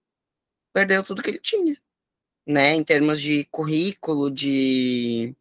perdeu 0.73 1.03
tudo 1.03 1.23
que 1.23 1.31
ele 1.31 1.39
tinha, 1.39 1.77
né? 2.47 2.75
Em 2.75 2.85
termos 2.85 3.21
de 3.21 3.45
currículo, 3.47 4.31
de. 4.31 5.35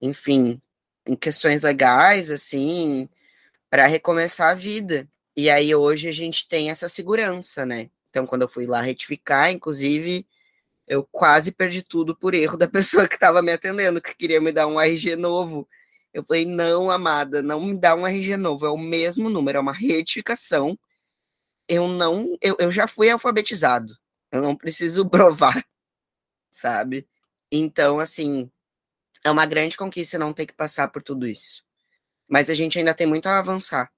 Enfim, 0.00 0.60
em 1.06 1.16
questões 1.16 1.62
legais, 1.62 2.30
assim, 2.30 3.08
para 3.70 3.86
recomeçar 3.86 4.50
a 4.50 4.54
vida. 4.54 5.08
E 5.36 5.50
aí 5.50 5.74
hoje 5.74 6.08
a 6.08 6.12
gente 6.12 6.48
tem 6.48 6.70
essa 6.70 6.88
segurança, 6.88 7.66
né? 7.66 7.90
Então, 8.10 8.26
quando 8.26 8.42
eu 8.42 8.48
fui 8.48 8.66
lá 8.66 8.80
retificar, 8.80 9.50
inclusive, 9.50 10.26
eu 10.86 11.04
quase 11.10 11.50
perdi 11.52 11.82
tudo 11.82 12.14
por 12.16 12.34
erro 12.34 12.56
da 12.56 12.68
pessoa 12.68 13.08
que 13.08 13.14
estava 13.14 13.42
me 13.42 13.52
atendendo, 13.52 14.00
que 14.00 14.14
queria 14.14 14.40
me 14.40 14.52
dar 14.52 14.66
um 14.66 14.80
RG 14.80 15.16
novo 15.16 15.68
Eu 16.14 16.22
falei, 16.22 16.46
não, 16.46 16.92
amada, 16.92 17.42
não 17.42 17.60
me 17.60 17.74
dá 17.74 17.96
um 17.96 18.06
RG 18.06 18.36
novo, 18.36 18.64
é 18.64 18.70
o 18.70 18.78
mesmo 18.78 19.28
número, 19.28 19.58
é 19.58 19.60
uma 19.60 19.72
retificação. 19.72 20.78
Eu 21.68 21.88
não, 21.88 22.38
eu, 22.40 22.56
eu 22.60 22.70
já 22.70 22.86
fui 22.86 23.10
alfabetizado, 23.10 23.98
eu 24.30 24.40
não 24.40 24.54
preciso 24.54 25.04
provar, 25.10 25.66
sabe? 26.52 27.06
Então, 27.50 27.98
assim, 27.98 28.48
é 29.24 29.30
uma 29.30 29.44
grande 29.44 29.76
conquista 29.76 30.16
não 30.16 30.32
ter 30.32 30.46
que 30.46 30.54
passar 30.54 30.88
por 30.88 31.02
tudo 31.02 31.26
isso. 31.26 31.64
Mas 32.28 32.48
a 32.48 32.54
gente 32.54 32.78
ainda 32.78 32.94
tem 32.94 33.08
muito 33.08 33.26
a 33.26 33.38
avançar. 33.40 33.90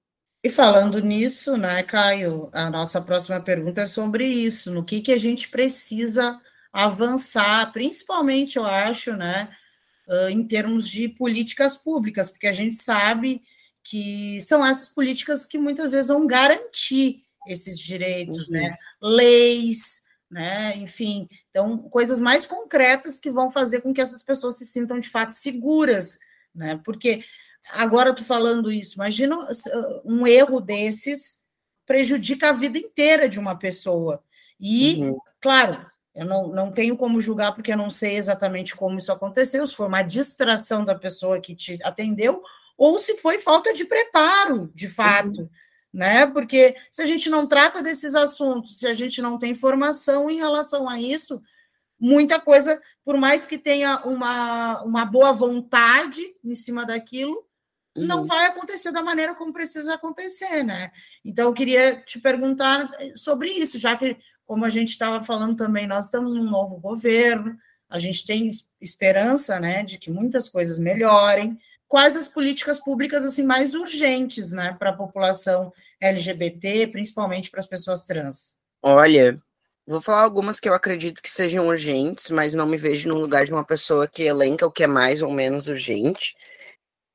E 0.43 0.49
falando 0.49 0.99
nisso, 0.99 1.55
né, 1.55 1.83
Caio, 1.83 2.49
a 2.51 2.69
nossa 2.69 2.99
próxima 2.99 3.39
pergunta 3.41 3.81
é 3.81 3.85
sobre 3.85 4.25
isso, 4.27 4.71
no 4.71 4.83
que, 4.83 5.01
que 5.01 5.11
a 5.11 5.17
gente 5.17 5.49
precisa 5.49 6.41
avançar, 6.73 7.71
principalmente, 7.71 8.57
eu 8.57 8.65
acho, 8.65 9.15
né, 9.15 9.49
em 10.29 10.45
termos 10.45 10.89
de 10.89 11.09
políticas 11.09 11.75
públicas, 11.75 12.29
porque 12.29 12.47
a 12.47 12.53
gente 12.53 12.75
sabe 12.75 13.41
que 13.83 14.39
são 14.41 14.65
essas 14.65 14.89
políticas 14.89 15.45
que 15.45 15.57
muitas 15.57 15.91
vezes 15.91 16.09
vão 16.09 16.25
garantir 16.27 17.23
esses 17.47 17.79
direitos, 17.79 18.49
né? 18.49 18.61
uhum. 18.61 18.69
né? 18.69 18.77
Leis, 19.01 20.03
né? 20.29 20.77
Enfim, 20.77 21.27
então 21.49 21.77
coisas 21.89 22.19
mais 22.19 22.45
concretas 22.45 23.19
que 23.19 23.31
vão 23.31 23.49
fazer 23.49 23.81
com 23.81 23.93
que 23.93 24.01
essas 24.01 24.21
pessoas 24.21 24.57
se 24.57 24.65
sintam 24.65 24.99
de 24.99 25.09
fato 25.09 25.33
seguras, 25.33 26.19
né? 26.53 26.79
Porque 26.83 27.23
agora 27.69 28.13
tu 28.13 28.23
falando 28.23 28.71
isso, 28.71 28.95
imagina 28.95 29.37
um 30.03 30.27
erro 30.27 30.59
desses 30.59 31.39
prejudica 31.85 32.49
a 32.49 32.53
vida 32.53 32.77
inteira 32.77 33.29
de 33.29 33.39
uma 33.39 33.57
pessoa. 33.57 34.21
E, 34.59 35.01
uhum. 35.01 35.17
claro, 35.39 35.89
eu 36.17 36.25
não, 36.25 36.47
não 36.47 36.71
tenho 36.71 36.97
como 36.97 37.21
julgar, 37.21 37.53
porque 37.53 37.71
eu 37.71 37.77
não 37.77 37.91
sei 37.91 38.15
exatamente 38.15 38.75
como 38.75 38.97
isso 38.97 39.11
aconteceu, 39.11 39.63
se 39.67 39.75
foi 39.75 39.87
uma 39.87 40.01
distração 40.01 40.83
da 40.83 40.95
pessoa 40.95 41.39
que 41.39 41.55
te 41.55 41.77
atendeu, 41.83 42.41
ou 42.75 42.97
se 42.97 43.17
foi 43.17 43.37
falta 43.37 43.71
de 43.71 43.85
preparo, 43.85 44.71
de 44.73 44.89
fato. 44.89 45.41
Uhum. 45.41 45.49
Né? 45.93 46.25
Porque 46.25 46.75
se 46.91 47.03
a 47.03 47.05
gente 47.05 47.29
não 47.29 47.45
trata 47.45 47.83
desses 47.83 48.15
assuntos, 48.15 48.79
se 48.79 48.87
a 48.87 48.95
gente 48.95 49.21
não 49.21 49.37
tem 49.37 49.53
formação 49.53 50.27
em 50.27 50.37
relação 50.37 50.89
a 50.89 50.99
isso, 50.99 51.39
muita 51.99 52.39
coisa, 52.39 52.81
por 53.05 53.15
mais 53.15 53.45
que 53.45 53.57
tenha 53.59 53.99
uma, 53.99 54.81
uma 54.83 55.05
boa 55.05 55.31
vontade 55.31 56.23
em 56.43 56.55
cima 56.55 56.83
daquilo, 56.83 57.45
uhum. 57.95 58.07
não 58.07 58.25
vai 58.25 58.47
acontecer 58.47 58.91
da 58.91 59.03
maneira 59.03 59.35
como 59.35 59.53
precisa 59.53 59.93
acontecer, 59.93 60.63
né? 60.63 60.89
Então, 61.23 61.45
eu 61.45 61.53
queria 61.53 62.01
te 62.01 62.19
perguntar 62.19 62.89
sobre 63.15 63.51
isso, 63.51 63.77
já 63.77 63.95
que 63.95 64.17
como 64.47 64.63
a 64.63 64.69
gente 64.69 64.89
estava 64.89 65.23
falando 65.23 65.57
também, 65.57 65.85
nós 65.85 66.05
estamos 66.05 66.33
num 66.33 66.49
novo 66.49 66.77
governo, 66.77 67.55
a 67.89 67.99
gente 67.99 68.25
tem 68.25 68.49
esperança, 68.81 69.59
né, 69.59 69.83
de 69.83 69.97
que 69.97 70.09
muitas 70.09 70.47
coisas 70.47 70.79
melhorem. 70.79 71.59
Quais 71.87 72.15
as 72.15 72.27
políticas 72.27 72.79
públicas 72.79 73.25
assim 73.25 73.43
mais 73.43 73.75
urgentes, 73.75 74.53
né, 74.53 74.75
para 74.79 74.91
a 74.91 74.97
população 74.97 75.71
LGBT, 75.99 76.87
principalmente 76.87 77.51
para 77.51 77.59
as 77.59 77.67
pessoas 77.67 78.05
trans? 78.05 78.57
Olha, 78.81 79.41
vou 79.85 79.99
falar 79.99 80.21
algumas 80.21 80.61
que 80.61 80.69
eu 80.69 80.73
acredito 80.73 81.21
que 81.21 81.31
sejam 81.31 81.67
urgentes, 81.67 82.29
mas 82.29 82.53
não 82.53 82.65
me 82.65 82.77
vejo 82.77 83.09
no 83.09 83.19
lugar 83.19 83.45
de 83.45 83.51
uma 83.51 83.65
pessoa 83.65 84.07
que 84.07 84.23
elenca 84.23 84.65
o 84.65 84.71
que 84.71 84.83
é 84.83 84.87
mais 84.87 85.21
ou 85.21 85.31
menos 85.31 85.67
urgente. 85.67 86.35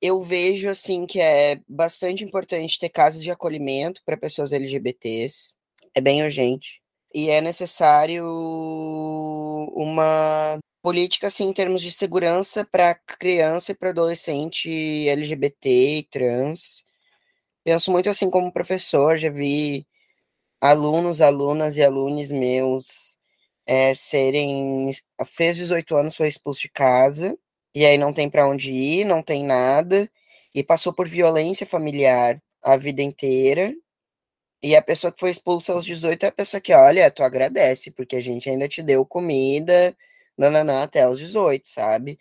Eu 0.02 0.22
vejo 0.22 0.68
assim 0.68 1.06
que 1.06 1.20
é 1.20 1.60
bastante 1.66 2.24
importante 2.24 2.78
ter 2.78 2.90
casas 2.90 3.22
de 3.22 3.30
acolhimento 3.30 4.02
para 4.04 4.16
pessoas 4.18 4.52
LGBTs. 4.52 5.54
É 5.94 6.00
bem 6.00 6.22
urgente 6.22 6.81
e 7.14 7.30
é 7.30 7.40
necessário 7.40 8.26
uma 9.74 10.58
política 10.82 11.28
assim 11.28 11.44
em 11.48 11.52
termos 11.52 11.82
de 11.82 11.92
segurança 11.92 12.64
para 12.64 12.94
criança 12.94 13.72
e 13.72 13.74
para 13.74 13.90
adolescente 13.90 14.68
LGBT 15.08 15.98
e 15.98 16.02
trans. 16.04 16.84
Penso 17.64 17.92
muito 17.92 18.10
assim 18.10 18.30
como 18.30 18.52
professor, 18.52 19.16
já 19.18 19.30
vi 19.30 19.86
alunos, 20.60 21.20
alunas 21.20 21.76
e 21.76 21.82
alunos 21.84 22.30
meus 22.32 23.16
é, 23.66 23.94
serem 23.94 24.90
fez 25.26 25.56
18 25.58 25.96
anos, 25.96 26.16
foi 26.16 26.28
expulso 26.28 26.62
de 26.62 26.70
casa 26.70 27.38
e 27.74 27.86
aí 27.86 27.98
não 27.98 28.12
tem 28.12 28.30
para 28.30 28.48
onde 28.48 28.70
ir, 28.72 29.04
não 29.04 29.22
tem 29.22 29.44
nada 29.44 30.10
e 30.54 30.62
passou 30.64 30.92
por 30.92 31.08
violência 31.08 31.66
familiar 31.66 32.42
a 32.62 32.76
vida 32.76 33.02
inteira 33.02 33.74
e 34.62 34.76
a 34.76 34.82
pessoa 34.82 35.12
que 35.12 35.20
foi 35.20 35.30
expulsa 35.30 35.72
aos 35.72 35.84
18 35.84 36.24
é 36.24 36.28
a 36.28 36.32
pessoa 36.32 36.60
que, 36.60 36.72
olha, 36.72 37.10
tu 37.10 37.22
agradece, 37.22 37.90
porque 37.90 38.16
a 38.16 38.20
gente 38.20 38.48
ainda 38.48 38.68
te 38.68 38.82
deu 38.82 39.04
comida, 39.04 39.96
nananã, 40.38 40.84
até 40.84 41.02
aos 41.02 41.18
18, 41.18 41.68
sabe? 41.68 42.18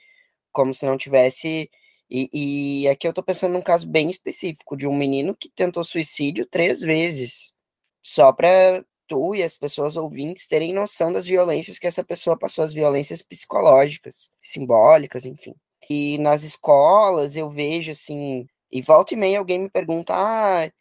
Como 0.52 0.74
se 0.74 0.86
não 0.86 0.98
tivesse. 0.98 1.70
E, 2.10 2.84
e 2.84 2.88
aqui 2.89 3.08
eu 3.08 3.14
tô 3.14 3.24
pensando 3.24 3.54
num 3.54 3.62
caso 3.62 3.88
bem 3.88 4.10
específico 4.10 4.76
de 4.78 4.88
um 4.88 4.96
menino 4.96 5.36
que 5.36 5.50
tentou 5.50 5.84
suicídio 5.84 6.46
três 6.46 6.82
vezes. 6.82 7.54
Só 8.02 8.34
para 8.34 8.84
tu 9.08 9.36
e 9.36 9.44
as 9.44 9.56
pessoas 9.56 9.98
ouvintes 9.98 10.48
terem 10.48 10.74
noção 10.74 11.12
das 11.14 11.28
violências 11.28 11.80
que 11.80 11.88
essa 11.88 12.04
pessoa 12.04 12.38
passou, 12.38 12.64
as 12.64 12.74
violências 12.74 13.22
psicológicas, 13.22 14.32
simbólicas, 14.42 15.26
enfim. 15.26 15.56
E 15.89 16.18
nas 16.20 16.44
escolas 16.44 17.36
eu 17.36 17.50
vejo 17.50 17.92
assim, 17.92 18.48
e 18.72 18.82
volta 18.82 19.14
e 19.14 19.18
meia 19.18 19.39
alguém 19.39 19.60
me 19.60 19.70
pergunta: 19.70 20.14
ah, 20.16 20.72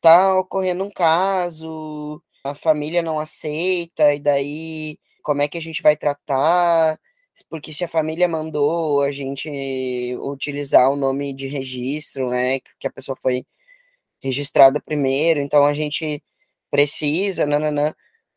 tá 0.00 0.38
ocorrendo 0.38 0.84
um 0.84 0.90
caso, 0.90 2.22
a 2.44 2.54
família 2.54 3.02
não 3.02 3.18
aceita, 3.20 4.14
e 4.14 4.20
daí 4.20 4.98
como 5.22 5.42
é 5.42 5.48
que 5.48 5.58
a 5.58 5.60
gente 5.60 5.82
vai 5.82 5.96
tratar? 5.96 6.98
Porque 7.48 7.72
se 7.72 7.84
a 7.84 7.88
família 7.88 8.28
mandou 8.28 9.02
a 9.02 9.10
gente 9.12 9.48
utilizar 10.20 10.90
o 10.90 10.96
nome 10.96 11.32
de 11.32 11.46
registro, 11.48 12.30
né, 12.30 12.60
que 12.78 12.86
a 12.86 12.92
pessoa 12.92 13.16
foi 13.20 13.44
registrada 14.22 14.80
primeiro, 14.80 15.40
então 15.40 15.64
a 15.64 15.74
gente 15.74 16.22
precisa, 16.70 17.46
nananã. 17.46 17.94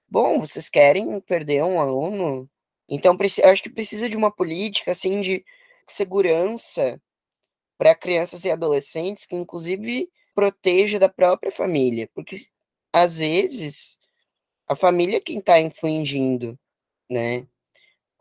Bom, 0.09 0.39
vocês 0.39 0.69
querem 0.69 1.19
perder 1.21 1.63
um 1.63 1.79
aluno? 1.81 2.49
Então, 2.89 3.17
acho 3.45 3.63
que 3.63 3.69
precisa 3.69 4.09
de 4.09 4.17
uma 4.17 4.31
política, 4.31 4.91
assim, 4.91 5.21
de 5.21 5.43
segurança 5.87 7.01
para 7.77 7.95
crianças 7.95 8.45
e 8.45 8.51
adolescentes, 8.51 9.25
que 9.25 9.35
inclusive 9.35 10.09
proteja 10.35 10.99
da 10.99 11.09
própria 11.09 11.51
família, 11.51 12.09
porque 12.13 12.37
às 12.91 13.17
vezes 13.17 13.97
a 14.67 14.75
família 14.75 15.17
é 15.17 15.21
quem 15.21 15.39
está 15.39 15.59
infligindo, 15.59 16.57
né, 17.09 17.47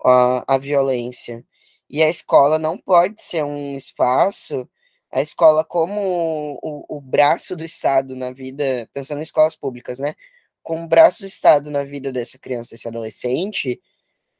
a, 0.04 0.54
a 0.54 0.58
violência. 0.58 1.44
E 1.88 2.02
a 2.02 2.10
escola 2.10 2.58
não 2.58 2.78
pode 2.78 3.22
ser 3.22 3.44
um 3.44 3.76
espaço, 3.76 4.68
a 5.10 5.22
escola 5.22 5.64
como 5.64 6.58
o, 6.62 6.96
o 6.98 7.00
braço 7.00 7.56
do 7.56 7.64
Estado 7.64 8.16
na 8.16 8.32
vida, 8.32 8.88
pensando 8.94 9.18
em 9.20 9.22
escolas 9.22 9.56
públicas, 9.56 9.98
né, 9.98 10.14
como 10.62 10.84
o 10.84 10.88
braço 10.88 11.22
do 11.22 11.26
Estado 11.26 11.70
na 11.70 11.84
vida 11.84 12.12
dessa 12.12 12.38
criança, 12.38 12.74
esse 12.74 12.88
adolescente, 12.88 13.80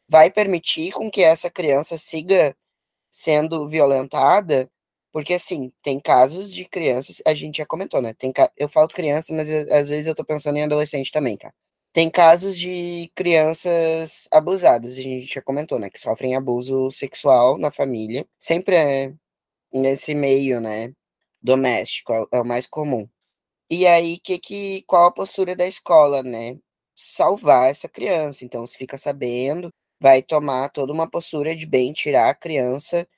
vai 0.08 0.30
permitir 0.30 0.92
com 0.92 1.10
que 1.10 1.22
essa 1.22 1.50
criança 1.50 1.98
siga 1.98 2.56
sendo 3.10 3.68
violentada 3.68 4.70
porque, 5.12 5.34
assim, 5.34 5.72
tem 5.82 6.00
casos 6.00 6.52
de 6.52 6.64
crianças, 6.64 7.22
a 7.26 7.34
gente 7.34 7.58
já 7.58 7.66
comentou, 7.66 8.00
né? 8.02 8.14
Tem, 8.14 8.32
eu 8.56 8.68
falo 8.68 8.88
criança, 8.88 9.34
mas 9.34 9.48
às 9.70 9.88
vezes 9.88 10.06
eu 10.06 10.14
tô 10.14 10.24
pensando 10.24 10.56
em 10.58 10.62
adolescente 10.64 11.12
também, 11.12 11.36
tá? 11.36 11.52
Tem 11.92 12.10
casos 12.10 12.58
de 12.58 13.10
crianças 13.14 14.26
abusadas, 14.32 14.92
a 14.98 15.02
gente 15.02 15.26
já 15.34 15.42
comentou, 15.42 15.78
né? 15.78 15.90
Que 15.90 15.98
sofrem 16.00 16.34
abuso 16.34 16.90
sexual 16.90 17.58
na 17.58 17.70
família. 17.70 18.26
Sempre 18.38 18.76
é 18.76 19.14
nesse 19.72 20.14
meio, 20.14 20.60
né? 20.60 20.92
Doméstico, 21.42 22.12
é, 22.14 22.24
é 22.32 22.40
o 22.40 22.44
mais 22.46 22.66
comum. 22.66 23.08
E 23.70 23.86
aí, 23.86 24.18
que, 24.20 24.38
que, 24.38 24.82
qual 24.86 25.06
a 25.06 25.12
postura 25.12 25.56
da 25.56 25.66
escola, 25.66 26.22
né? 26.22 26.58
Salvar 26.96 27.70
essa 27.70 27.88
criança. 27.88 28.44
Então, 28.44 28.66
se 28.66 28.76
fica 28.78 28.98
sabendo, 28.98 29.72
vai 30.00 30.22
tomar 30.22 30.68
toda 30.70 30.92
uma 30.92 31.08
postura 31.10 31.56
de 31.56 31.66
bem 31.66 31.92
tirar 31.92 32.28
a 32.30 32.34
criança 32.34 33.08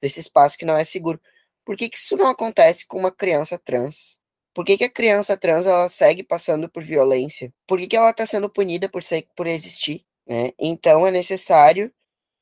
desse 0.00 0.20
espaço 0.20 0.58
que 0.58 0.64
não 0.64 0.76
é 0.76 0.84
seguro. 0.84 1.20
Por 1.66 1.76
que, 1.76 1.90
que 1.90 1.98
isso 1.98 2.16
não 2.16 2.28
acontece 2.28 2.86
com 2.86 2.96
uma 2.98 3.10
criança 3.10 3.58
trans? 3.58 4.16
Por 4.54 4.64
que, 4.64 4.78
que 4.78 4.84
a 4.84 4.90
criança 4.90 5.36
trans 5.36 5.66
ela 5.66 5.88
segue 5.88 6.22
passando 6.22 6.70
por 6.70 6.82
violência? 6.84 7.52
Por 7.66 7.80
que, 7.80 7.88
que 7.88 7.96
ela 7.96 8.10
está 8.10 8.24
sendo 8.24 8.48
punida 8.48 8.88
por, 8.88 9.02
ser, 9.02 9.26
por 9.36 9.48
existir? 9.48 10.06
Né? 10.26 10.52
Então 10.58 11.06
é 11.06 11.10
necessário 11.10 11.92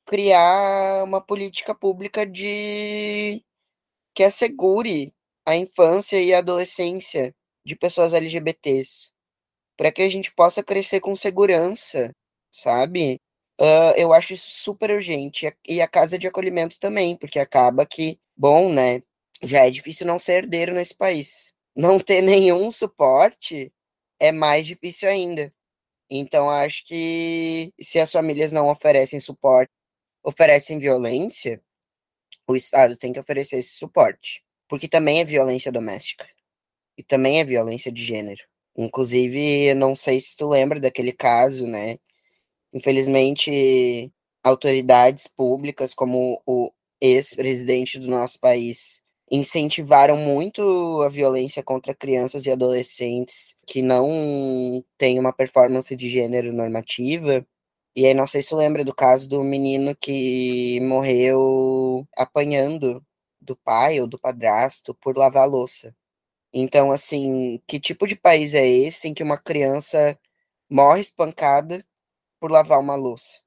criar 0.06 1.04
uma 1.04 1.20
política 1.22 1.74
pública 1.74 2.26
de 2.26 3.42
que 4.14 4.22
assegure 4.22 5.12
a 5.46 5.56
infância 5.56 6.20
e 6.22 6.34
a 6.34 6.38
adolescência 6.38 7.34
de 7.64 7.74
pessoas 7.76 8.12
LGBTs, 8.12 9.12
para 9.76 9.90
que 9.90 10.02
a 10.02 10.08
gente 10.08 10.32
possa 10.34 10.62
crescer 10.62 11.00
com 11.00 11.16
segurança, 11.16 12.14
sabe? 12.52 13.20
Uh, 13.60 13.94
eu 13.96 14.12
acho 14.12 14.34
isso 14.34 14.50
super 14.50 14.90
urgente. 14.90 15.52
E 15.66 15.80
a 15.80 15.88
casa 15.88 16.18
de 16.18 16.26
acolhimento 16.26 16.78
também, 16.78 17.16
porque 17.16 17.38
acaba 17.38 17.86
que, 17.86 18.18
bom, 18.36 18.72
né? 18.72 19.02
Já 19.42 19.66
é 19.66 19.70
difícil 19.70 20.06
não 20.06 20.18
ser 20.18 20.44
herdeiro 20.44 20.72
nesse 20.74 20.94
país. 20.94 21.52
Não 21.76 21.98
ter 22.00 22.22
nenhum 22.22 22.70
suporte 22.70 23.72
é 24.20 24.32
mais 24.32 24.66
difícil 24.66 25.08
ainda. 25.08 25.52
Então, 26.10 26.50
acho 26.50 26.84
que 26.86 27.72
se 27.80 27.98
as 27.98 28.12
famílias 28.12 28.52
não 28.52 28.68
oferecem 28.68 29.20
suporte, 29.20 29.72
oferecem 30.22 30.78
violência, 30.78 31.60
o 32.48 32.56
Estado 32.56 32.96
tem 32.96 33.12
que 33.12 33.20
oferecer 33.20 33.58
esse 33.58 33.72
suporte. 33.72 34.42
porque 34.68 34.88
também 34.88 35.20
é 35.20 35.24
violência 35.24 35.70
doméstica 35.72 36.26
e 36.98 37.02
também 37.02 37.40
é 37.40 37.44
violência 37.44 37.92
de 37.92 38.02
gênero. 38.04 38.42
Inclusive, 38.76 39.74
não 39.74 39.94
sei 39.96 40.20
se 40.20 40.36
tu 40.36 40.48
lembra 40.48 40.80
daquele 40.80 41.12
caso, 41.12 41.66
né? 41.66 41.98
Infelizmente, 42.72 44.12
autoridades 44.42 45.26
públicas, 45.28 45.94
como 45.94 46.42
o 46.46 46.72
ex-presidente 47.00 47.98
do 47.98 48.08
nosso 48.08 48.38
país, 48.40 49.02
incentivaram 49.34 50.16
muito 50.16 51.02
a 51.02 51.08
violência 51.08 51.62
contra 51.62 51.94
crianças 51.94 52.46
e 52.46 52.50
adolescentes 52.50 53.56
que 53.66 53.82
não 53.82 54.84
têm 54.98 55.18
uma 55.18 55.32
performance 55.32 55.94
de 55.96 56.08
gênero 56.08 56.52
normativa. 56.52 57.46
E 57.96 58.06
aí, 58.06 58.14
não 58.14 58.26
sei 58.26 58.42
se 58.42 58.54
lembra 58.54 58.84
do 58.84 58.94
caso 58.94 59.28
do 59.28 59.42
menino 59.44 59.96
que 59.96 60.80
morreu 60.82 62.06
apanhando 62.16 63.04
do 63.40 63.56
pai 63.56 64.00
ou 64.00 64.06
do 64.06 64.18
padrasto 64.18 64.94
por 64.96 65.16
lavar 65.16 65.48
louça. 65.48 65.94
Então, 66.52 66.92
assim, 66.92 67.60
que 67.68 67.80
tipo 67.80 68.06
de 68.06 68.16
país 68.16 68.54
é 68.54 68.66
esse 68.66 69.08
em 69.08 69.14
que 69.14 69.22
uma 69.24 69.38
criança 69.38 70.18
morre 70.70 71.00
espancada 71.02 71.84
por 72.40 72.50
lavar 72.52 72.80
uma 72.80 72.96
louça? 72.96 73.40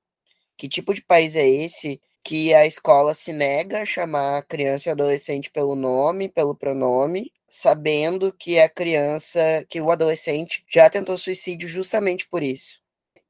Que 0.57 0.69
tipo 0.69 0.93
de 0.93 1.01
país 1.03 1.35
é 1.35 1.47
esse 1.47 2.01
que 2.27 2.53
a 2.53 2.65
escola 2.65 3.13
se 3.13 3.31
nega 3.31 3.81
a 3.83 3.85
chamar 3.85 4.39
a 4.39 4.41
criança 4.41 4.89
e 4.89 4.91
adolescente 4.91 5.49
pelo 5.49 5.75
nome, 5.75 6.27
pelo 6.27 6.53
pronome, 6.53 7.31
sabendo 7.47 8.33
que 8.33 8.59
a 8.59 8.67
criança, 8.67 9.65
que 9.69 9.79
o 9.79 9.89
adolescente 9.89 10.61
já 10.67 10.89
tentou 10.89 11.17
suicídio 11.17 11.69
justamente 11.69 12.27
por 12.27 12.43
isso? 12.43 12.81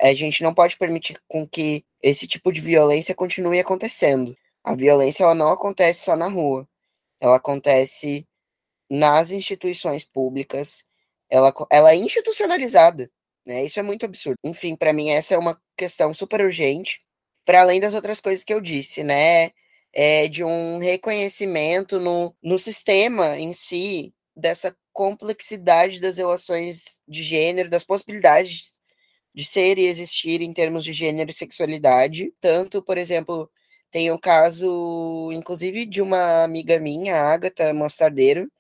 A 0.02 0.16
gente 0.16 0.42
não 0.42 0.52
pode 0.52 0.78
permitir 0.78 1.22
com 1.28 1.48
que 1.48 1.86
esse 2.02 2.26
tipo 2.28 2.52
de 2.52 2.60
violência 2.60 3.14
continue 3.14 3.60
acontecendo. 3.60 4.36
A 4.64 4.76
violência 4.76 5.24
ela 5.24 5.36
não 5.36 5.50
acontece 5.50 6.04
só 6.04 6.16
na 6.16 6.28
rua, 6.28 6.68
ela 7.22 7.36
acontece 7.36 8.28
nas 8.90 9.30
instituições 9.30 10.06
públicas, 10.06 10.84
ela, 11.30 11.54
ela 11.70 11.92
é 11.92 11.96
institucionalizada. 11.96 13.12
Né? 13.46 13.64
Isso 13.64 13.80
é 13.80 13.84
muito 13.84 14.08
absurdo. 14.08 14.40
Enfim, 14.44 14.76
para 14.76 14.92
mim, 14.92 15.12
essa 15.12 15.36
é 15.36 15.38
uma 15.38 15.62
questão 15.78 16.16
super 16.16 16.42
urgente, 16.42 17.00
para 17.48 17.62
além 17.62 17.80
das 17.80 17.94
outras 17.94 18.20
coisas 18.20 18.44
que 18.44 18.54
eu 18.54 18.60
disse, 18.62 19.04
né? 19.04 19.52
É 19.94 20.28
de 20.28 20.44
um 20.44 20.80
reconhecimento 20.80 22.00
no, 22.00 22.36
no 22.44 22.60
sistema 22.60 23.40
em 23.40 23.54
si, 23.54 24.14
dessa 24.36 24.76
complexidade 24.94 26.02
das 26.02 26.18
relações 26.18 27.02
de 27.08 27.24
gênero, 27.24 27.70
das 27.70 27.86
possibilidades 27.86 28.74
de 29.34 29.46
ser 29.46 29.78
e 29.78 29.86
existir 29.88 30.42
em 30.42 30.54
termos 30.54 30.84
de 30.84 30.92
gênero 30.94 31.32
e 31.32 31.34
sexualidade. 31.34 32.34
Tanto, 32.42 32.82
por 32.84 32.98
exemplo, 32.98 33.50
tem 33.92 34.12
o 34.12 34.16
um 34.16 34.20
caso, 34.20 35.32
inclusive, 35.34 35.86
de 35.86 36.02
uma 36.02 36.44
amiga 36.44 36.80
minha, 36.80 37.16
Agatha 37.16 37.74
Mostardeiro, 37.74 38.52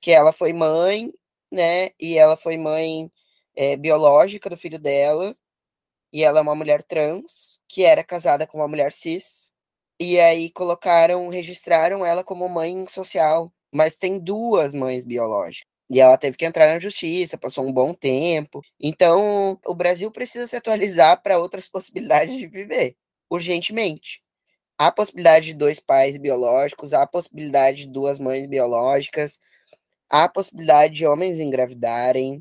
que 0.00 0.12
ela 0.12 0.32
foi 0.32 0.52
mãe, 0.54 1.12
né? 1.52 1.90
E 2.00 2.18
ela 2.18 2.36
foi 2.36 2.56
mãe 2.56 3.10
é, 3.56 3.76
biológica 3.76 4.50
do 4.50 4.56
filho 4.56 4.78
dela, 4.78 5.36
e 6.12 6.24
ela 6.24 6.38
é 6.40 6.42
uma 6.42 6.54
mulher 6.54 6.82
trans, 6.82 7.53
que 7.74 7.84
era 7.84 8.04
casada 8.04 8.46
com 8.46 8.58
uma 8.58 8.68
mulher 8.68 8.92
cis, 8.92 9.50
e 9.98 10.20
aí 10.20 10.48
colocaram, 10.50 11.28
registraram 11.28 12.06
ela 12.06 12.22
como 12.22 12.48
mãe 12.48 12.86
social, 12.88 13.52
mas 13.72 13.96
tem 13.96 14.20
duas 14.20 14.72
mães 14.72 15.04
biológicas. 15.04 15.68
E 15.90 16.00
ela 16.00 16.16
teve 16.16 16.36
que 16.36 16.46
entrar 16.46 16.68
na 16.72 16.78
justiça, 16.78 17.36
passou 17.36 17.66
um 17.66 17.72
bom 17.72 17.92
tempo. 17.92 18.62
Então, 18.80 19.58
o 19.66 19.74
Brasil 19.74 20.08
precisa 20.12 20.46
se 20.46 20.54
atualizar 20.56 21.20
para 21.20 21.36
outras 21.38 21.66
possibilidades 21.68 22.38
de 22.38 22.46
viver, 22.46 22.96
urgentemente. 23.28 24.22
Há 24.78 24.92
possibilidade 24.92 25.46
de 25.46 25.54
dois 25.54 25.80
pais 25.80 26.16
biológicos, 26.16 26.92
há 26.92 27.04
possibilidade 27.04 27.86
de 27.86 27.88
duas 27.88 28.20
mães 28.20 28.46
biológicas, 28.46 29.40
há 30.08 30.28
possibilidade 30.28 30.94
de 30.94 31.06
homens 31.06 31.40
engravidarem, 31.40 32.40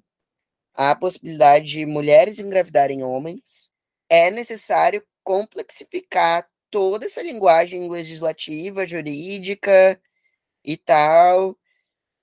há 0.76 0.96
possibilidade 0.96 1.66
de 1.66 1.86
mulheres 1.88 2.38
engravidarem 2.38 3.04
homens, 3.04 3.70
é 4.10 4.30
necessário 4.30 5.04
complexificar 5.24 6.48
toda 6.70 7.06
essa 7.06 7.22
linguagem 7.22 7.90
legislativa, 7.90 8.88
jurídica 8.88 10.00
e 10.64 10.76
tal, 10.78 11.58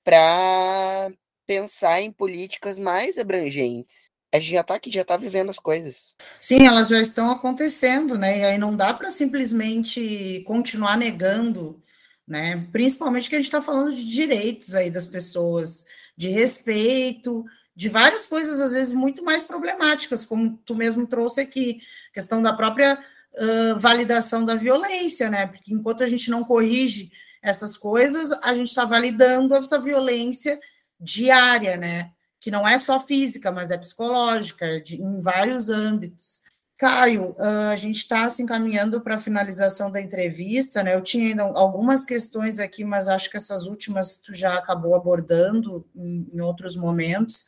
para 0.05 1.11
pensar 1.47 2.01
em 2.01 2.13
políticas 2.13 2.79
mais 2.79 3.19
abrangentes. 3.19 4.11
A 4.33 4.39
gente 4.39 4.53
já 4.53 4.61
está 4.61 4.75
aqui, 4.75 4.91
já 4.91 5.03
está 5.03 5.17
vivendo 5.17 5.51
as 5.51 5.59
coisas. 5.59 6.15
Sim, 6.41 6.67
elas 6.67 6.89
já 6.89 7.01
estão 7.01 7.31
acontecendo, 7.31 8.17
né? 8.17 8.39
E 8.39 8.45
aí 8.45 8.59
não 8.59 8.77
dá 8.77 8.95
para 8.95 9.11
simplesmente 9.11 10.43
continuar 10.47 10.97
negando, 10.97 11.83
né? 12.27 12.69
Principalmente 12.71 13.29
que 13.29 13.35
a 13.35 13.39
gente 13.39 13.47
está 13.47 13.61
falando 13.61 13.95
de 13.95 14.09
direitos 14.09 14.77
aí 14.77 14.91
das 14.91 15.07
pessoas, 15.07 15.85
de 16.17 16.29
respeito, 16.29 17.45
de 17.75 17.89
várias 17.89 18.27
coisas, 18.27 18.61
às 18.61 18.73
vezes, 18.73 18.93
muito 18.93 19.25
mais 19.25 19.43
problemáticas, 19.43 20.25
como 20.25 20.57
tu 20.65 20.75
mesmo 20.75 21.07
trouxe 21.07 21.41
aqui, 21.41 21.81
questão 22.13 22.43
da 22.43 22.53
própria 22.53 22.99
uh, 23.35 23.79
validação 23.79 24.45
da 24.45 24.55
violência, 24.55 25.31
né? 25.31 25.47
Porque 25.47 25.73
enquanto 25.73 26.03
a 26.03 26.07
gente 26.07 26.31
não 26.31 26.45
corrige 26.45 27.11
essas 27.43 27.77
coisas, 27.77 28.33
a 28.43 28.55
gente 28.55 28.69
está 28.69 28.85
validando 28.85 29.55
essa 29.55 29.79
violência 29.79 30.59
diária, 30.99 31.77
né? 31.77 32.11
Que 32.41 32.51
não 32.51 32.67
é 32.67 32.79
só 32.79 33.01
física, 33.01 33.51
mas 33.51 33.71
é 33.71 33.79
psicológica, 33.79 34.81
de, 34.81 35.01
em 35.01 35.21
vários 35.21 35.71
âmbitos. 35.71 36.43
Caio, 36.81 37.37
a 37.71 37.77
gente 37.77 37.97
está 37.97 38.27
se 38.31 38.43
encaminhando 38.43 39.03
para 39.03 39.17
a 39.17 39.21
finalização 39.21 39.91
da 39.91 40.01
entrevista, 40.01 40.83
né? 40.83 40.95
Eu 40.95 41.03
tinha 41.03 41.29
ainda 41.29 41.43
algumas 41.43 42.07
questões 42.07 42.59
aqui, 42.59 42.85
mas 42.85 43.07
acho 43.07 43.31
que 43.31 43.37
essas 43.37 43.67
últimas 43.67 44.19
tu 44.19 44.33
já 44.33 44.55
acabou 44.55 44.95
abordando 44.95 45.87
em, 45.95 46.27
em 46.33 46.41
outros 46.41 46.79
momentos. 46.79 47.45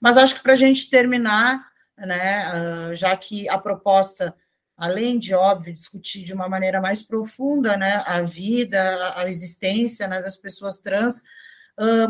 Mas 0.00 0.16
acho 0.16 0.36
que 0.36 0.42
para 0.42 0.52
a 0.52 0.56
gente 0.56 0.88
terminar, 0.88 1.66
né, 1.98 2.94
já 2.94 3.16
que 3.16 3.48
a 3.48 3.58
proposta, 3.58 4.34
além 4.76 5.18
de, 5.18 5.34
óbvio, 5.34 5.72
discutir 5.72 6.22
de 6.22 6.34
uma 6.34 6.48
maneira 6.48 6.80
mais 6.80 7.02
profunda 7.02 7.76
né, 7.76 8.02
a 8.06 8.20
vida, 8.22 9.14
a 9.16 9.26
existência 9.26 10.06
né, 10.06 10.20
das 10.20 10.36
pessoas 10.36 10.80
trans, 10.80 11.22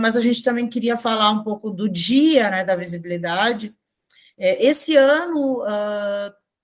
mas 0.00 0.16
a 0.16 0.20
gente 0.20 0.42
também 0.42 0.68
queria 0.68 0.96
falar 0.96 1.30
um 1.30 1.42
pouco 1.42 1.70
do 1.70 1.88
dia 1.88 2.50
né, 2.50 2.64
da 2.64 2.76
visibilidade. 2.76 3.74
É, 4.38 4.64
esse 4.64 4.96
ano 4.96 5.62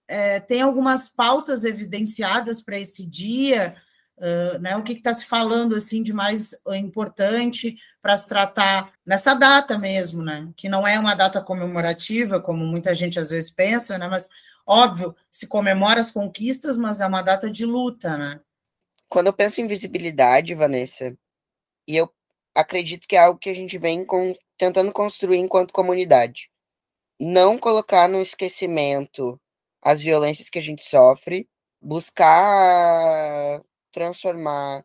é, 0.09 0.41
tem 0.41 0.61
algumas 0.61 1.09
pautas 1.09 1.64
evidenciadas 1.64 2.61
para 2.61 2.79
esse 2.79 3.07
dia, 3.07 3.75
né, 4.61 4.77
o 4.77 4.83
que 4.83 4.93
está 4.93 5.13
se 5.13 5.27
falando 5.27 5.75
assim 5.75 6.03
de 6.03 6.13
mais 6.13 6.55
importante 6.69 7.77
para 8.01 8.17
se 8.17 8.29
tratar 8.29 8.93
nessa 9.05 9.35
data 9.35 9.79
mesmo, 9.79 10.23
né, 10.23 10.49
que 10.57 10.69
não 10.69 10.87
é 10.87 10.99
uma 10.99 11.15
data 11.15 11.41
comemorativa, 11.41 12.41
como 12.41 12.65
muita 12.65 12.95
gente 12.95 13.19
às 13.19 13.31
vezes 13.31 13.51
pensa, 13.51 13.99
né, 13.99 14.09
mas 14.09 14.29
óbvio, 14.67 15.15
se 15.31 15.47
comemora 15.47 16.01
as 16.01 16.11
conquistas, 16.11 16.79
mas 16.79 17.01
é 17.01 17.07
uma 17.07 17.23
data 17.23 17.51
de 17.51 17.67
luta, 17.67 18.17
né. 18.17 18.41
Quando 19.09 19.27
eu 19.27 19.33
penso 19.33 19.61
em 19.61 19.67
visibilidade, 19.67 20.55
Vanessa, 20.55 21.17
e 21.87 21.97
eu 21.97 22.11
acredito 22.55 23.07
que 23.09 23.17
é 23.17 23.21
algo 23.21 23.39
que 23.39 23.51
a 23.51 23.55
gente 23.55 23.77
vem 23.79 24.05
com, 24.05 24.35
tentando 24.57 24.93
construir 24.93 25.39
enquanto 25.39 25.73
comunidade. 25.73 26.51
Não 27.19 27.59
colocar 27.59 28.09
no 28.09 28.21
esquecimento 28.21 29.41
as 29.83 30.01
violências 30.01 30.49
que 30.49 30.59
a 30.59 30.63
gente 30.63 30.83
sofre, 30.83 31.49
buscar 31.81 33.61
transformar 33.93 34.84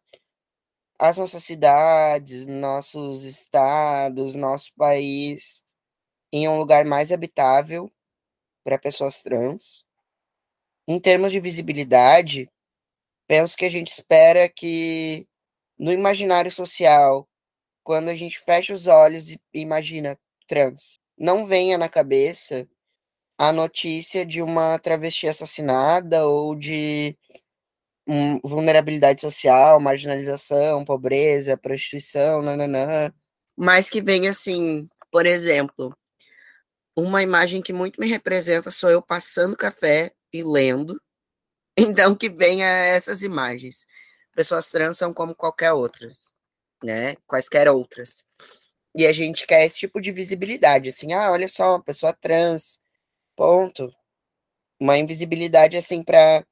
as 0.99 1.17
nossas 1.17 1.43
cidades, 1.43 2.45
nossos 2.45 3.23
estados, 3.23 4.35
nosso 4.35 4.73
país 4.75 5.63
em 6.31 6.47
um 6.47 6.57
lugar 6.57 6.85
mais 6.85 7.11
habitável 7.11 7.91
para 8.63 8.77
pessoas 8.77 9.21
trans. 9.21 9.85
Em 10.87 10.99
termos 10.99 11.31
de 11.31 11.39
visibilidade, 11.39 12.49
penso 13.27 13.57
que 13.57 13.65
a 13.65 13.71
gente 13.71 13.91
espera 13.91 14.49
que 14.49 15.27
no 15.77 15.91
imaginário 15.91 16.51
social, 16.51 17.27
quando 17.83 18.09
a 18.09 18.15
gente 18.15 18.39
fecha 18.39 18.73
os 18.73 18.87
olhos 18.87 19.29
e 19.29 19.39
imagina 19.53 20.19
trans, 20.47 20.99
não 21.17 21.45
venha 21.45 21.77
na 21.77 21.89
cabeça 21.89 22.67
a 23.37 23.51
notícia 23.51 24.25
de 24.25 24.41
uma 24.41 24.79
travesti 24.79 25.27
assassinada 25.27 26.27
ou 26.27 26.55
de 26.55 27.17
um, 28.07 28.39
vulnerabilidade 28.43 29.21
social, 29.21 29.79
marginalização, 29.79 30.85
pobreza, 30.85 31.57
prostituição, 31.57 32.41
nananã. 32.41 33.13
Mas 33.55 33.89
que 33.89 34.01
vem 34.01 34.27
assim, 34.27 34.87
por 35.11 35.25
exemplo, 35.25 35.95
uma 36.95 37.21
imagem 37.23 37.61
que 37.61 37.73
muito 37.73 37.99
me 37.99 38.07
representa 38.07 38.71
sou 38.71 38.89
eu 38.89 39.01
passando 39.01 39.57
café 39.57 40.11
e 40.33 40.43
lendo. 40.43 40.99
Então 41.79 42.15
que 42.15 42.27
venha 42.27 42.65
essas 42.65 43.21
imagens. 43.21 43.85
Pessoas 44.35 44.67
trans 44.67 44.97
são 44.97 45.13
como 45.13 45.35
qualquer 45.35 45.73
outras, 45.73 46.33
né? 46.83 47.15
Quaisquer 47.27 47.69
outras. 47.69 48.25
E 48.95 49.05
a 49.05 49.13
gente 49.13 49.45
quer 49.45 49.63
esse 49.63 49.77
tipo 49.77 50.01
de 50.01 50.11
visibilidade, 50.11 50.89
assim, 50.89 51.13
ah, 51.13 51.31
olha 51.31 51.47
só, 51.47 51.73
uma 51.73 51.83
pessoa 51.83 52.13
trans, 52.13 52.79
Ponto. 53.37 53.93
Uma 54.79 54.97
invisibilidade 54.97 55.77
assim 55.77 56.03
para 56.03 56.43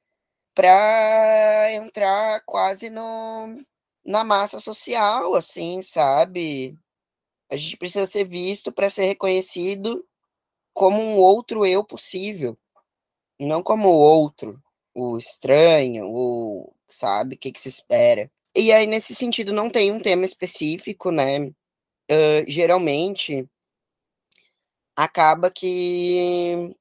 para 0.56 1.70
entrar 1.74 2.42
quase 2.46 2.88
no 2.90 3.62
na 4.04 4.24
massa 4.24 4.60
social, 4.60 5.34
assim, 5.34 5.82
sabe? 5.82 6.78
A 7.50 7.56
gente 7.56 7.76
precisa 7.76 8.06
ser 8.06 8.24
visto 8.24 8.72
para 8.72 8.90
ser 8.90 9.06
reconhecido 9.06 10.06
como 10.74 11.00
um 11.02 11.18
outro 11.18 11.66
eu 11.66 11.84
possível, 11.84 12.58
não 13.38 13.62
como 13.62 13.88
o 13.90 13.98
outro, 13.98 14.62
o 14.94 15.18
estranho, 15.18 16.06
o 16.08 16.72
sabe, 16.88 17.36
o 17.36 17.38
que, 17.38 17.52
que 17.52 17.60
se 17.60 17.68
espera. 17.68 18.30
E 18.54 18.72
aí, 18.72 18.86
nesse 18.86 19.14
sentido, 19.14 19.52
não 19.52 19.70
tem 19.70 19.92
um 19.92 20.00
tema 20.00 20.24
específico, 20.24 21.10
né? 21.10 21.40
Uh, 22.10 22.44
geralmente, 22.48 23.48
acaba 24.96 25.50
que 25.50 26.74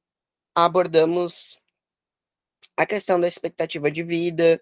abordamos 0.56 1.60
a 2.78 2.86
questão 2.86 3.20
da 3.20 3.28
expectativa 3.28 3.90
de 3.92 4.04
vida, 4.04 4.62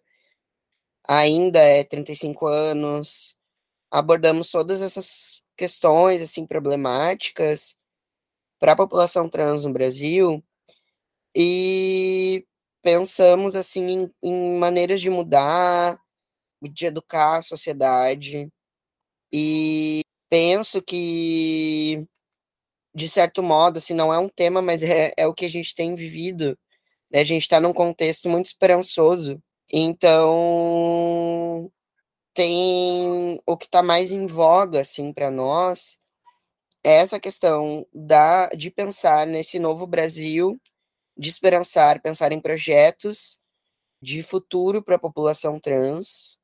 ainda 1.08 1.60
é 1.60 1.84
35 1.84 2.48
anos, 2.48 3.36
abordamos 3.92 4.50
todas 4.50 4.82
essas 4.82 5.42
questões 5.58 6.22
assim 6.22 6.46
problemáticas 6.48 7.76
para 8.60 8.74
a 8.74 8.76
população 8.76 9.30
trans 9.30 9.66
no 9.66 9.74
Brasil 9.74 10.44
e 11.36 12.46
pensamos 12.82 13.56
assim 13.56 13.90
em, 13.90 14.14
em 14.24 14.60
maneiras 14.60 15.02
de 15.02 15.10
mudar, 15.10 16.00
de 16.62 16.86
educar 16.88 17.40
a 17.40 17.42
sociedade 17.42 18.50
e 19.32 20.02
penso 20.30 20.82
que 20.82 22.08
de 22.96 23.10
certo 23.10 23.42
modo, 23.42 23.78
assim, 23.80 23.94
não 23.94 24.14
é 24.14 24.20
um 24.20 24.30
tema, 24.30 24.62
mas 24.62 24.84
é, 24.84 25.14
é 25.18 25.28
o 25.28 25.34
que 25.34 25.46
a 25.46 25.50
gente 25.50 25.74
tem 25.76 25.96
vivido. 25.96 26.58
Né? 27.14 27.22
A 27.22 27.26
gente 27.26 27.44
está 27.44 27.60
num 27.60 27.74
contexto 27.74 28.30
muito 28.30 28.48
esperançoso. 28.48 29.42
Então, 29.72 31.72
tem 32.34 33.42
o 33.46 33.58
que 33.58 33.66
está 33.66 33.84
mais 33.84 34.12
em 34.12 34.28
voga, 34.28 34.82
assim, 34.82 35.14
para 35.14 35.32
nós, 35.32 35.98
é 36.84 36.94
essa 36.98 37.20
questão 37.20 37.88
da, 37.94 38.50
de 38.50 38.72
pensar 38.72 39.28
nesse 39.28 39.60
novo 39.60 39.88
Brasil, 39.88 40.60
de 41.18 41.30
esperançar, 41.30 42.02
pensar 42.02 42.32
em 42.32 42.42
projetos 42.42 43.40
de 44.02 44.24
futuro 44.24 44.84
para 44.84 44.96
a 44.96 45.00
população 45.00 45.60
trans, 45.60 46.38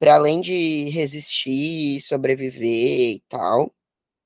para 0.00 0.16
além 0.16 0.40
de 0.40 0.90
resistir, 0.90 2.00
sobreviver 2.00 3.16
e 3.16 3.22
tal 3.28 3.72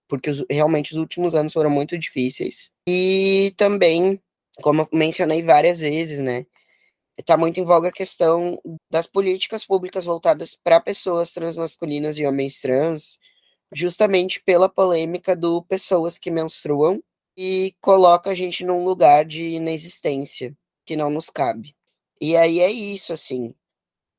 porque 0.08 0.30
os, 0.30 0.44
realmente 0.50 0.92
os 0.92 0.98
últimos 0.98 1.36
anos 1.36 1.52
foram 1.52 1.70
muito 1.70 1.96
difíceis. 1.98 2.70
E 2.88 3.52
também, 3.56 4.20
como 4.62 4.82
eu 4.82 4.88
mencionei 4.92 5.42
várias 5.42 5.80
vezes, 5.80 6.18
né, 6.18 6.46
está 7.18 7.36
muito 7.36 7.60
em 7.60 7.64
voga 7.64 7.88
a 7.88 7.92
questão 7.92 8.60
das 8.90 9.06
políticas 9.06 9.64
públicas 9.64 10.04
voltadas 10.04 10.56
para 10.62 10.80
pessoas 10.80 11.32
transmasculinas 11.32 12.18
e 12.18 12.26
homens 12.26 12.60
trans, 12.60 13.18
justamente 13.72 14.40
pela 14.40 14.68
polêmica 14.68 15.36
do 15.36 15.62
pessoas 15.62 16.18
que 16.18 16.30
menstruam 16.30 17.02
e 17.36 17.74
coloca 17.80 18.30
a 18.30 18.34
gente 18.34 18.64
num 18.64 18.84
lugar 18.84 19.24
de 19.24 19.48
inexistência 19.48 20.56
que 20.84 20.96
não 20.96 21.10
nos 21.10 21.30
cabe. 21.30 21.76
E 22.20 22.36
aí 22.36 22.60
é 22.60 22.70
isso, 22.70 23.12
assim. 23.12 23.54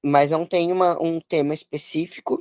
Mas 0.04 0.32
não 0.32 0.46
tem 0.46 0.72
uma, 0.72 1.02
um 1.02 1.20
tema 1.20 1.54
específico 1.54 2.40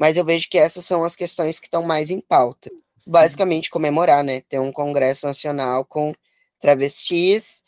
mas 0.00 0.16
eu 0.16 0.24
vejo 0.24 0.48
que 0.48 0.56
essas 0.56 0.86
são 0.86 1.04
as 1.04 1.14
questões 1.14 1.60
que 1.60 1.66
estão 1.66 1.82
mais 1.82 2.08
em 2.08 2.22
pauta. 2.22 2.70
Sim. 2.96 3.12
Basicamente, 3.12 3.68
comemorar, 3.68 4.24
né? 4.24 4.40
Ter 4.40 4.58
um 4.58 4.72
Congresso 4.72 5.26
Nacional 5.26 5.84
com 5.84 6.14
travestis 6.60 7.62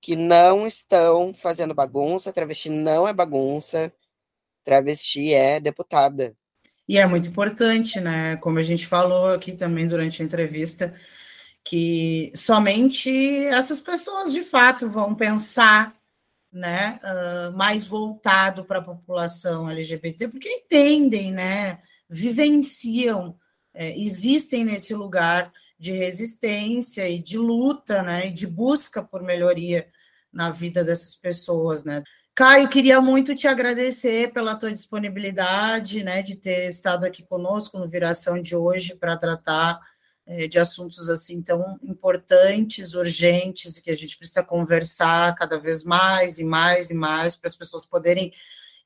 que 0.00 0.14
não 0.14 0.66
estão 0.66 1.34
fazendo 1.34 1.74
bagunça, 1.74 2.32
travesti 2.32 2.70
não 2.70 3.08
é 3.08 3.12
bagunça, 3.12 3.92
travesti 4.64 5.34
é 5.34 5.58
deputada. 5.58 6.36
E 6.88 6.98
é 6.98 7.06
muito 7.06 7.28
importante, 7.28 8.00
né? 8.00 8.36
Como 8.36 8.58
a 8.58 8.62
gente 8.62 8.86
falou 8.86 9.30
aqui 9.30 9.52
também 9.52 9.88
durante 9.88 10.22
a 10.22 10.24
entrevista, 10.24 10.94
que 11.64 12.32
somente 12.36 13.10
essas 13.46 13.80
pessoas 13.80 14.32
de 14.32 14.44
fato 14.44 14.88
vão 14.88 15.14
pensar 15.14 15.96
né, 16.52 17.00
uh, 17.02 17.56
mais 17.56 17.84
voltado 17.86 18.64
para 18.64 18.78
a 18.78 18.82
população 18.82 19.68
LGBT, 19.68 20.28
porque 20.28 20.48
entendem, 20.48 21.32
né, 21.32 21.80
vivenciam, 22.08 23.36
é, 23.74 23.98
existem 23.98 24.64
nesse 24.64 24.94
lugar 24.94 25.52
de 25.78 25.92
resistência 25.92 27.08
e 27.08 27.18
de 27.18 27.38
luta, 27.38 28.02
né, 28.02 28.28
e 28.28 28.32
de 28.32 28.46
busca 28.46 29.02
por 29.02 29.22
melhoria 29.22 29.86
na 30.32 30.50
vida 30.50 30.84
dessas 30.84 31.14
pessoas, 31.14 31.84
né. 31.84 32.02
Caio, 32.34 32.68
queria 32.68 33.00
muito 33.00 33.34
te 33.34 33.48
agradecer 33.48 34.30
pela 34.32 34.54
tua 34.56 34.70
disponibilidade, 34.70 36.04
né, 36.04 36.20
de 36.20 36.36
ter 36.36 36.68
estado 36.68 37.04
aqui 37.04 37.22
conosco 37.22 37.78
no 37.78 37.88
Viração 37.88 38.40
de 38.40 38.54
hoje 38.54 38.94
para 38.94 39.16
tratar 39.16 39.80
é, 40.26 40.46
de 40.48 40.58
assuntos 40.58 41.08
assim 41.08 41.40
tão 41.40 41.78
importantes, 41.82 42.94
urgentes, 42.94 43.78
que 43.78 43.90
a 43.90 43.96
gente 43.96 44.18
precisa 44.18 44.42
conversar 44.42 45.34
cada 45.34 45.58
vez 45.58 45.84
mais 45.84 46.38
e 46.38 46.44
mais 46.44 46.90
e 46.90 46.94
mais 46.94 47.36
para 47.36 47.46
as 47.46 47.54
pessoas 47.54 47.86
poderem 47.86 48.32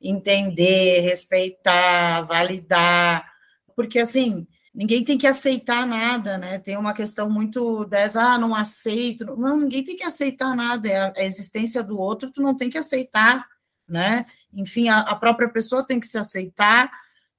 entender, 0.01 1.01
respeitar, 1.01 2.23
validar, 2.23 3.27
porque 3.75 3.99
assim 3.99 4.47
ninguém 4.75 5.05
tem 5.05 5.19
que 5.19 5.27
aceitar 5.27 5.87
nada, 5.87 6.39
né? 6.39 6.59
Tem 6.59 6.77
uma 6.77 6.95
questão 6.95 7.29
muito 7.29 7.85
dessa, 7.85 8.23
ah, 8.23 8.39
não 8.39 8.55
aceito. 8.55 9.37
Não, 9.37 9.59
ninguém 9.59 9.83
tem 9.85 9.97
que 9.97 10.05
aceitar 10.05 10.55
nada, 10.55 10.89
é 10.89 10.99
a, 10.99 11.13
a 11.17 11.25
existência 11.25 11.83
do 11.83 11.99
outro, 11.99 12.31
tu 12.31 12.41
não 12.41 12.57
tem 12.57 12.71
que 12.71 12.79
aceitar, 12.79 13.45
né? 13.89 14.27
Enfim, 14.53 14.89
a, 14.89 15.01
a 15.01 15.17
própria 15.17 15.49
pessoa 15.49 15.85
tem 15.87 16.01
que 16.01 16.07
se 16.07 16.19
aceitar 16.19 16.87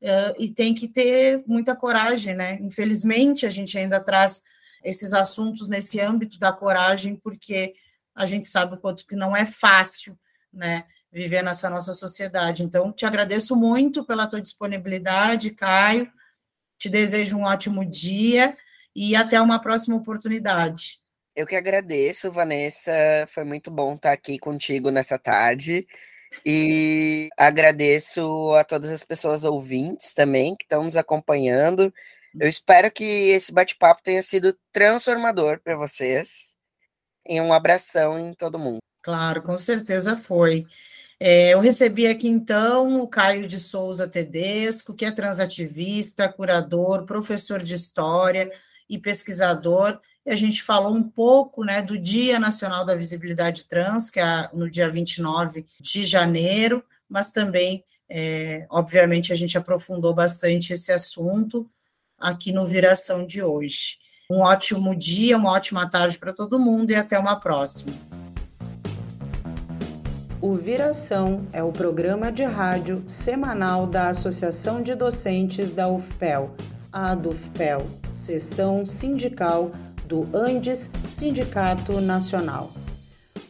uh, 0.02 0.36
e 0.38 0.50
tem 0.50 0.74
que 0.74 0.88
ter 0.88 1.44
muita 1.48 1.76
coragem, 1.76 2.36
né? 2.36 2.58
Infelizmente, 2.62 3.46
a 3.46 3.50
gente 3.50 3.78
ainda 3.78 4.00
traz 4.00 4.42
esses 4.84 5.14
assuntos 5.14 5.70
nesse 5.70 6.00
âmbito 6.00 6.40
da 6.40 6.52
coragem, 6.52 7.16
porque 7.16 7.74
a 8.16 8.26
gente 8.26 8.48
sabe 8.48 8.76
o 8.76 8.78
quanto 8.78 9.06
que 9.06 9.16
não 9.16 9.36
é 9.36 9.46
fácil, 9.46 10.18
né? 10.52 10.86
Viver 11.12 11.44
nessa 11.44 11.70
nossa 11.70 11.94
sociedade. 11.94 12.64
Então, 12.64 12.92
te 12.92 13.06
agradeço 13.06 13.56
muito 13.56 14.04
pela 14.06 14.28
tua 14.28 14.42
disponibilidade, 14.42 15.52
Caio. 15.52 16.10
Te 16.82 16.90
desejo 16.90 17.38
um 17.38 17.44
ótimo 17.44 17.86
dia 17.86 18.58
e 18.96 19.16
até 19.16 19.40
uma 19.40 19.62
próxima 19.62 19.96
oportunidade. 19.96 21.00
Eu 21.36 21.46
que 21.46 21.56
agradeço, 21.56 22.32
Vanessa. 22.32 22.92
Foi 23.28 23.44
muito 23.44 23.70
bom 23.70 23.94
estar 23.94 24.12
aqui 24.12 24.40
contigo 24.40 24.90
nessa 24.90 25.20
tarde. 25.20 25.86
E 26.44 27.30
agradeço 27.38 28.56
a 28.56 28.64
todas 28.64 28.90
as 28.90 29.04
pessoas 29.04 29.44
ouvintes 29.44 30.16
também 30.16 30.56
que 30.56 30.64
estão 30.64 30.84
nos 30.84 30.96
acompanhando. 30.96 31.94
Eu 32.40 32.50
espero 32.50 32.90
que 32.90 33.04
esse 33.04 33.52
bate-papo 33.52 34.02
tenha 34.02 34.24
sido 34.24 34.58
transformador 34.74 35.60
para 35.64 35.76
vocês. 35.76 36.58
E 37.28 37.40
um 37.40 37.54
abração 37.54 38.18
em 38.18 38.34
todo 38.34 38.58
mundo. 38.58 38.80
Claro, 39.04 39.44
com 39.44 39.56
certeza 39.56 40.18
foi. 40.18 40.66
É, 41.24 41.54
eu 41.54 41.60
recebi 41.60 42.08
aqui 42.08 42.28
então 42.28 43.00
o 43.00 43.08
Caio 43.08 43.46
de 43.48 43.60
Souza 43.60 44.08
Tedesco, 44.08 44.96
que 44.96 45.06
é 45.06 45.12
transativista, 45.12 46.28
curador, 46.28 47.06
professor 47.06 47.62
de 47.62 47.76
história 47.76 48.52
e 48.90 48.98
pesquisador 48.98 50.00
e 50.26 50.32
a 50.32 50.36
gente 50.36 50.62
falou 50.62 50.94
um 50.94 51.04
pouco 51.04 51.64
né, 51.64 51.82
do 51.82 51.98
Dia 51.98 52.40
Nacional 52.40 52.86
da 52.86 52.96
Visibilidade 52.96 53.66
Trans, 53.66 54.10
que 54.10 54.20
é 54.20 54.50
no 54.54 54.70
dia 54.70 54.90
29 54.90 55.66
de 55.80 56.04
janeiro, 56.04 56.84
mas 57.10 57.32
também, 57.32 57.84
é, 58.08 58.66
obviamente, 58.70 59.34
a 59.34 59.36
gente 59.36 59.58
aprofundou 59.58 60.14
bastante 60.14 60.74
esse 60.74 60.92
assunto 60.92 61.70
aqui 62.20 62.52
no 62.52 62.68
Viração 62.68 63.26
de 63.26 63.42
hoje. 63.42 63.98
Um 64.30 64.40
ótimo 64.40 64.96
dia, 64.96 65.38
uma 65.38 65.52
ótima 65.52 65.90
tarde 65.90 66.18
para 66.18 66.34
todo 66.34 66.60
mundo 66.60 66.92
e 66.92 66.96
até 66.96 67.18
uma 67.18 67.40
próxima. 67.40 68.21
O 70.42 70.54
Viração 70.56 71.46
é 71.54 71.62
o 71.62 71.72
programa 71.72 72.32
de 72.32 72.44
rádio 72.44 73.04
semanal 73.08 73.86
da 73.86 74.10
Associação 74.10 74.82
de 74.82 74.96
Docentes 74.96 75.72
da 75.72 75.88
UFPEL, 75.88 76.56
a 76.92 77.12
ADUFPEL, 77.12 77.86
Seção 78.16 78.84
Sindical 78.88 79.70
do 80.08 80.28
Andes 80.36 80.90
Sindicato 81.12 82.02
Nacional. 82.02 82.72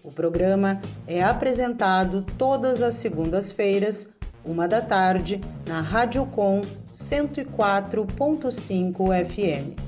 O 0.03 0.11
programa 0.11 0.81
é 1.07 1.23
apresentado 1.23 2.25
todas 2.37 2.83
as 2.83 2.95
segundas-feiras, 2.95 4.09
uma 4.43 4.67
da 4.67 4.81
tarde, 4.81 5.39
na 5.65 5.79
Rádio 5.79 6.25
Com 6.25 6.59
104.5 6.93 9.25
FM. 9.25 9.79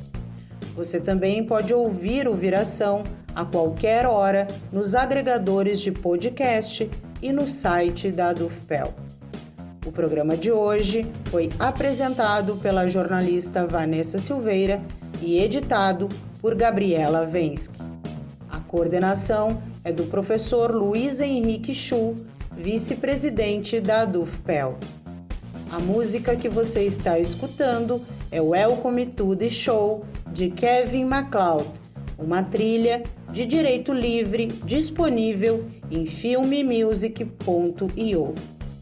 Você 0.74 1.02
também 1.02 1.46
pode 1.46 1.74
ouvir 1.74 2.30
o 2.30 2.34
Viração 2.34 3.04
a 3.36 3.46
qualquer 3.46 4.06
hora 4.06 4.48
nos 4.72 4.96
agregadores 4.96 5.80
de 5.80 5.92
podcast 5.92 6.90
e 7.22 7.32
no 7.32 7.48
site 7.48 8.12
da 8.12 8.34
Dufpel. 8.34 8.94
O 9.86 9.92
programa 9.92 10.38
de 10.38 10.52
hoje 10.52 11.06
foi 11.26 11.50
apresentado 11.60 12.56
pela 12.58 12.88
jornalista 12.88 13.66
Vanessa 13.66 14.18
Silveira 14.18 14.82
e 15.22 15.40
editado 15.40 16.08
por 16.40 16.56
Gabriela 16.56 17.26
Vensky. 17.26 17.78
A 18.50 18.60
coordenação 18.60 19.62
é 19.84 19.92
do 19.92 20.04
professor 20.04 20.72
Luiz 20.72 21.20
Henrique 21.20 21.76
Chu, 21.76 22.16
vice-presidente 22.56 23.82
da 23.82 24.06
DUFPEL. 24.06 24.78
A 25.72 25.80
música 25.80 26.36
que 26.36 26.48
você 26.48 26.84
está 26.86 27.18
escutando 27.20 28.02
é 28.32 28.40
Welcome 28.40 29.08
to 29.08 29.36
the 29.36 29.50
Show 29.50 30.06
de 30.32 30.50
Kevin 30.52 31.06
MacLeod, 31.06 31.66
uma 32.18 32.44
trilha 32.44 33.02
de 33.32 33.46
direito 33.46 33.94
livre 33.94 34.48
disponível 34.66 35.66
em 35.90 36.06
filmemusic.io. 36.06 38.36